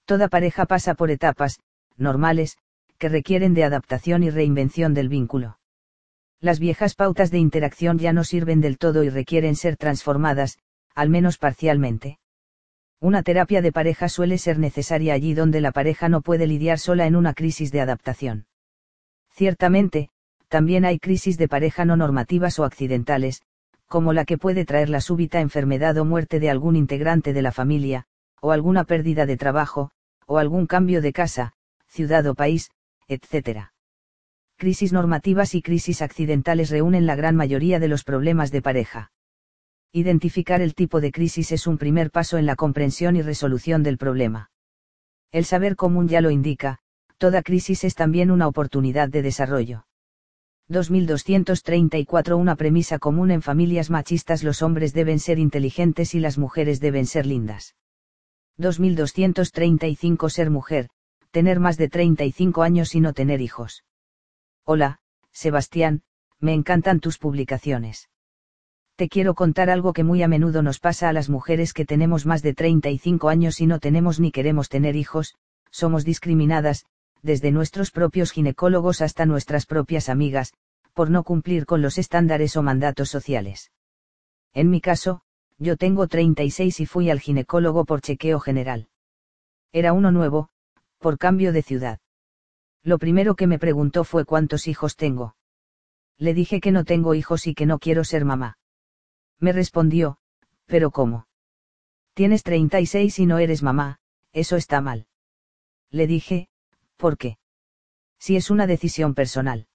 Toda 0.05 0.26
pareja 0.26 0.66
pasa 0.66 0.95
por 0.95 1.12
etapas, 1.12 1.61
normales, 1.97 2.59
que 2.99 3.09
requieren 3.09 3.55
de 3.55 3.62
adaptación 3.62 4.24
y 4.24 4.30
reinvención 4.30 4.95
del 4.95 5.09
vínculo. 5.09 5.61
Las 6.40 6.59
viejas 6.59 6.97
pautas 6.97 7.30
de 7.30 7.38
interacción 7.38 7.97
ya 8.01 8.12
no 8.12 8.24
sirven 8.24 8.61
del 8.61 8.78
todo 8.78 9.05
y 9.05 9.11
requieren 9.11 9.55
ser 9.55 9.76
transformadas, 9.76 10.59
al 10.97 11.09
menos 11.09 11.38
parcialmente. 11.38 12.18
Una 12.99 13.22
terapia 13.22 13.62
de 13.62 13.70
pareja 13.70 14.09
suele 14.09 14.38
ser 14.38 14.59
necesaria 14.59 15.14
allí 15.14 15.32
donde 15.32 15.61
la 15.61 15.70
pareja 15.70 16.09
no 16.09 16.20
puede 16.20 16.49
lidiar 16.49 16.80
sola 16.80 17.07
en 17.07 17.14
una 17.14 17.32
crisis 17.32 17.70
de 17.70 17.80
adaptación. 17.80 18.47
Ciertamente, 19.30 20.09
también 20.49 20.84
hay 20.84 20.99
crisis 20.99 21.38
de 21.38 21.47
pareja 21.47 21.84
no 21.84 21.97
normativas 21.97 22.59
o 22.59 22.64
accidentales, 22.64 23.42
como 23.89 24.12
la 24.12 24.24
que 24.24 24.39
puede 24.39 24.64
traer 24.64 24.89
la 24.89 25.01
súbita 25.01 25.41
enfermedad 25.41 25.97
o 25.99 26.05
muerte 26.05 26.41
de 26.41 26.51
algún 26.51 26.76
integrante 26.76 27.32
de 27.32 27.43
la 27.43 27.53
familia, 27.53 28.07
o 28.41 28.53
alguna 28.53 28.85
pérdida 28.85 29.26
de 29.26 29.37
trabajo, 29.37 29.91
o 30.26 30.39
algún 30.39 30.66
cambio 30.66 31.01
de 31.01 31.12
casa, 31.12 31.53
ciudad 31.89 32.26
o 32.26 32.35
país, 32.35 32.70
etc. 33.09 33.68
Crisis 34.57 34.93
normativas 34.93 35.55
y 35.55 35.62
crisis 35.62 36.03
accidentales 36.03 36.70
reúnen 36.70 37.07
la 37.07 37.16
gran 37.16 37.37
mayoría 37.37 37.78
de 37.78 37.89
los 37.89 38.05
problemas 38.05 38.51
de 38.51 38.62
pareja. 38.62 39.12
Identificar 39.93 40.61
el 40.61 40.74
tipo 40.74 41.01
de 41.01 41.12
crisis 41.12 41.53
es 41.53 41.66
un 41.66 41.78
primer 41.78 42.11
paso 42.11 42.37
en 42.37 42.47
la 42.47 42.57
comprensión 42.57 43.14
y 43.16 43.22
resolución 43.22 43.82
del 43.82 43.97
problema. 43.97 44.51
El 45.30 45.45
saber 45.45 45.76
común 45.76 46.09
ya 46.09 46.20
lo 46.20 46.30
indica, 46.30 46.78
toda 47.18 47.43
crisis 47.43 47.85
es 47.85 47.95
también 47.95 48.30
una 48.30 48.49
oportunidad 48.49 49.09
de 49.09 49.22
desarrollo. 49.22 49.87
2234 50.68 52.38
Una 52.38 52.56
premisa 52.56 52.98
común 52.98 53.30
en 53.30 53.42
familias 53.42 53.90
machistas 53.90 54.42
los 54.42 54.62
hombres 54.62 54.94
deben 54.94 55.18
ser 55.18 55.38
inteligentes 55.38 56.14
y 56.14 56.20
las 56.20 56.38
mujeres 56.38 56.80
deben 56.80 57.06
ser 57.06 57.26
lindas. 57.26 57.74
2235 58.56 60.30
Ser 60.30 60.50
mujer, 60.50 60.88
tener 61.32 61.60
más 61.60 61.76
de 61.76 61.88
35 61.88 62.62
años 62.62 62.94
y 62.94 63.00
no 63.00 63.12
tener 63.12 63.42
hijos. 63.42 63.84
Hola, 64.64 65.00
Sebastián, 65.32 66.02
me 66.40 66.54
encantan 66.54 67.00
tus 67.00 67.18
publicaciones. 67.18 68.08
Te 68.96 69.08
quiero 69.08 69.34
contar 69.34 69.68
algo 69.68 69.92
que 69.92 70.04
muy 70.04 70.22
a 70.22 70.28
menudo 70.28 70.62
nos 70.62 70.78
pasa 70.78 71.08
a 71.08 71.12
las 71.12 71.28
mujeres 71.28 71.74
que 71.74 71.84
tenemos 71.84 72.24
más 72.24 72.42
de 72.42 72.54
35 72.54 73.28
años 73.28 73.60
y 73.60 73.66
no 73.66 73.80
tenemos 73.80 74.20
ni 74.20 74.30
queremos 74.30 74.68
tener 74.68 74.96
hijos, 74.96 75.34
somos 75.70 76.04
discriminadas, 76.04 76.86
desde 77.24 77.50
nuestros 77.50 77.90
propios 77.90 78.32
ginecólogos 78.32 79.00
hasta 79.00 79.24
nuestras 79.24 79.64
propias 79.64 80.10
amigas, 80.10 80.52
por 80.92 81.10
no 81.10 81.24
cumplir 81.24 81.64
con 81.64 81.80
los 81.80 81.96
estándares 81.96 82.54
o 82.56 82.62
mandatos 82.62 83.08
sociales. 83.08 83.72
En 84.52 84.68
mi 84.68 84.82
caso, 84.82 85.22
yo 85.58 85.78
tengo 85.78 86.06
36 86.06 86.80
y 86.80 86.86
fui 86.86 87.08
al 87.08 87.20
ginecólogo 87.20 87.86
por 87.86 88.02
chequeo 88.02 88.40
general. 88.40 88.88
Era 89.72 89.94
uno 89.94 90.12
nuevo, 90.12 90.50
por 90.98 91.16
cambio 91.16 91.52
de 91.52 91.62
ciudad. 91.62 91.98
Lo 92.82 92.98
primero 92.98 93.36
que 93.36 93.46
me 93.46 93.58
preguntó 93.58 94.04
fue 94.04 94.26
cuántos 94.26 94.68
hijos 94.68 94.94
tengo. 94.94 95.34
Le 96.18 96.34
dije 96.34 96.60
que 96.60 96.72
no 96.72 96.84
tengo 96.84 97.14
hijos 97.14 97.46
y 97.46 97.54
que 97.54 97.64
no 97.64 97.78
quiero 97.78 98.04
ser 98.04 98.26
mamá. 98.26 98.58
Me 99.40 99.52
respondió, 99.52 100.18
pero 100.66 100.90
¿cómo? 100.90 101.26
Tienes 102.12 102.42
36 102.42 103.18
y 103.18 103.26
no 103.26 103.38
eres 103.38 103.62
mamá, 103.62 103.98
eso 104.32 104.56
está 104.56 104.82
mal. 104.82 105.06
Le 105.90 106.06
dije, 106.06 106.48
¿por 106.97 107.16
qué? 107.18 107.38
Si 108.18 108.36
es 108.36 108.51
una 108.51 108.66
decisión 108.66 109.14
personal. 109.14 109.66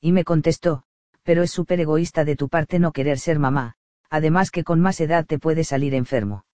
Y 0.00 0.12
me 0.12 0.24
contestó, 0.24 0.84
pero 1.22 1.42
es 1.42 1.50
súper 1.50 1.80
egoísta 1.80 2.24
de 2.24 2.36
tu 2.36 2.48
parte 2.48 2.78
no 2.78 2.92
querer 2.92 3.18
ser 3.18 3.38
mamá, 3.38 3.74
además 4.10 4.50
que 4.50 4.64
con 4.64 4.80
más 4.80 5.00
edad 5.00 5.26
te 5.26 5.38
puede 5.38 5.64
salir 5.64 5.94
enfermo. 5.94 6.44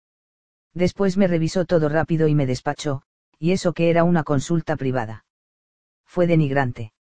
Después 0.73 1.17
me 1.17 1.27
revisó 1.27 1.65
todo 1.65 1.89
rápido 1.89 2.29
y 2.29 2.35
me 2.35 2.47
despachó, 2.47 3.03
y 3.39 3.53
eso 3.53 3.73
que 3.73 3.91
era 3.91 4.05
una 4.05 4.23
consulta 4.23 4.77
privada. 4.77 5.25
Fue 6.07 6.27
denigrante. 6.27 6.93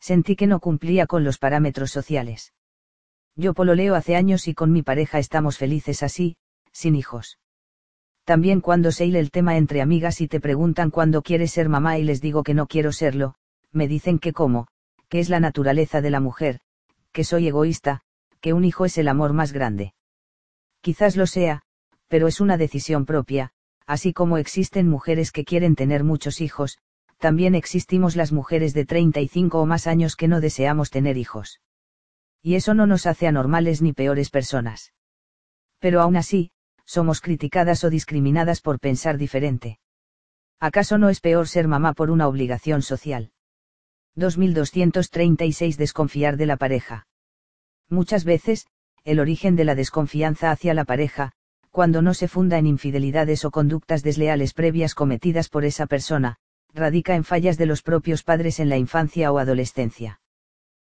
Sentí 0.00 0.36
que 0.36 0.46
no 0.46 0.60
cumplía 0.60 1.06
con 1.06 1.24
los 1.24 1.38
parámetros 1.38 1.90
sociales. 1.90 2.52
Yo 3.34 3.52
pololeo 3.52 3.94
hace 3.94 4.16
años 4.16 4.48
y 4.48 4.54
con 4.54 4.72
mi 4.72 4.82
pareja 4.82 5.18
estamos 5.18 5.58
felices 5.58 6.02
así, 6.02 6.36
sin 6.72 6.94
hijos. 6.94 7.38
También 8.26 8.60
cuando 8.60 8.90
se 8.90 9.06
hile 9.06 9.20
el 9.20 9.30
tema 9.30 9.56
entre 9.56 9.80
amigas 9.80 10.20
y 10.20 10.26
te 10.26 10.40
preguntan 10.40 10.90
cuándo 10.90 11.22
quieres 11.22 11.52
ser 11.52 11.68
mamá 11.68 11.96
y 11.96 12.02
les 12.02 12.20
digo 12.20 12.42
que 12.42 12.54
no 12.54 12.66
quiero 12.66 12.90
serlo, 12.90 13.36
me 13.70 13.86
dicen 13.86 14.18
que 14.18 14.32
cómo, 14.32 14.66
que 15.08 15.20
es 15.20 15.28
la 15.28 15.38
naturaleza 15.38 16.00
de 16.00 16.10
la 16.10 16.18
mujer, 16.18 16.58
que 17.12 17.22
soy 17.22 17.46
egoísta, 17.46 18.00
que 18.40 18.52
un 18.52 18.64
hijo 18.64 18.84
es 18.84 18.98
el 18.98 19.06
amor 19.06 19.32
más 19.32 19.52
grande. 19.52 19.94
Quizás 20.80 21.14
lo 21.14 21.28
sea, 21.28 21.62
pero 22.08 22.26
es 22.26 22.40
una 22.40 22.56
decisión 22.56 23.06
propia, 23.06 23.52
así 23.86 24.12
como 24.12 24.38
existen 24.38 24.88
mujeres 24.88 25.30
que 25.30 25.44
quieren 25.44 25.76
tener 25.76 26.02
muchos 26.02 26.40
hijos, 26.40 26.78
también 27.18 27.54
existimos 27.54 28.16
las 28.16 28.32
mujeres 28.32 28.74
de 28.74 28.86
35 28.86 29.60
o 29.60 29.66
más 29.66 29.86
años 29.86 30.16
que 30.16 30.26
no 30.26 30.40
deseamos 30.40 30.90
tener 30.90 31.16
hijos. 31.16 31.60
Y 32.42 32.56
eso 32.56 32.74
no 32.74 32.88
nos 32.88 33.06
hace 33.06 33.28
anormales 33.28 33.82
ni 33.82 33.92
peores 33.92 34.30
personas. 34.30 34.92
Pero 35.78 36.00
aún 36.00 36.16
así, 36.16 36.50
somos 36.86 37.20
criticadas 37.20 37.84
o 37.84 37.90
discriminadas 37.90 38.60
por 38.60 38.80
pensar 38.80 39.18
diferente. 39.18 39.78
¿Acaso 40.58 40.96
no 40.96 41.10
es 41.10 41.20
peor 41.20 41.48
ser 41.48 41.68
mamá 41.68 41.92
por 41.92 42.10
una 42.10 42.28
obligación 42.28 42.80
social? 42.80 43.32
2236 44.14 45.76
Desconfiar 45.76 46.38
de 46.38 46.46
la 46.46 46.56
pareja. 46.56 47.06
Muchas 47.90 48.24
veces, 48.24 48.66
el 49.04 49.20
origen 49.20 49.54
de 49.56 49.64
la 49.64 49.74
desconfianza 49.74 50.50
hacia 50.50 50.72
la 50.72 50.84
pareja, 50.84 51.32
cuando 51.70 52.00
no 52.00 52.14
se 52.14 52.26
funda 52.26 52.56
en 52.56 52.66
infidelidades 52.66 53.44
o 53.44 53.50
conductas 53.50 54.02
desleales 54.02 54.54
previas 54.54 54.94
cometidas 54.94 55.50
por 55.50 55.66
esa 55.66 55.86
persona, 55.86 56.38
radica 56.72 57.14
en 57.14 57.24
fallas 57.24 57.58
de 57.58 57.66
los 57.66 57.82
propios 57.82 58.22
padres 58.22 58.60
en 58.60 58.70
la 58.70 58.78
infancia 58.78 59.30
o 59.30 59.38
adolescencia. 59.38 60.20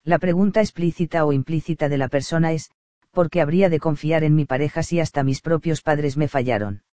La 0.05 0.19
pregunta 0.19 0.61
explícita 0.61 1.25
o 1.27 1.33
implícita 1.33 1.89
de 1.89 1.99
la 1.99 2.09
persona 2.09 2.53
es, 2.53 2.71
¿por 3.19 3.31
qué 3.31 3.41
habría 3.41 3.69
de 3.69 3.81
confiar 3.81 4.23
en 4.23 4.37
mi 4.37 4.45
pareja 4.45 4.85
si 4.85 5.01
hasta 5.01 5.25
mis 5.25 5.41
propios 5.41 5.83
padres 5.83 6.17
me 6.17 6.29
fallaron? 6.29 6.85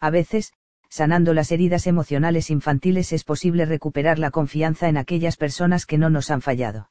A 0.00 0.08
veces, 0.08 0.54
sanando 0.88 1.34
las 1.34 1.52
heridas 1.52 1.86
emocionales 1.86 2.48
infantiles 2.48 3.12
es 3.12 3.22
posible 3.22 3.66
recuperar 3.66 4.18
la 4.18 4.30
confianza 4.30 4.88
en 4.88 4.96
aquellas 4.96 5.36
personas 5.36 5.84
que 5.84 5.98
no 5.98 6.08
nos 6.08 6.30
han 6.30 6.40
fallado. 6.40 6.88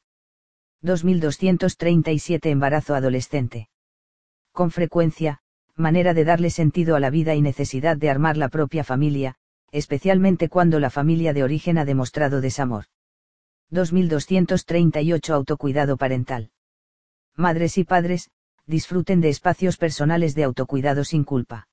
2237 0.84 2.52
Embarazo 2.52 2.94
adolescente. 2.94 3.70
Con 4.52 4.70
frecuencia, 4.70 5.40
manera 5.76 6.14
de 6.14 6.24
darle 6.24 6.52
sentido 6.52 6.96
a 6.96 7.00
la 7.00 7.10
vida 7.10 7.34
y 7.34 7.42
necesidad 7.42 7.98
de 7.98 8.12
armar 8.12 8.38
la 8.38 8.50
propia 8.50 8.84
familia, 8.84 9.38
especialmente 9.72 10.50
cuando 10.50 10.80
la 10.80 10.92
familia 10.92 11.34
de 11.34 11.44
origen 11.44 11.80
ha 11.80 11.86
demostrado 11.86 12.42
desamor. 12.42 12.86
2238 13.72 15.34
Autocuidado 15.34 15.98
parental. 15.98 16.52
Madres 17.36 17.80
y 17.80 17.86
padres, 17.86 18.30
disfruten 18.66 19.22
de 19.22 19.30
espacios 19.30 19.78
personales 19.78 20.36
de 20.36 20.44
autocuidado 20.44 21.04
sin 21.04 21.24
culpa. 21.24 21.68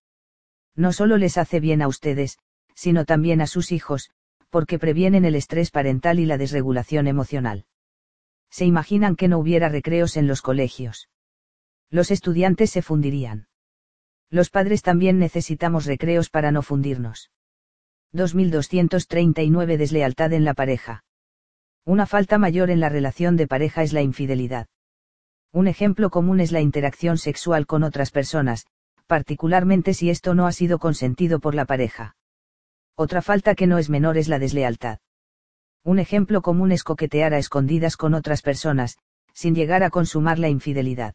No 0.75 0.93
solo 0.93 1.17
les 1.17 1.39
hace 1.39 1.61
bien 1.61 1.83
a 1.83 1.89
ustedes, 1.89 2.39
sino 2.75 3.05
también 3.05 3.41
a 3.41 3.47
sus 3.47 3.73
hijos, 3.73 4.11
porque 4.51 4.79
previenen 4.79 5.25
el 5.25 5.35
estrés 5.35 5.71
parental 5.71 6.21
y 6.21 6.27
la 6.27 6.39
desregulación 6.39 7.07
emocional. 7.07 7.67
Se 8.51 8.65
imaginan 8.65 9.17
que 9.17 9.29
no 9.29 9.39
hubiera 9.39 9.69
recreos 9.69 10.17
en 10.17 10.27
los 10.27 10.41
colegios. 10.43 11.09
Los 11.91 12.11
estudiantes 12.11 12.71
se 12.71 12.83
fundirían. 12.83 13.49
Los 14.31 14.51
padres 14.51 14.83
también 14.83 15.19
necesitamos 15.19 15.87
recreos 15.87 16.31
para 16.31 16.53
no 16.53 16.63
fundirnos. 16.63 17.31
2239 18.13 19.77
Deslealtad 19.77 20.33
en 20.33 20.45
la 20.45 20.55
pareja. 20.55 21.05
Una 21.85 22.07
falta 22.07 22.39
mayor 22.39 22.71
en 22.71 22.81
la 22.81 22.89
relación 22.89 23.37
de 23.37 23.47
pareja 23.47 23.83
es 23.83 23.93
la 23.93 24.03
infidelidad. 24.03 24.67
Un 25.53 25.67
ejemplo 25.67 26.11
común 26.11 26.41
es 26.41 26.53
la 26.53 26.61
interacción 26.61 27.17
sexual 27.17 27.67
con 27.67 27.83
otras 27.83 28.11
personas, 28.11 28.67
particularmente 29.07 29.95
si 29.95 30.11
esto 30.11 30.35
no 30.35 30.47
ha 30.47 30.53
sido 30.53 30.79
consentido 30.79 31.41
por 31.41 31.55
la 31.55 31.65
pareja. 31.65 32.17
Otra 32.95 33.23
falta 33.23 33.55
que 33.55 33.67
no 33.67 33.79
es 33.79 33.89
menor 33.89 34.19
es 34.19 34.29
la 34.29 34.39
deslealtad. 34.39 34.99
Un 35.85 35.99
ejemplo 35.99 36.43
común 36.43 36.71
es 36.71 36.85
coquetear 36.85 37.33
a 37.33 37.39
escondidas 37.39 37.97
con 37.97 38.13
otras 38.13 38.43
personas, 38.43 38.99
sin 39.33 39.55
llegar 39.55 39.83
a 39.83 39.91
consumar 39.91 40.39
la 40.39 40.51
infidelidad. 40.51 41.15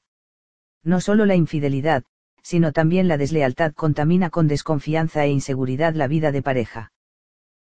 No 0.84 1.00
solo 1.00 1.26
la 1.26 1.36
infidelidad, 1.36 2.04
sino 2.42 2.72
también 2.72 3.08
la 3.08 3.18
deslealtad 3.18 3.74
contamina 3.74 4.32
con 4.32 4.48
desconfianza 4.48 5.24
e 5.26 5.30
inseguridad 5.30 5.94
la 5.94 6.08
vida 6.08 6.32
de 6.32 6.42
pareja. 6.42 6.92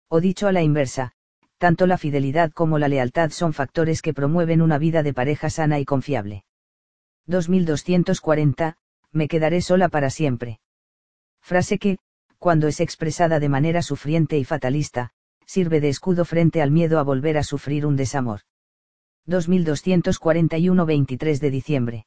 O 0.08 0.20
dicho 0.20 0.46
a 0.46 0.52
la 0.52 0.62
inversa, 0.62 1.12
tanto 1.58 1.86
la 1.86 1.98
fidelidad 1.98 2.52
como 2.52 2.78
la 2.78 2.88
lealtad 2.88 3.30
son 3.30 3.52
factores 3.52 4.02
que 4.02 4.14
promueven 4.14 4.62
una 4.62 4.78
vida 4.78 5.02
de 5.02 5.12
pareja 5.12 5.50
sana 5.50 5.80
y 5.80 5.84
confiable. 5.84 6.44
2240, 7.26 8.76
me 9.12 9.28
quedaré 9.28 9.60
sola 9.62 9.88
para 9.88 10.10
siempre. 10.10 10.60
Frase 11.42 11.78
que, 11.78 11.98
cuando 12.38 12.68
es 12.68 12.80
expresada 12.80 13.40
de 13.40 13.48
manera 13.48 13.82
sufriente 13.82 14.38
y 14.38 14.44
fatalista, 14.44 15.10
sirve 15.46 15.80
de 15.80 15.88
escudo 15.88 16.24
frente 16.24 16.62
al 16.62 16.70
miedo 16.70 16.98
a 16.98 17.02
volver 17.02 17.38
a 17.38 17.42
sufrir 17.42 17.86
un 17.86 17.96
desamor. 17.96 18.40
2241 19.26 20.86
23 20.86 21.40
de 21.40 21.50
diciembre. 21.50 22.06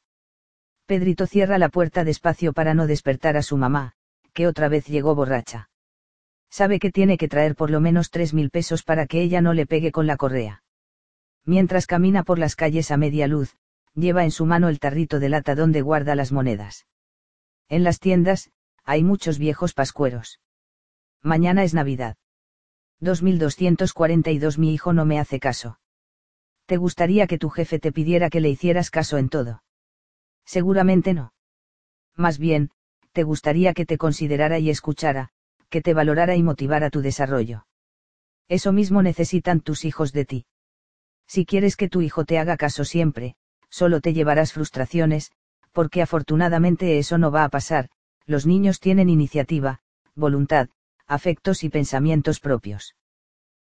Pedrito 0.86 1.26
cierra 1.26 1.58
la 1.58 1.68
puerta 1.68 2.04
despacio 2.04 2.52
para 2.52 2.74
no 2.74 2.86
despertar 2.86 3.36
a 3.36 3.42
su 3.42 3.56
mamá, 3.56 3.92
que 4.32 4.46
otra 4.46 4.68
vez 4.68 4.86
llegó 4.86 5.14
borracha 5.14 5.68
sabe 6.54 6.78
que 6.78 6.92
tiene 6.92 7.18
que 7.18 7.26
traer 7.26 7.56
por 7.56 7.68
lo 7.68 7.80
menos 7.80 8.10
tres 8.10 8.32
mil 8.32 8.48
pesos 8.48 8.84
para 8.84 9.06
que 9.06 9.20
ella 9.20 9.40
no 9.40 9.54
le 9.54 9.66
pegue 9.66 9.90
con 9.90 10.06
la 10.06 10.16
correa. 10.16 10.62
Mientras 11.44 11.88
camina 11.88 12.22
por 12.22 12.38
las 12.38 12.54
calles 12.54 12.92
a 12.92 12.96
media 12.96 13.26
luz, 13.26 13.56
lleva 13.94 14.24
en 14.24 14.30
su 14.30 14.46
mano 14.46 14.68
el 14.68 14.80
tarrito 14.80 15.20
de 15.20 15.28
lata 15.28 15.54
donde 15.54 15.82
guarda 15.82 16.14
las 16.14 16.32
monedas. 16.32 16.86
En 17.68 17.84
las 17.84 18.00
tiendas, 18.00 18.50
hay 18.84 19.02
muchos 19.02 19.38
viejos 19.38 19.72
pascueros. 19.72 20.40
Mañana 21.22 21.64
es 21.64 21.74
Navidad. 21.74 22.16
2242 23.00 24.58
Mi 24.58 24.74
hijo 24.74 24.92
no 24.92 25.04
me 25.04 25.18
hace 25.18 25.40
caso. 25.40 25.78
¿Te 26.66 26.76
gustaría 26.76 27.26
que 27.26 27.38
tu 27.38 27.50
jefe 27.50 27.78
te 27.78 27.92
pidiera 27.92 28.30
que 28.30 28.40
le 28.40 28.50
hicieras 28.50 28.90
caso 28.90 29.18
en 29.18 29.28
todo? 29.28 29.62
Seguramente 30.44 31.14
no. 31.14 31.32
Más 32.16 32.38
bien, 32.38 32.70
te 33.12 33.22
gustaría 33.22 33.74
que 33.74 33.86
te 33.86 33.98
considerara 33.98 34.58
y 34.58 34.70
escuchara, 34.70 35.30
que 35.68 35.82
te 35.82 35.94
valorara 35.94 36.36
y 36.36 36.42
motivara 36.42 36.90
tu 36.90 37.00
desarrollo. 37.00 37.66
Eso 38.48 38.72
mismo 38.72 39.02
necesitan 39.02 39.60
tus 39.60 39.84
hijos 39.84 40.12
de 40.12 40.24
ti. 40.24 40.46
Si 41.26 41.46
quieres 41.46 41.76
que 41.76 41.88
tu 41.88 42.02
hijo 42.02 42.24
te 42.24 42.38
haga 42.38 42.56
caso 42.56 42.84
siempre, 42.84 43.36
solo 43.74 44.00
te 44.00 44.12
llevarás 44.12 44.52
frustraciones, 44.52 45.32
porque 45.72 46.00
afortunadamente 46.00 46.96
eso 46.98 47.18
no 47.18 47.32
va 47.32 47.42
a 47.42 47.48
pasar, 47.48 47.88
los 48.24 48.46
niños 48.46 48.78
tienen 48.78 49.08
iniciativa, 49.08 49.80
voluntad, 50.14 50.68
afectos 51.08 51.64
y 51.64 51.70
pensamientos 51.70 52.38
propios. 52.38 52.94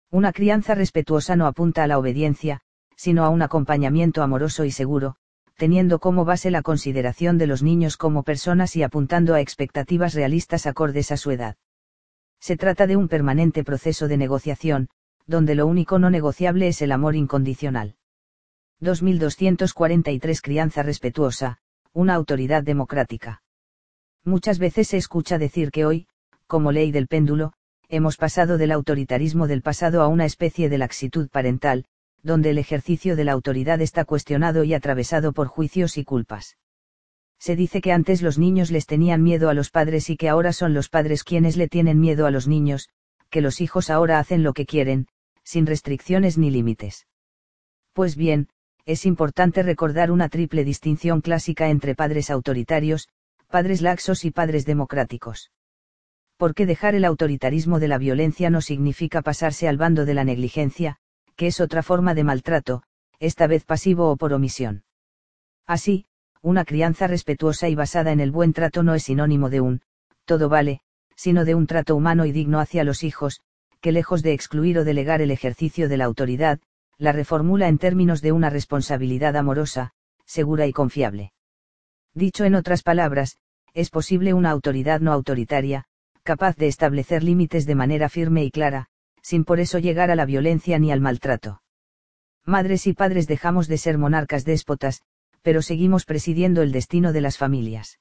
Una 0.09 0.31
crianza 0.31 0.75
respetuosa 0.75 1.35
no 1.35 1.45
apunta 1.45 1.83
a 1.83 1.87
la 1.87 1.99
obediencia, 1.99 2.61
sino 2.95 3.25
a 3.25 3.29
un 3.29 3.41
acompañamiento 3.41 4.23
amoroso 4.23 4.63
y 4.63 4.71
seguro, 4.71 5.17
teniendo 5.57 5.99
como 5.99 6.23
base 6.23 6.51
la 6.51 6.61
consideración 6.61 7.37
de 7.37 7.47
los 7.47 7.61
niños 7.61 7.97
como 7.97 8.23
personas 8.23 8.77
y 8.77 8.83
apuntando 8.83 9.33
a 9.33 9.41
expectativas 9.41 10.13
realistas 10.13 10.67
acordes 10.67 11.11
a 11.11 11.17
su 11.17 11.31
edad. 11.31 11.57
Se 12.39 12.55
trata 12.55 12.87
de 12.87 12.95
un 12.95 13.09
permanente 13.09 13.65
proceso 13.65 14.07
de 14.07 14.15
negociación, 14.15 14.87
donde 15.25 15.53
lo 15.55 15.67
único 15.67 15.99
no 15.99 16.09
negociable 16.09 16.69
es 16.69 16.81
el 16.81 16.93
amor 16.93 17.17
incondicional. 17.17 17.97
2243 18.79 20.41
Crianza 20.41 20.83
respetuosa, 20.83 21.57
una 21.93 22.13
autoridad 22.13 22.61
democrática. 22.61 23.41
Muchas 24.23 24.59
veces 24.59 24.89
se 24.89 24.97
escucha 24.97 25.39
decir 25.39 25.71
que 25.71 25.85
hoy, 25.85 26.07
como 26.45 26.71
ley 26.71 26.91
del 26.91 27.07
péndulo, 27.07 27.53
hemos 27.89 28.17
pasado 28.17 28.59
del 28.59 28.71
autoritarismo 28.71 29.47
del 29.47 29.63
pasado 29.63 30.03
a 30.03 30.07
una 30.07 30.25
especie 30.25 30.69
de 30.69 30.77
laxitud 30.77 31.27
parental, 31.29 31.85
donde 32.21 32.51
el 32.51 32.59
ejercicio 32.59 33.15
de 33.15 33.23
la 33.23 33.31
autoridad 33.31 33.81
está 33.81 34.05
cuestionado 34.05 34.63
y 34.63 34.75
atravesado 34.75 35.33
por 35.33 35.47
juicios 35.47 35.97
y 35.97 36.03
culpas. 36.03 36.57
Se 37.39 37.55
dice 37.55 37.81
que 37.81 37.93
antes 37.93 38.21
los 38.21 38.37
niños 38.37 38.69
les 38.69 38.85
tenían 38.85 39.23
miedo 39.23 39.49
a 39.49 39.55
los 39.55 39.71
padres 39.71 40.09
y 40.11 40.17
que 40.17 40.29
ahora 40.29 40.53
son 40.53 40.75
los 40.75 40.89
padres 40.89 41.23
quienes 41.23 41.57
le 41.57 41.67
tienen 41.67 41.99
miedo 41.99 42.27
a 42.27 42.31
los 42.31 42.47
niños, 42.47 42.89
que 43.31 43.41
los 43.41 43.59
hijos 43.59 43.89
ahora 43.89 44.19
hacen 44.19 44.43
lo 44.43 44.53
que 44.53 44.67
quieren, 44.67 45.07
sin 45.43 45.65
restricciones 45.65 46.37
ni 46.37 46.51
límites. 46.51 47.07
Pues 47.93 48.15
bien, 48.15 48.49
es 48.87 49.05
importante 49.05 49.63
recordar 49.63 50.11
una 50.11 50.29
triple 50.29 50.63
distinción 50.63 51.19
clásica 51.19 51.69
entre 51.69 51.93
padres 51.93 52.31
autoritarios, 52.31 53.09
padres 53.49 53.81
laxos 53.81 54.23
y 54.23 54.31
padres 54.31 54.65
democráticos. 54.65 55.51
Porque 56.37 56.65
dejar 56.65 56.95
el 56.95 57.03
autoritarismo 57.03 57.81
de 57.81 57.89
la 57.89 57.97
violencia 57.97 58.49
no 58.49 58.61
significa 58.61 59.21
pasarse 59.21 59.67
al 59.67 59.75
bando 59.75 60.05
de 60.05 60.13
la 60.13 60.23
negligencia, 60.23 60.95
que 61.35 61.47
es 61.47 61.59
otra 61.59 61.83
forma 61.83 62.13
de 62.13 62.23
maltrato, 62.23 62.83
esta 63.19 63.45
vez 63.45 63.65
pasivo 63.65 64.09
o 64.09 64.15
por 64.15 64.31
omisión. 64.31 64.85
Así, 65.65 66.05
una 66.41 66.63
crianza 66.63 67.07
respetuosa 67.07 67.67
y 67.67 67.75
basada 67.75 68.13
en 68.13 68.21
el 68.21 68.31
buen 68.31 68.53
trato 68.53 68.83
no 68.83 68.95
es 68.95 69.03
sinónimo 69.03 69.49
de 69.49 69.59
un, 69.59 69.81
todo 70.23 70.47
vale, 70.47 70.79
sino 71.13 71.43
de 71.43 71.55
un 71.55 71.67
trato 71.67 71.93
humano 71.93 72.25
y 72.25 72.31
digno 72.31 72.61
hacia 72.61 72.85
los 72.85 73.03
hijos, 73.03 73.41
que 73.81 73.91
lejos 73.91 74.23
de 74.23 74.31
excluir 74.31 74.79
o 74.79 74.85
delegar 74.85 75.21
el 75.21 75.31
ejercicio 75.31 75.89
de 75.89 75.97
la 75.97 76.05
autoridad, 76.05 76.61
la 76.97 77.11
reformula 77.11 77.67
en 77.67 77.77
términos 77.77 78.21
de 78.21 78.31
una 78.31 78.49
responsabilidad 78.49 79.35
amorosa, 79.35 79.91
segura 80.25 80.65
y 80.67 80.73
confiable. 80.73 81.33
Dicho 82.13 82.45
en 82.45 82.55
otras 82.55 82.83
palabras, 82.83 83.37
es 83.73 83.89
posible 83.89 84.33
una 84.33 84.49
autoridad 84.49 84.99
no 84.99 85.13
autoritaria, 85.13 85.85
capaz 86.23 86.55
de 86.55 86.67
establecer 86.67 87.23
límites 87.23 87.65
de 87.65 87.75
manera 87.75 88.09
firme 88.09 88.43
y 88.43 88.51
clara, 88.51 88.87
sin 89.21 89.45
por 89.45 89.59
eso 89.59 89.77
llegar 89.79 90.09
a 90.09 90.15
la 90.15 90.25
violencia 90.25 90.79
ni 90.79 90.91
al 90.91 91.01
maltrato. 91.01 91.61
Madres 92.45 92.87
y 92.87 92.93
padres 92.93 93.27
dejamos 93.27 93.67
de 93.67 93.77
ser 93.77 93.97
monarcas 93.97 94.45
déspotas, 94.45 95.01
pero 95.41 95.61
seguimos 95.61 96.05
presidiendo 96.05 96.61
el 96.61 96.71
destino 96.71 97.13
de 97.13 97.21
las 97.21 97.37
familias. 97.37 97.99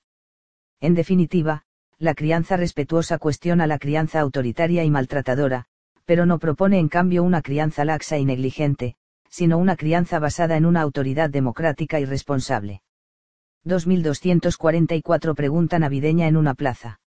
En 0.80 0.94
definitiva, 0.94 1.64
la 1.98 2.14
crianza 2.14 2.56
respetuosa 2.56 3.18
cuestiona 3.18 3.66
la 3.66 3.78
crianza 3.78 4.20
autoritaria 4.20 4.84
y 4.84 4.90
maltratadora, 4.90 5.66
pero 6.06 6.24
no 6.24 6.38
propone 6.38 6.78
en 6.78 6.88
cambio 6.88 7.22
una 7.22 7.42
crianza 7.42 7.84
laxa 7.84 8.16
y 8.16 8.24
negligente, 8.24 8.96
sino 9.28 9.58
una 9.58 9.76
crianza 9.76 10.18
basada 10.18 10.56
en 10.56 10.64
una 10.64 10.80
autoridad 10.80 11.28
democrática 11.28 12.00
y 12.00 12.06
responsable. 12.06 12.82
2244 13.64 15.34
Pregunta 15.34 15.78
navideña 15.78 16.28
en 16.28 16.36
una 16.36 16.54
plaza. 16.54 17.00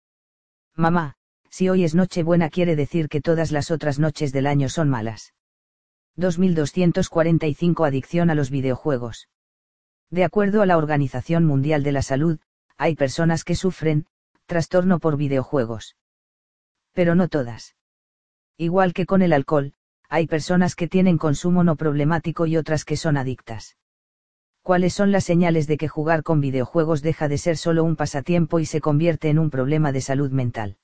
Mamá, 0.75 1.15
si 1.49 1.69
hoy 1.69 1.85
es 1.85 1.95
Nochebuena 1.95 2.49
quiere 2.49 2.75
decir 2.75 3.07
que 3.07 3.21
todas 3.21 3.51
las 3.51 3.71
otras 3.71 3.97
noches 3.97 4.33
del 4.33 4.45
año 4.45 4.69
son 4.69 4.89
malas. 4.89 5.33
2245 6.17 7.85
Adicción 7.85 8.29
a 8.29 8.35
los 8.35 8.51
videojuegos. 8.51 9.29
De 10.11 10.25
acuerdo 10.25 10.61
a 10.61 10.65
la 10.65 10.77
Organización 10.77 11.45
Mundial 11.45 11.83
de 11.83 11.93
la 11.93 12.01
Salud, 12.01 12.39
hay 12.77 12.95
personas 12.95 13.45
que 13.45 13.55
sufren, 13.55 14.05
trastorno 14.45 14.99
por 14.99 15.15
videojuegos. 15.15 15.95
Pero 16.93 17.15
no 17.15 17.29
todas. 17.29 17.75
Igual 18.59 18.93
que 18.93 19.05
con 19.05 19.21
el 19.21 19.31
alcohol, 19.31 19.71
hay 20.09 20.27
personas 20.27 20.75
que 20.75 20.89
tienen 20.89 21.17
consumo 21.17 21.63
no 21.63 21.77
problemático 21.77 22.45
y 22.45 22.57
otras 22.57 22.83
que 22.83 22.97
son 22.97 23.15
adictas. 23.15 23.77
¿Cuáles 24.63 24.93
son 24.93 25.13
las 25.13 25.23
señales 25.23 25.65
de 25.65 25.77
que 25.77 25.87
jugar 25.87 26.23
con 26.23 26.41
videojuegos 26.41 27.01
deja 27.01 27.29
de 27.29 27.37
ser 27.37 27.55
solo 27.55 27.85
un 27.85 27.95
pasatiempo 27.95 28.59
y 28.59 28.65
se 28.65 28.81
convierte 28.81 29.29
en 29.29 29.39
un 29.39 29.49
problema 29.49 29.93
de 29.93 30.01
salud 30.01 30.31
mental? 30.31 30.75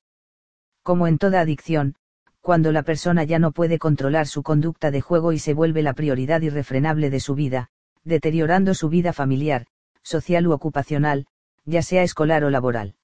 Como 0.83 1.05
en 1.05 1.17
toda 1.17 1.41
adicción, 1.41 1.95
cuando 2.39 2.71
la 2.71 2.83
persona 2.83 3.25
ya 3.25 3.39
no 3.39 3.51
puede 3.51 3.77
controlar 3.77 4.27
su 4.27 4.41
conducta 4.41 4.89
de 4.89 5.01
juego 5.01 5.33
y 5.33 5.39
se 5.39 5.53
vuelve 5.53 5.81
la 5.81 5.93
prioridad 5.93 6.41
irrefrenable 6.43 7.09
de 7.09 7.19
su 7.19 7.35
vida, 7.35 7.71
deteriorando 8.05 8.73
su 8.73 8.87
vida 8.87 9.11
familiar, 9.11 9.67
social 10.01 10.47
u 10.47 10.53
ocupacional, 10.53 11.27
ya 11.65 11.81
sea 11.81 12.03
escolar 12.03 12.45
o 12.45 12.49
laboral. 12.49 12.95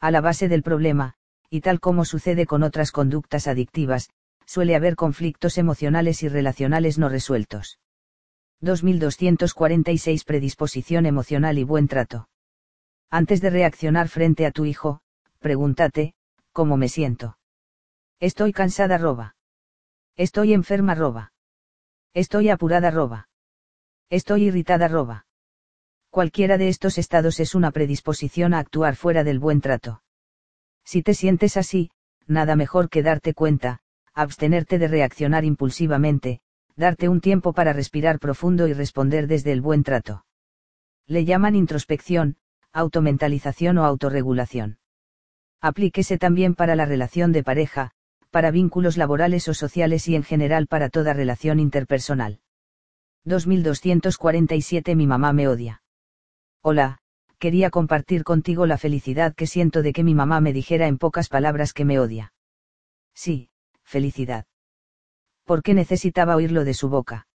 A 0.00 0.10
la 0.10 0.20
base 0.20 0.48
del 0.48 0.62
problema, 0.62 1.15
y 1.50 1.60
tal 1.60 1.80
como 1.80 2.04
sucede 2.04 2.46
con 2.46 2.62
otras 2.62 2.92
conductas 2.92 3.46
adictivas, 3.46 4.10
suele 4.46 4.76
haber 4.76 4.96
conflictos 4.96 5.58
emocionales 5.58 6.22
y 6.22 6.28
relacionales 6.28 6.98
no 6.98 7.08
resueltos. 7.08 7.78
2246 8.60 10.24
Predisposición 10.24 11.06
emocional 11.06 11.58
y 11.58 11.64
buen 11.64 11.88
trato. 11.88 12.28
Antes 13.10 13.40
de 13.40 13.50
reaccionar 13.50 14.08
frente 14.08 14.46
a 14.46 14.50
tu 14.50 14.64
hijo, 14.64 15.00
pregúntate, 15.40 16.14
¿cómo 16.52 16.76
me 16.76 16.88
siento? 16.88 17.38
Estoy 18.18 18.52
cansada 18.52 18.98
roba. 18.98 19.36
Estoy 20.16 20.54
enferma 20.54 20.94
roba. 20.94 21.32
Estoy 22.14 22.48
apurada 22.48 22.90
roba. 22.90 23.28
Estoy 24.08 24.44
irritada 24.44 24.88
roba. 24.88 25.26
Cualquiera 26.08 26.56
de 26.56 26.68
estos 26.68 26.96
estados 26.96 27.40
es 27.40 27.54
una 27.54 27.72
predisposición 27.72 28.54
a 28.54 28.58
actuar 28.58 28.96
fuera 28.96 29.22
del 29.22 29.38
buen 29.38 29.60
trato. 29.60 30.02
Si 30.86 31.02
te 31.02 31.12
sientes 31.12 31.58
así, 31.58 31.90
nada 32.26 32.56
mejor 32.56 32.88
que 32.88 33.02
darte 33.02 33.34
cuenta, 33.34 33.80
abstenerte 34.14 34.78
de 34.78 34.88
reaccionar 34.88 35.44
impulsivamente, 35.44 36.40
Darte 36.76 37.08
un 37.08 37.22
tiempo 37.22 37.54
para 37.54 37.72
respirar 37.72 38.18
profundo 38.18 38.68
y 38.68 38.74
responder 38.74 39.26
desde 39.26 39.50
el 39.52 39.62
buen 39.62 39.82
trato. 39.82 40.26
Le 41.06 41.24
llaman 41.24 41.56
introspección, 41.56 42.36
automentalización 42.70 43.78
o 43.78 43.84
autorregulación. 43.84 44.78
Aplíquese 45.62 46.18
también 46.18 46.54
para 46.54 46.76
la 46.76 46.84
relación 46.84 47.32
de 47.32 47.42
pareja, 47.42 47.92
para 48.30 48.50
vínculos 48.50 48.98
laborales 48.98 49.48
o 49.48 49.54
sociales 49.54 50.06
y 50.06 50.16
en 50.16 50.22
general 50.22 50.66
para 50.66 50.90
toda 50.90 51.14
relación 51.14 51.60
interpersonal. 51.60 52.40
2247 53.24 54.94
Mi 54.94 55.06
mamá 55.06 55.32
me 55.32 55.48
odia. 55.48 55.82
Hola, 56.60 56.98
quería 57.38 57.70
compartir 57.70 58.24
contigo 58.24 58.66
la 58.66 58.78
felicidad 58.78 59.34
que 59.34 59.46
siento 59.46 59.82
de 59.82 59.92
que 59.92 60.04
mi 60.04 60.14
mamá 60.14 60.40
me 60.40 60.52
dijera 60.52 60.86
en 60.86 60.98
pocas 60.98 61.28
palabras 61.28 61.72
que 61.72 61.84
me 61.84 61.98
odia. 61.98 62.32
Sí, 63.14 63.50
felicidad. 63.82 64.46
¿Por 65.44 65.62
qué 65.62 65.74
necesitaba 65.74 66.36
oírlo 66.36 66.64
de 66.64 66.74
su 66.74 66.88
boca? 66.88 67.28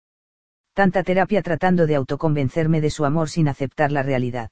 Tanta 0.72 1.02
terapia 1.02 1.42
tratando 1.42 1.86
de 1.86 1.96
autoconvencerme 1.96 2.80
de 2.80 2.90
su 2.90 3.04
amor 3.04 3.28
sin 3.28 3.48
aceptar 3.48 3.92
la 3.92 4.02
realidad. 4.02 4.50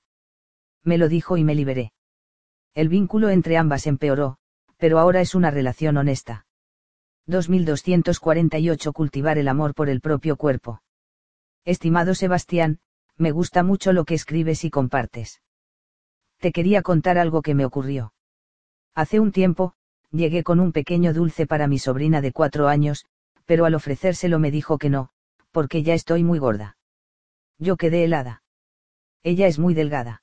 Me 0.83 0.99
lo 0.99 1.09
dijo 1.09 1.37
y 1.37 1.45
me 1.45 1.55
liberé. 1.55 1.93
El 2.75 2.89
vínculo 2.89 3.31
entre 3.31 3.57
ambas 3.57 3.87
empeoró, 3.87 4.39
pero 4.77 4.99
ahora 4.99 5.21
es 5.21 5.35
una 5.35 5.51
relación 5.51 5.97
honesta. 5.97 6.47
2248 7.27 8.93
Cultivar 8.93 9.39
el 9.39 9.49
amor 9.49 9.75
por 9.75 9.89
el 9.89 10.01
propio 10.01 10.37
cuerpo. 10.37 10.83
Estimado 11.65 12.15
Sebastián, 12.15 12.79
me 13.19 13.31
gusta 13.31 13.63
mucho 13.63 13.93
lo 13.93 14.05
que 14.05 14.15
escribes 14.15 14.65
y 14.65 14.71
compartes. 14.71 15.43
Te 16.39 16.53
quería 16.53 16.83
contar 16.83 17.19
algo 17.19 17.43
que 17.43 17.55
me 17.55 17.65
ocurrió. 17.65 18.13
Hace 18.95 19.21
un 19.21 19.33
tiempo, 19.33 19.75
llegué 20.11 20.43
con 20.43 20.61
un 20.61 20.73
pequeño 20.73 21.13
dulce 21.13 21.47
para 21.47 21.67
mi 21.67 21.79
sobrina 21.79 22.21
de 22.21 22.33
cuatro 22.33 22.69
años, 22.69 23.07
pero 23.47 23.65
al 23.65 23.75
ofrecérselo 23.75 24.39
me 24.39 24.51
dijo 24.51 24.79
que 24.79 24.91
no, 24.91 25.11
porque 25.51 25.83
ya 25.83 25.95
estoy 25.95 26.25
muy 26.25 26.39
gorda. 26.39 26.77
Yo 27.59 27.77
quedé 27.77 28.05
helada. 28.05 28.43
Ella 29.23 29.47
es 29.47 29.59
muy 29.59 29.75
delgada. 29.75 30.23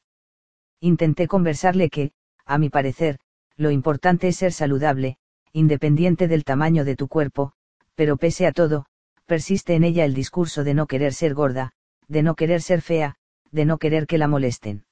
Intenté 0.80 1.28
conversarle 1.28 1.90
que, 1.90 2.12
a 2.46 2.58
mi 2.58 2.70
parecer, 2.70 3.20
lo 3.56 3.72
importante 3.72 4.28
es 4.28 4.38
ser 4.38 4.52
saludable, 4.52 5.18
independiente 5.52 6.28
del 6.28 6.44
tamaño 6.44 6.84
de 6.84 6.96
tu 6.96 7.08
cuerpo, 7.08 7.54
pero 7.96 8.18
pese 8.18 8.46
a 8.48 8.52
todo, 8.52 8.86
persiste 9.26 9.76
en 9.76 9.84
ella 9.84 10.06
el 10.06 10.14
discurso 10.14 10.64
de 10.64 10.74
no 10.74 10.88
querer 10.88 11.14
ser 11.14 11.34
gorda, 11.34 11.74
de 12.08 12.24
no 12.24 12.36
querer 12.36 12.62
ser 12.62 12.82
fea, 12.82 13.16
de 13.52 13.66
no 13.66 13.78
querer 13.78 14.08
que 14.08 14.18
la 14.18 14.28
molesten. 14.28 14.86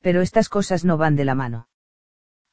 Pero 0.00 0.22
estas 0.22 0.48
cosas 0.48 0.84
no 0.84 0.96
van 0.96 1.16
de 1.16 1.24
la 1.24 1.34
mano. 1.34 1.68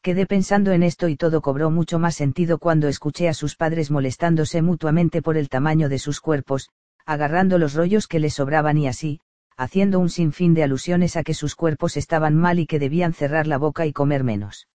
Quedé 0.01 0.25
pensando 0.25 0.71
en 0.71 0.83
esto 0.83 1.09
y 1.09 1.17
todo 1.17 1.41
cobró 1.41 1.69
mucho 1.71 1.99
más 1.99 2.15
sentido 2.15 2.59
cuando 2.59 2.87
escuché 2.87 3.27
a 3.27 3.33
sus 3.33 3.55
padres 3.55 3.91
molestándose 3.91 4.61
mutuamente 4.61 5.21
por 5.21 5.37
el 5.37 5.49
tamaño 5.49 5.89
de 5.89 5.99
sus 5.99 6.21
cuerpos, 6.21 6.69
agarrando 7.05 7.57
los 7.57 7.73
rollos 7.73 8.07
que 8.07 8.19
les 8.19 8.35
sobraban 8.35 8.77
y 8.77 8.87
así, 8.87 9.19
haciendo 9.57 9.99
un 9.99 10.09
sinfín 10.09 10.53
de 10.53 10.63
alusiones 10.63 11.17
a 11.17 11.23
que 11.23 11.33
sus 11.33 11.55
cuerpos 11.55 11.97
estaban 11.97 12.35
mal 12.35 12.59
y 12.59 12.67
que 12.67 12.79
debían 12.79 13.13
cerrar 13.13 13.47
la 13.47 13.57
boca 13.57 13.85
y 13.85 13.93
comer 13.93 14.23
menos. 14.23 14.67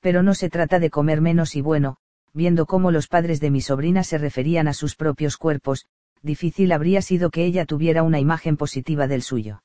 Pero 0.00 0.22
no 0.22 0.34
se 0.34 0.50
trata 0.50 0.78
de 0.78 0.90
comer 0.90 1.20
menos 1.20 1.56
y 1.56 1.62
bueno, 1.62 1.96
viendo 2.34 2.66
cómo 2.66 2.90
los 2.90 3.08
padres 3.08 3.40
de 3.40 3.50
mi 3.50 3.60
sobrina 3.60 4.04
se 4.04 4.18
referían 4.18 4.68
a 4.68 4.74
sus 4.74 4.96
propios 4.96 5.36
cuerpos, 5.36 5.86
difícil 6.24 6.72
habría 6.72 7.02
sido 7.02 7.30
que 7.30 7.44
ella 7.44 7.66
tuviera 7.66 8.02
una 8.02 8.18
imagen 8.18 8.56
positiva 8.56 9.06
del 9.06 9.22
suyo. 9.22 9.62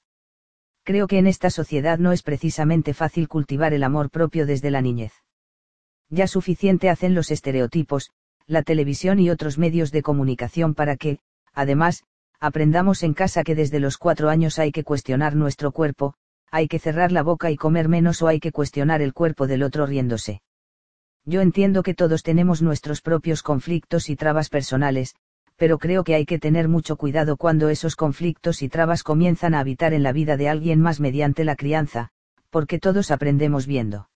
Creo 0.83 1.07
que 1.07 1.17
en 1.17 1.27
esta 1.27 1.49
sociedad 1.49 1.97
no 1.97 2.11
es 2.11 2.21
precisamente 2.21 2.93
fácil 2.93 3.27
cultivar 3.27 3.73
el 3.73 3.83
amor 3.83 4.09
propio 4.09 4.45
desde 4.45 4.69
la 4.69 4.81
niñez. 4.81 5.13
Ya 6.09 6.27
suficiente 6.27 6.89
hacen 6.89 7.15
los 7.15 7.31
estereotipos, 7.31 8.11
la 8.45 8.63
televisión 8.63 9.19
y 9.19 9.29
otros 9.29 9.57
medios 9.57 9.91
de 9.91 10.01
comunicación 10.01 10.73
para 10.73 10.97
que, 10.97 11.19
además, 11.53 12.03
aprendamos 12.39 13.03
en 13.03 13.13
casa 13.13 13.43
que 13.43 13.55
desde 13.55 13.79
los 13.79 13.97
cuatro 13.97 14.29
años 14.29 14.59
hay 14.59 14.71
que 14.71 14.83
cuestionar 14.83 15.35
nuestro 15.35 15.71
cuerpo, 15.71 16.15
hay 16.51 16.67
que 16.67 16.79
cerrar 16.79 17.11
la 17.11 17.21
boca 17.21 17.51
y 17.51 17.57
comer 17.57 17.87
menos 17.87 18.21
o 18.21 18.27
hay 18.27 18.39
que 18.39 18.51
cuestionar 18.51 19.01
el 19.01 19.13
cuerpo 19.13 19.45
del 19.45 19.61
otro 19.63 19.85
riéndose. 19.85 20.41
Yo 21.25 21.41
entiendo 21.41 21.83
que 21.83 21.93
todos 21.93 22.23
tenemos 22.23 22.61
nuestros 22.61 23.01
propios 23.01 23.43
conflictos 23.43 24.09
y 24.09 24.15
trabas 24.15 24.49
personales, 24.49 25.13
pero 25.59 25.77
creo 25.77 26.05
que 26.05 26.15
hay 26.15 26.25
que 26.25 26.39
tener 26.39 26.69
mucho 26.69 26.95
cuidado 26.95 27.35
cuando 27.35 27.67
esos 27.67 27.97
conflictos 27.97 28.61
y 28.61 28.69
trabas 28.69 29.03
comienzan 29.03 29.53
a 29.53 29.59
habitar 29.59 29.93
en 29.93 30.03
la 30.03 30.13
vida 30.13 30.37
de 30.37 30.47
alguien 30.47 30.79
más 30.79 31.01
mediante 31.01 31.43
la 31.43 31.57
crianza, 31.57 32.11
porque 32.49 32.79
todos 32.79 33.11
aprendemos 33.11 33.67
viendo. 33.67 34.09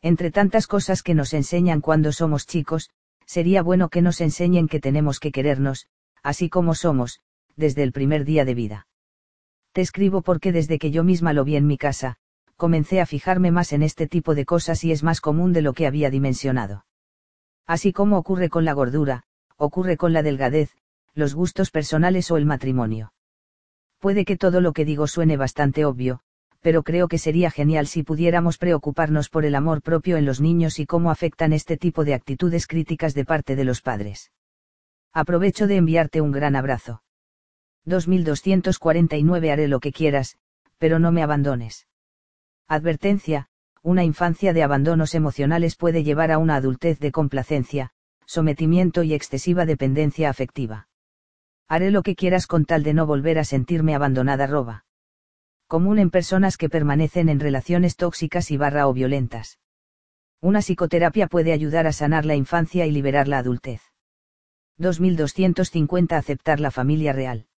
Entre 0.00 0.30
tantas 0.30 0.68
cosas 0.68 1.02
que 1.02 1.12
nos 1.12 1.34
enseñan 1.34 1.80
cuando 1.80 2.12
somos 2.12 2.46
chicos, 2.46 2.88
sería 3.26 3.62
bueno 3.64 3.88
que 3.88 4.00
nos 4.00 4.20
enseñen 4.20 4.68
que 4.68 4.78
tenemos 4.78 5.18
que 5.18 5.32
querernos, 5.32 5.88
así 6.22 6.48
como 6.48 6.76
somos, 6.76 7.20
desde 7.56 7.82
el 7.82 7.90
primer 7.90 8.24
día 8.24 8.44
de 8.44 8.54
vida. 8.54 8.86
Te 9.72 9.80
escribo 9.80 10.22
porque 10.22 10.52
desde 10.52 10.78
que 10.78 10.92
yo 10.92 11.02
misma 11.02 11.32
lo 11.32 11.44
vi 11.44 11.56
en 11.56 11.66
mi 11.66 11.78
casa, 11.78 12.14
comencé 12.56 13.00
a 13.00 13.06
fijarme 13.06 13.50
más 13.50 13.72
en 13.72 13.82
este 13.82 14.06
tipo 14.06 14.36
de 14.36 14.44
cosas 14.44 14.84
y 14.84 14.92
es 14.92 15.02
más 15.02 15.20
común 15.20 15.52
de 15.52 15.62
lo 15.62 15.72
que 15.72 15.88
había 15.88 16.10
dimensionado. 16.10 16.86
Así 17.66 17.92
como 17.92 18.18
ocurre 18.18 18.48
con 18.50 18.64
la 18.64 18.72
gordura, 18.72 19.24
ocurre 19.60 19.98
con 19.98 20.14
la 20.14 20.22
delgadez, 20.22 20.70
los 21.14 21.34
gustos 21.34 21.70
personales 21.70 22.30
o 22.30 22.38
el 22.38 22.46
matrimonio. 22.46 23.12
Puede 23.98 24.24
que 24.24 24.38
todo 24.38 24.62
lo 24.62 24.72
que 24.72 24.86
digo 24.86 25.06
suene 25.06 25.36
bastante 25.36 25.84
obvio, 25.84 26.20
pero 26.60 26.82
creo 26.82 27.08
que 27.08 27.18
sería 27.18 27.50
genial 27.50 27.86
si 27.86 28.02
pudiéramos 28.02 28.56
preocuparnos 28.56 29.28
por 29.28 29.44
el 29.44 29.54
amor 29.54 29.82
propio 29.82 30.16
en 30.16 30.24
los 30.24 30.40
niños 30.40 30.78
y 30.78 30.86
cómo 30.86 31.10
afectan 31.10 31.52
este 31.52 31.76
tipo 31.76 32.04
de 32.04 32.14
actitudes 32.14 32.66
críticas 32.66 33.12
de 33.12 33.26
parte 33.26 33.54
de 33.54 33.64
los 33.64 33.82
padres. 33.82 34.32
Aprovecho 35.12 35.66
de 35.66 35.76
enviarte 35.76 36.22
un 36.22 36.32
gran 36.32 36.56
abrazo. 36.56 37.02
2249 37.84 39.52
Haré 39.52 39.68
lo 39.68 39.78
que 39.80 39.92
quieras, 39.92 40.38
pero 40.78 40.98
no 40.98 41.12
me 41.12 41.22
abandones. 41.22 41.86
Advertencia, 42.66 43.48
una 43.82 44.04
infancia 44.04 44.54
de 44.54 44.62
abandonos 44.62 45.14
emocionales 45.14 45.76
puede 45.76 46.02
llevar 46.02 46.30
a 46.30 46.38
una 46.38 46.56
adultez 46.56 46.98
de 46.98 47.12
complacencia, 47.12 47.92
sometimiento 48.30 49.02
y 49.02 49.12
excesiva 49.12 49.66
dependencia 49.66 50.30
afectiva. 50.30 50.86
Haré 51.66 51.90
lo 51.90 52.04
que 52.04 52.14
quieras 52.14 52.46
con 52.46 52.64
tal 52.64 52.84
de 52.84 52.94
no 52.94 53.04
volver 53.04 53.40
a 53.40 53.44
sentirme 53.44 53.92
abandonada 53.92 54.46
roba. 54.46 54.84
Común 55.66 55.98
en 55.98 56.10
personas 56.10 56.56
que 56.56 56.68
permanecen 56.68 57.28
en 57.28 57.40
relaciones 57.40 57.96
tóxicas 57.96 58.52
y 58.52 58.56
barra 58.56 58.86
o 58.86 58.92
violentas. 58.92 59.58
Una 60.40 60.60
psicoterapia 60.60 61.26
puede 61.26 61.52
ayudar 61.52 61.88
a 61.88 61.92
sanar 61.92 62.24
la 62.24 62.36
infancia 62.36 62.86
y 62.86 62.92
liberar 62.92 63.26
la 63.26 63.38
adultez. 63.38 63.82
2250 64.78 66.16
Aceptar 66.16 66.60
la 66.60 66.70
familia 66.70 67.12
real. 67.12 67.48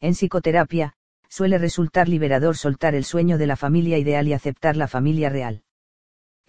En 0.00 0.14
psicoterapia, 0.14 0.94
suele 1.28 1.58
resultar 1.58 2.08
liberador 2.08 2.56
soltar 2.56 2.94
el 2.94 3.04
sueño 3.04 3.36
de 3.36 3.46
la 3.46 3.56
familia 3.56 3.98
ideal 3.98 4.26
y 4.28 4.32
aceptar 4.32 4.78
la 4.78 4.88
familia 4.88 5.28
real. 5.28 5.62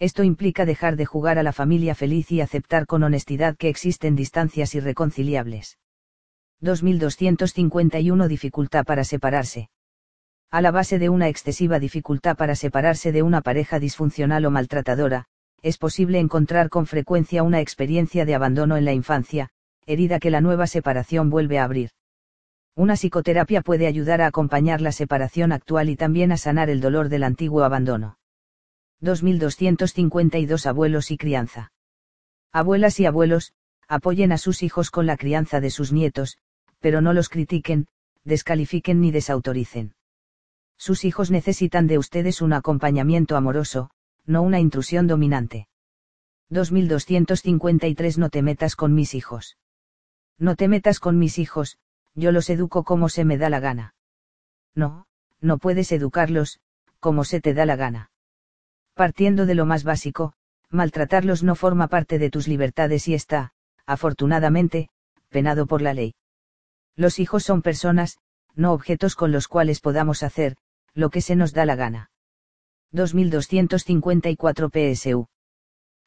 Esto 0.02 0.24
implica 0.24 0.66
dejar 0.66 0.96
de 0.96 1.06
jugar 1.06 1.38
a 1.38 1.44
la 1.44 1.52
familia 1.52 1.94
feliz 1.94 2.32
y 2.32 2.40
aceptar 2.40 2.86
con 2.86 3.04
honestidad 3.04 3.56
que 3.56 3.68
existen 3.68 4.16
distancias 4.16 4.74
irreconciliables. 4.74 5.78
2251 6.60 8.26
Dificultad 8.26 8.84
para 8.84 9.04
separarse. 9.04 9.70
A 10.50 10.60
la 10.60 10.72
base 10.72 10.98
de 10.98 11.08
una 11.08 11.28
excesiva 11.28 11.78
dificultad 11.78 12.36
para 12.36 12.56
separarse 12.56 13.12
de 13.12 13.22
una 13.22 13.42
pareja 13.42 13.78
disfuncional 13.78 14.44
o 14.44 14.50
maltratadora, 14.50 15.26
es 15.62 15.78
posible 15.78 16.18
encontrar 16.18 16.68
con 16.68 16.86
frecuencia 16.86 17.44
una 17.44 17.60
experiencia 17.60 18.24
de 18.24 18.34
abandono 18.34 18.76
en 18.76 18.84
la 18.84 18.92
infancia, 18.92 19.50
herida 19.86 20.18
que 20.18 20.32
la 20.32 20.40
nueva 20.40 20.66
separación 20.66 21.30
vuelve 21.30 21.60
a 21.60 21.64
abrir. 21.64 21.90
Una 22.74 22.96
psicoterapia 22.96 23.62
puede 23.62 23.86
ayudar 23.86 24.20
a 24.20 24.26
acompañar 24.26 24.80
la 24.80 24.90
separación 24.90 25.52
actual 25.52 25.88
y 25.90 25.94
también 25.94 26.32
a 26.32 26.38
sanar 26.38 26.70
el 26.70 26.80
dolor 26.80 27.08
del 27.08 27.22
antiguo 27.22 27.62
abandono. 27.62 28.16
2252 29.02 30.66
Abuelos 30.66 31.10
y 31.10 31.18
crianza. 31.18 31.72
Abuelas 32.52 33.00
y 33.00 33.06
abuelos, 33.06 33.52
apoyen 33.88 34.30
a 34.30 34.38
sus 34.38 34.62
hijos 34.62 34.90
con 34.90 35.06
la 35.06 35.16
crianza 35.16 35.60
de 35.60 35.70
sus 35.70 35.92
nietos, 35.92 36.38
pero 36.78 37.00
no 37.00 37.12
los 37.12 37.28
critiquen, 37.28 37.88
descalifiquen 38.24 39.00
ni 39.00 39.10
desautoricen. 39.10 39.94
Sus 40.78 41.04
hijos 41.04 41.32
necesitan 41.32 41.88
de 41.88 41.98
ustedes 41.98 42.40
un 42.42 42.52
acompañamiento 42.52 43.36
amoroso, 43.36 43.90
no 44.24 44.42
una 44.42 44.60
intrusión 44.60 45.08
dominante. 45.08 45.66
2253 46.50 48.18
No 48.18 48.30
te 48.30 48.42
metas 48.42 48.76
con 48.76 48.94
mis 48.94 49.14
hijos. 49.14 49.58
No 50.38 50.54
te 50.54 50.68
metas 50.68 51.00
con 51.00 51.18
mis 51.18 51.38
hijos, 51.38 51.78
yo 52.14 52.30
los 52.30 52.50
educo 52.50 52.84
como 52.84 53.08
se 53.08 53.24
me 53.24 53.36
da 53.36 53.50
la 53.50 53.58
gana. 53.58 53.94
No, 54.74 55.06
no 55.40 55.58
puedes 55.58 55.90
educarlos, 55.90 56.60
como 57.00 57.24
se 57.24 57.40
te 57.40 57.52
da 57.52 57.66
la 57.66 57.74
gana. 57.74 58.11
Partiendo 58.94 59.46
de 59.46 59.54
lo 59.54 59.66
más 59.66 59.84
básico, 59.84 60.34
maltratarlos 60.70 61.42
no 61.42 61.54
forma 61.54 61.88
parte 61.88 62.18
de 62.18 62.30
tus 62.30 62.48
libertades 62.48 63.08
y 63.08 63.14
está, 63.14 63.52
afortunadamente, 63.86 64.88
penado 65.28 65.66
por 65.66 65.82
la 65.82 65.94
ley. 65.94 66.14
Los 66.94 67.18
hijos 67.18 67.42
son 67.42 67.62
personas, 67.62 68.18
no 68.54 68.72
objetos 68.72 69.14
con 69.14 69.32
los 69.32 69.48
cuales 69.48 69.80
podamos 69.80 70.22
hacer, 70.22 70.56
lo 70.94 71.10
que 71.10 71.22
se 71.22 71.36
nos 71.36 71.52
da 71.52 71.64
la 71.64 71.74
gana. 71.74 72.10
2254 72.90 74.70
PSU. 74.70 75.26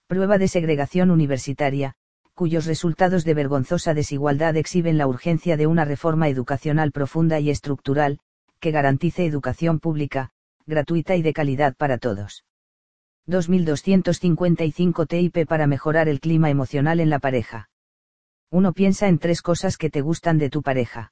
Prueba 0.07 0.37
de 0.37 0.47
segregación 0.47 1.09
universitaria, 1.09 1.95
cuyos 2.35 2.65
resultados 2.65 3.23
de 3.25 3.33
vergonzosa 3.33 3.95
desigualdad 3.95 4.55
exhiben 4.57 4.99
la 4.99 5.07
urgencia 5.07 5.57
de 5.57 5.65
una 5.65 5.85
reforma 5.85 6.29
educacional 6.29 6.91
profunda 6.91 7.39
y 7.39 7.49
estructural, 7.49 8.19
que 8.59 8.69
garantice 8.69 9.25
educación 9.25 9.79
pública, 9.79 10.29
gratuita 10.67 11.15
y 11.15 11.23
de 11.23 11.33
calidad 11.33 11.75
para 11.75 11.97
todos. 11.97 12.43
2255 13.27 15.05
TIP 15.07 15.47
para 15.47 15.65
mejorar 15.65 16.07
el 16.07 16.19
clima 16.19 16.49
emocional 16.49 16.99
en 16.99 17.09
la 17.09 17.19
pareja. 17.19 17.69
Uno 18.51 18.73
piensa 18.73 19.07
en 19.07 19.17
tres 19.17 19.41
cosas 19.41 19.77
que 19.77 19.89
te 19.89 20.01
gustan 20.01 20.37
de 20.37 20.49
tu 20.49 20.61
pareja. 20.61 21.11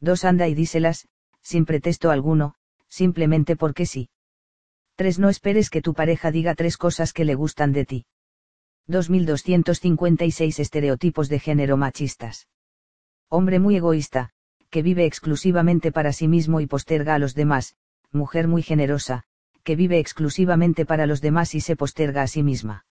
Dos 0.00 0.24
anda 0.24 0.48
y 0.48 0.54
díselas, 0.54 1.08
sin 1.40 1.64
pretexto 1.64 2.10
alguno, 2.10 2.54
simplemente 2.88 3.56
porque 3.56 3.86
sí. 3.86 4.10
3. 4.96 5.18
No 5.18 5.30
esperes 5.30 5.70
que 5.70 5.80
tu 5.80 5.94
pareja 5.94 6.30
diga 6.30 6.54
tres 6.54 6.76
cosas 6.76 7.14
que 7.14 7.24
le 7.24 7.34
gustan 7.34 7.72
de 7.72 7.86
ti. 7.86 8.04
2256 8.88 10.58
Estereotipos 10.58 11.28
de 11.30 11.38
género 11.38 11.78
machistas. 11.78 12.48
Hombre 13.28 13.58
muy 13.58 13.76
egoísta, 13.76 14.30
que 14.68 14.82
vive 14.82 15.06
exclusivamente 15.06 15.92
para 15.92 16.12
sí 16.12 16.28
mismo 16.28 16.60
y 16.60 16.66
posterga 16.66 17.14
a 17.14 17.18
los 17.18 17.34
demás, 17.34 17.76
mujer 18.10 18.48
muy 18.48 18.62
generosa, 18.62 19.24
que 19.64 19.76
vive 19.76 19.98
exclusivamente 19.98 20.84
para 20.86 21.06
los 21.06 21.20
demás 21.20 21.54
y 21.54 21.60
se 21.60 21.76
posterga 21.76 22.22
a 22.22 22.26
sí 22.26 22.42
misma. 22.42 22.84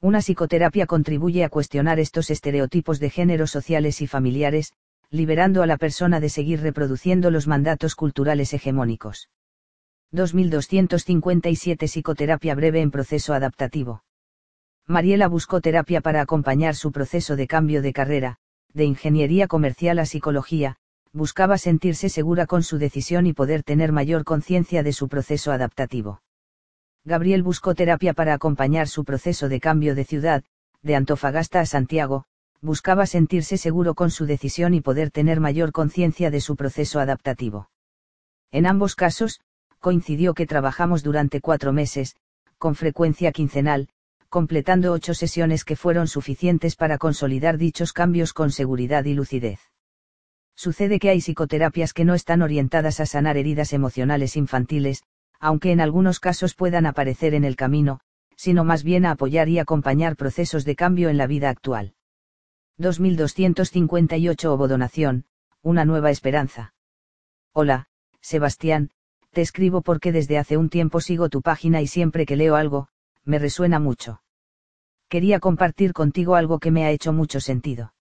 Una 0.00 0.20
psicoterapia 0.20 0.86
contribuye 0.86 1.44
a 1.44 1.48
cuestionar 1.48 1.98
estos 1.98 2.30
estereotipos 2.30 3.00
de 3.00 3.10
género 3.10 3.46
sociales 3.46 4.02
y 4.02 4.06
familiares, 4.06 4.72
liberando 5.10 5.62
a 5.62 5.66
la 5.66 5.78
persona 5.78 6.20
de 6.20 6.28
seguir 6.28 6.60
reproduciendo 6.60 7.30
los 7.30 7.46
mandatos 7.46 7.94
culturales 7.94 8.52
hegemónicos. 8.52 9.30
2257 10.12 11.86
Psicoterapia 11.88 12.54
breve 12.54 12.80
en 12.80 12.90
proceso 12.90 13.34
adaptativo. 13.34 14.04
Mariela 14.86 15.28
buscó 15.28 15.60
terapia 15.60 16.00
para 16.00 16.20
acompañar 16.20 16.76
su 16.76 16.92
proceso 16.92 17.34
de 17.34 17.46
cambio 17.46 17.82
de 17.82 17.92
carrera, 17.92 18.36
de 18.72 18.84
ingeniería 18.84 19.48
comercial 19.48 19.98
a 19.98 20.06
psicología, 20.06 20.76
buscaba 21.12 21.58
sentirse 21.58 22.08
segura 22.08 22.46
con 22.46 22.62
su 22.62 22.78
decisión 22.78 23.26
y 23.26 23.32
poder 23.32 23.62
tener 23.62 23.92
mayor 23.92 24.24
conciencia 24.24 24.82
de 24.82 24.92
su 24.92 25.08
proceso 25.08 25.52
adaptativo. 25.52 26.22
Gabriel 27.04 27.42
buscó 27.42 27.74
terapia 27.74 28.14
para 28.14 28.34
acompañar 28.34 28.88
su 28.88 29.04
proceso 29.04 29.48
de 29.48 29.60
cambio 29.60 29.94
de 29.94 30.04
ciudad, 30.04 30.44
de 30.82 30.96
Antofagasta 30.96 31.60
a 31.60 31.66
Santiago, 31.66 32.24
buscaba 32.60 33.06
sentirse 33.06 33.58
seguro 33.58 33.94
con 33.94 34.10
su 34.10 34.26
decisión 34.26 34.74
y 34.74 34.80
poder 34.80 35.10
tener 35.10 35.40
mayor 35.40 35.72
conciencia 35.72 36.30
de 36.30 36.40
su 36.40 36.56
proceso 36.56 37.00
adaptativo. 37.00 37.70
En 38.50 38.66
ambos 38.66 38.96
casos, 38.96 39.40
coincidió 39.78 40.34
que 40.34 40.46
trabajamos 40.46 41.02
durante 41.02 41.40
cuatro 41.40 41.72
meses, 41.72 42.16
con 42.58 42.74
frecuencia 42.74 43.32
quincenal, 43.32 43.88
completando 44.28 44.92
ocho 44.92 45.14
sesiones 45.14 45.64
que 45.64 45.76
fueron 45.76 46.08
suficientes 46.08 46.74
para 46.76 46.98
consolidar 46.98 47.58
dichos 47.58 47.92
cambios 47.92 48.32
con 48.32 48.50
seguridad 48.50 49.04
y 49.04 49.14
lucidez. 49.14 49.60
Sucede 50.56 50.98
que 50.98 51.10
hay 51.10 51.20
psicoterapias 51.20 51.92
que 51.92 52.06
no 52.06 52.14
están 52.14 52.40
orientadas 52.40 52.98
a 53.00 53.06
sanar 53.06 53.36
heridas 53.36 53.74
emocionales 53.74 54.36
infantiles, 54.36 55.04
aunque 55.38 55.70
en 55.70 55.80
algunos 55.80 56.18
casos 56.18 56.54
puedan 56.54 56.86
aparecer 56.86 57.34
en 57.34 57.44
el 57.44 57.56
camino, 57.56 58.00
sino 58.36 58.64
más 58.64 58.82
bien 58.82 59.04
a 59.04 59.12
apoyar 59.12 59.48
y 59.50 59.58
acompañar 59.58 60.16
procesos 60.16 60.64
de 60.64 60.74
cambio 60.74 61.10
en 61.10 61.18
la 61.18 61.26
vida 61.26 61.50
actual. 61.50 61.94
2258 62.78 64.52
Obodonación, 64.52 65.24
una 65.62 65.84
nueva 65.84 66.10
esperanza. 66.10 66.74
Hola, 67.52 67.88
Sebastián, 68.20 68.90
te 69.32 69.42
escribo 69.42 69.82
porque 69.82 70.12
desde 70.12 70.38
hace 70.38 70.56
un 70.56 70.70
tiempo 70.70 71.00
sigo 71.00 71.28
tu 71.28 71.42
página 71.42 71.82
y 71.82 71.86
siempre 71.86 72.24
que 72.24 72.36
leo 72.36 72.56
algo, 72.56 72.88
me 73.24 73.38
resuena 73.38 73.78
mucho. 73.78 74.22
Quería 75.08 75.38
compartir 75.38 75.92
contigo 75.92 76.34
algo 76.34 76.58
que 76.58 76.70
me 76.70 76.84
ha 76.84 76.90
hecho 76.90 77.12
mucho 77.12 77.40
sentido. 77.40 77.92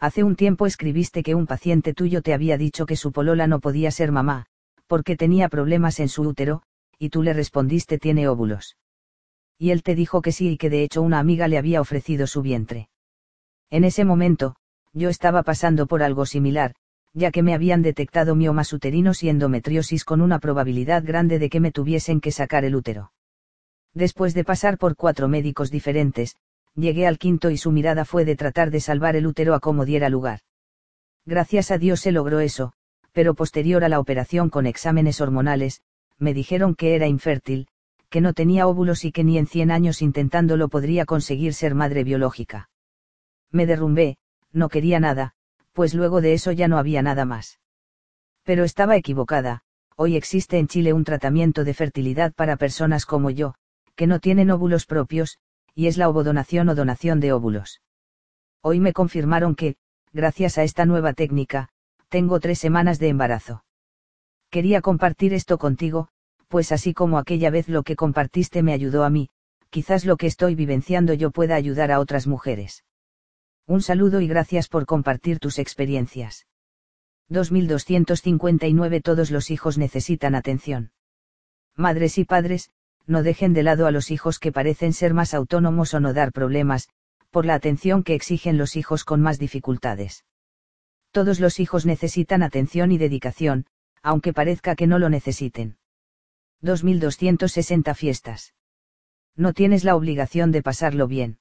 Hace 0.00 0.24
un 0.24 0.34
tiempo 0.34 0.64
escribiste 0.64 1.22
que 1.22 1.34
un 1.34 1.46
paciente 1.46 1.92
tuyo 1.92 2.22
te 2.22 2.32
había 2.32 2.56
dicho 2.56 2.86
que 2.86 2.96
su 2.96 3.12
polola 3.12 3.46
no 3.46 3.60
podía 3.60 3.90
ser 3.90 4.12
mamá, 4.12 4.46
porque 4.86 5.14
tenía 5.14 5.50
problemas 5.50 6.00
en 6.00 6.08
su 6.08 6.22
útero, 6.22 6.62
y 6.98 7.10
tú 7.10 7.22
le 7.22 7.34
respondiste 7.34 7.98
tiene 7.98 8.26
óvulos. 8.26 8.78
Y 9.58 9.72
él 9.72 9.82
te 9.82 9.94
dijo 9.94 10.22
que 10.22 10.32
sí 10.32 10.52
y 10.52 10.56
que 10.56 10.70
de 10.70 10.84
hecho 10.84 11.02
una 11.02 11.18
amiga 11.18 11.48
le 11.48 11.58
había 11.58 11.82
ofrecido 11.82 12.26
su 12.26 12.40
vientre. 12.40 12.88
En 13.68 13.84
ese 13.84 14.06
momento, 14.06 14.56
yo 14.94 15.10
estaba 15.10 15.42
pasando 15.42 15.86
por 15.86 16.02
algo 16.02 16.24
similar, 16.24 16.74
ya 17.12 17.30
que 17.30 17.42
me 17.42 17.52
habían 17.52 17.82
detectado 17.82 18.34
miomas 18.34 18.72
uterinos 18.72 19.22
y 19.22 19.28
endometriosis 19.28 20.04
con 20.04 20.22
una 20.22 20.38
probabilidad 20.38 21.04
grande 21.04 21.38
de 21.38 21.50
que 21.50 21.60
me 21.60 21.72
tuviesen 21.72 22.22
que 22.22 22.32
sacar 22.32 22.64
el 22.64 22.74
útero. 22.74 23.12
Después 23.92 24.32
de 24.32 24.44
pasar 24.44 24.78
por 24.78 24.96
cuatro 24.96 25.28
médicos 25.28 25.70
diferentes, 25.70 26.36
llegué 26.74 27.06
al 27.06 27.18
quinto 27.18 27.50
y 27.50 27.56
su 27.56 27.72
mirada 27.72 28.04
fue 28.04 28.24
de 28.24 28.36
tratar 28.36 28.70
de 28.70 28.80
salvar 28.80 29.16
el 29.16 29.26
útero 29.26 29.54
a 29.54 29.60
como 29.60 29.84
diera 29.84 30.08
lugar. 30.08 30.40
Gracias 31.26 31.70
a 31.70 31.78
Dios 31.78 32.00
se 32.00 32.12
logró 32.12 32.40
eso, 32.40 32.72
pero 33.12 33.34
posterior 33.34 33.84
a 33.84 33.88
la 33.88 34.00
operación 34.00 34.50
con 34.50 34.66
exámenes 34.66 35.20
hormonales, 35.20 35.82
me 36.18 36.34
dijeron 36.34 36.74
que 36.74 36.94
era 36.94 37.06
infértil, 37.06 37.66
que 38.08 38.20
no 38.20 38.34
tenía 38.34 38.66
óvulos 38.66 39.04
y 39.04 39.12
que 39.12 39.24
ni 39.24 39.38
en 39.38 39.46
100 39.46 39.70
años 39.70 40.02
intentándolo 40.02 40.68
podría 40.68 41.06
conseguir 41.06 41.54
ser 41.54 41.74
madre 41.74 42.04
biológica. 42.04 42.68
Me 43.50 43.66
derrumbé, 43.66 44.16
no 44.52 44.68
quería 44.68 45.00
nada, 45.00 45.34
pues 45.72 45.94
luego 45.94 46.20
de 46.20 46.34
eso 46.34 46.52
ya 46.52 46.68
no 46.68 46.78
había 46.78 47.02
nada 47.02 47.24
más. 47.24 47.60
Pero 48.42 48.64
estaba 48.64 48.96
equivocada, 48.96 49.62
hoy 49.96 50.16
existe 50.16 50.58
en 50.58 50.66
Chile 50.66 50.92
un 50.92 51.04
tratamiento 51.04 51.64
de 51.64 51.74
fertilidad 51.74 52.32
para 52.32 52.56
personas 52.56 53.06
como 53.06 53.30
yo, 53.30 53.54
que 53.94 54.06
no 54.06 54.18
tienen 54.18 54.50
óvulos 54.50 54.86
propios, 54.86 55.38
y 55.80 55.86
es 55.86 55.96
la 55.96 56.10
ovodonación 56.10 56.68
o 56.68 56.74
donación 56.74 57.20
de 57.20 57.32
óvulos. 57.32 57.80
Hoy 58.60 58.80
me 58.80 58.92
confirmaron 58.92 59.54
que, 59.54 59.76
gracias 60.12 60.58
a 60.58 60.62
esta 60.62 60.84
nueva 60.84 61.14
técnica, 61.14 61.70
tengo 62.10 62.38
tres 62.38 62.58
semanas 62.58 62.98
de 62.98 63.08
embarazo. 63.08 63.64
Quería 64.50 64.82
compartir 64.82 65.32
esto 65.32 65.56
contigo, 65.56 66.08
pues 66.48 66.70
así 66.70 66.92
como 66.92 67.16
aquella 67.16 67.48
vez 67.48 67.66
lo 67.70 67.82
que 67.82 67.96
compartiste 67.96 68.62
me 68.62 68.74
ayudó 68.74 69.04
a 69.04 69.08
mí, 69.08 69.30
quizás 69.70 70.04
lo 70.04 70.18
que 70.18 70.26
estoy 70.26 70.54
vivenciando 70.54 71.14
yo 71.14 71.30
pueda 71.30 71.54
ayudar 71.54 71.92
a 71.92 72.00
otras 72.00 72.26
mujeres. 72.26 72.84
Un 73.66 73.80
saludo 73.80 74.20
y 74.20 74.28
gracias 74.28 74.68
por 74.68 74.84
compartir 74.84 75.38
tus 75.38 75.58
experiencias. 75.58 76.46
2259 77.30 79.00
Todos 79.00 79.30
los 79.30 79.50
hijos 79.50 79.78
necesitan 79.78 80.34
atención. 80.34 80.92
Madres 81.74 82.18
y 82.18 82.26
padres, 82.26 82.70
no 83.10 83.24
dejen 83.24 83.52
de 83.52 83.64
lado 83.64 83.86
a 83.86 83.90
los 83.90 84.10
hijos 84.10 84.38
que 84.38 84.52
parecen 84.52 84.92
ser 84.92 85.14
más 85.14 85.34
autónomos 85.34 85.92
o 85.94 86.00
no 86.00 86.14
dar 86.14 86.32
problemas, 86.32 86.88
por 87.30 87.44
la 87.44 87.54
atención 87.54 88.04
que 88.04 88.14
exigen 88.14 88.56
los 88.56 88.76
hijos 88.76 89.04
con 89.04 89.20
más 89.20 89.38
dificultades. 89.38 90.24
Todos 91.10 91.40
los 91.40 91.58
hijos 91.58 91.86
necesitan 91.86 92.42
atención 92.42 92.92
y 92.92 92.98
dedicación, 92.98 93.66
aunque 94.02 94.32
parezca 94.32 94.76
que 94.76 94.86
no 94.86 95.00
lo 95.00 95.10
necesiten. 95.10 95.76
2260 96.60 97.94
fiestas. 97.94 98.54
No 99.36 99.54
tienes 99.54 99.82
la 99.82 99.96
obligación 99.96 100.52
de 100.52 100.62
pasarlo 100.62 101.08
bien. 101.08 101.38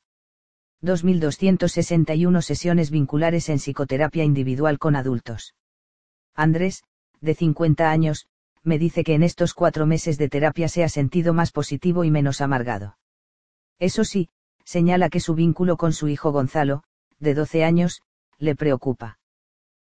2261 0.81 2.41
sesiones 2.41 2.89
vinculares 2.89 3.49
en 3.49 3.57
psicoterapia 3.57 4.23
individual 4.23 4.79
con 4.79 4.95
adultos. 4.95 5.53
Andrés, 6.33 6.83
de 7.21 7.35
50 7.35 7.91
años, 7.91 8.27
me 8.63 8.77
dice 8.77 9.03
que 9.03 9.13
en 9.13 9.23
estos 9.23 9.53
cuatro 9.53 9.85
meses 9.85 10.17
de 10.17 10.29
terapia 10.29 10.67
se 10.67 10.83
ha 10.83 10.89
sentido 10.89 11.33
más 11.33 11.51
positivo 11.51 12.03
y 12.03 12.11
menos 12.11 12.41
amargado. 12.41 12.97
Eso 13.79 14.03
sí, 14.03 14.29
señala 14.63 15.09
que 15.09 15.19
su 15.19 15.33
vínculo 15.35 15.77
con 15.77 15.93
su 15.93 16.07
hijo 16.07 16.31
Gonzalo, 16.31 16.83
de 17.19 17.33
12 17.33 17.63
años, 17.63 18.01
le 18.37 18.55
preocupa. 18.55 19.19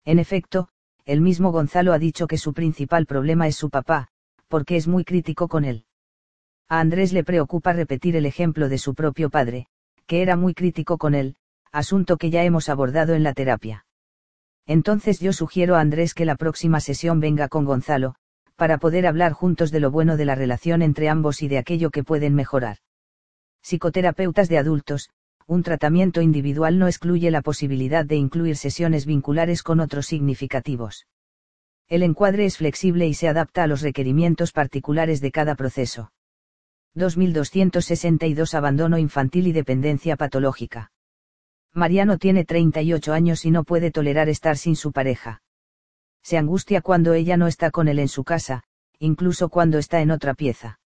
En 0.04 0.20
efecto, 0.20 0.70
el 1.06 1.22
mismo 1.22 1.52
Gonzalo 1.52 1.94
ha 1.94 2.00
dicho 2.00 2.28
que 2.28 2.38
su 2.38 2.54
principal 2.54 3.06
problema 3.06 3.48
es 3.48 3.56
su 3.56 3.70
papá, 3.70 4.08
porque 4.48 4.76
es 4.76 4.88
muy 4.88 5.04
crítico 5.04 5.48
con 5.48 5.66
él. 5.66 5.86
A 6.68 6.80
Andrés 6.80 7.14
le 7.14 7.24
preocupa 7.24 7.74
repetir 7.74 8.16
el 8.16 8.26
ejemplo 8.26 8.70
de 8.70 8.80
su 8.80 8.96
propio 8.96 9.30
padre, 9.30 9.68
que 10.08 10.22
era 10.22 10.36
muy 10.36 10.54
crítico 10.54 10.98
con 10.98 11.14
él, 11.14 11.36
asunto 11.72 12.18
que 12.18 12.30
ya 12.32 12.44
hemos 12.44 12.70
abordado 12.70 13.14
en 13.14 13.24
la 13.24 13.34
terapia. 13.34 13.86
Entonces 14.66 15.20
yo 15.20 15.32
sugiero 15.32 15.76
a 15.76 15.80
Andrés 15.82 16.14
que 16.14 16.26
la 16.26 16.36
próxima 16.36 16.80
sesión 16.80 17.20
venga 17.20 17.50
con 17.50 17.66
Gonzalo, 17.66 18.16
para 18.56 18.78
poder 18.78 19.06
hablar 19.06 19.34
juntos 19.34 19.72
de 19.72 19.80
lo 19.80 19.92
bueno 19.92 20.18
de 20.18 20.26
la 20.26 20.36
relación 20.36 20.82
entre 20.82 21.10
ambos 21.10 21.42
y 21.42 21.48
de 21.48 21.58
aquello 21.58 21.90
que 21.90 22.04
pueden 22.04 22.36
mejorar. 22.36 22.78
Psicoterapeutas 23.62 24.48
de 24.48 24.58
adultos, 24.58 25.10
un 25.48 25.62
tratamiento 25.62 26.22
individual 26.22 26.80
no 26.80 26.88
excluye 26.88 27.30
la 27.32 27.42
posibilidad 27.42 28.06
de 28.06 28.16
incluir 28.16 28.58
sesiones 28.58 29.06
vinculares 29.06 29.62
con 29.62 29.80
otros 29.80 30.08
significativos. 30.08 31.06
El 31.88 32.02
encuadre 32.02 32.46
es 32.46 32.58
flexible 32.58 33.08
y 33.08 33.14
se 33.14 33.28
adapta 33.28 33.64
a 33.64 33.68
los 33.68 33.82
requerimientos 33.82 34.52
particulares 34.52 35.22
de 35.22 35.32
cada 35.32 35.56
proceso. 35.56 36.12
2262 36.96 38.56
Abandono 38.56 38.98
infantil 38.98 39.48
y 39.48 39.52
dependencia 39.52 40.16
patológica. 40.16 40.92
Mariano 41.74 42.18
tiene 42.18 42.46
38 42.46 43.14
años 43.14 43.46
y 43.46 43.52
no 43.52 43.66
puede 43.66 43.92
tolerar 43.92 44.30
estar 44.30 44.58
sin 44.58 44.76
su 44.76 44.94
pareja 44.94 45.42
se 46.26 46.40
angustia 46.40 46.82
cuando 46.82 47.14
ella 47.14 47.38
no 47.38 47.46
está 47.46 47.70
con 47.70 47.88
él 47.88 48.00
en 48.00 48.08
su 48.08 48.24
casa, 48.24 48.64
incluso 48.98 49.50
cuando 49.50 49.78
está 49.78 50.02
en 50.02 50.10
otra 50.10 50.34
pieza. 50.34 50.80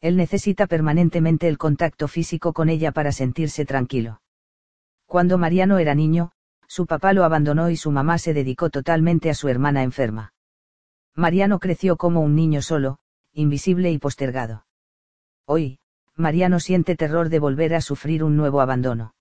Él 0.00 0.16
necesita 0.16 0.66
permanentemente 0.66 1.46
el 1.46 1.56
contacto 1.56 2.08
físico 2.08 2.52
con 2.52 2.68
ella 2.68 2.90
para 2.90 3.12
sentirse 3.12 3.64
tranquilo. 3.64 4.22
Cuando 5.06 5.38
Mariano 5.38 5.78
era 5.78 5.94
niño, 5.94 6.32
su 6.66 6.86
papá 6.86 7.12
lo 7.12 7.22
abandonó 7.22 7.70
y 7.70 7.76
su 7.76 7.92
mamá 7.92 8.18
se 8.18 8.34
dedicó 8.34 8.68
totalmente 8.68 9.30
a 9.30 9.34
su 9.34 9.48
hermana 9.48 9.84
enferma. 9.84 10.34
Mariano 11.14 11.60
creció 11.60 11.96
como 11.96 12.20
un 12.20 12.34
niño 12.34 12.60
solo, 12.60 12.98
invisible 13.32 13.92
y 13.92 13.98
postergado. 13.98 14.66
Hoy, 15.44 15.78
Mariano 16.16 16.58
siente 16.58 16.96
terror 16.96 17.28
de 17.28 17.38
volver 17.38 17.72
a 17.72 17.80
sufrir 17.80 18.24
un 18.24 18.36
nuevo 18.36 18.60
abandono. 18.60 19.14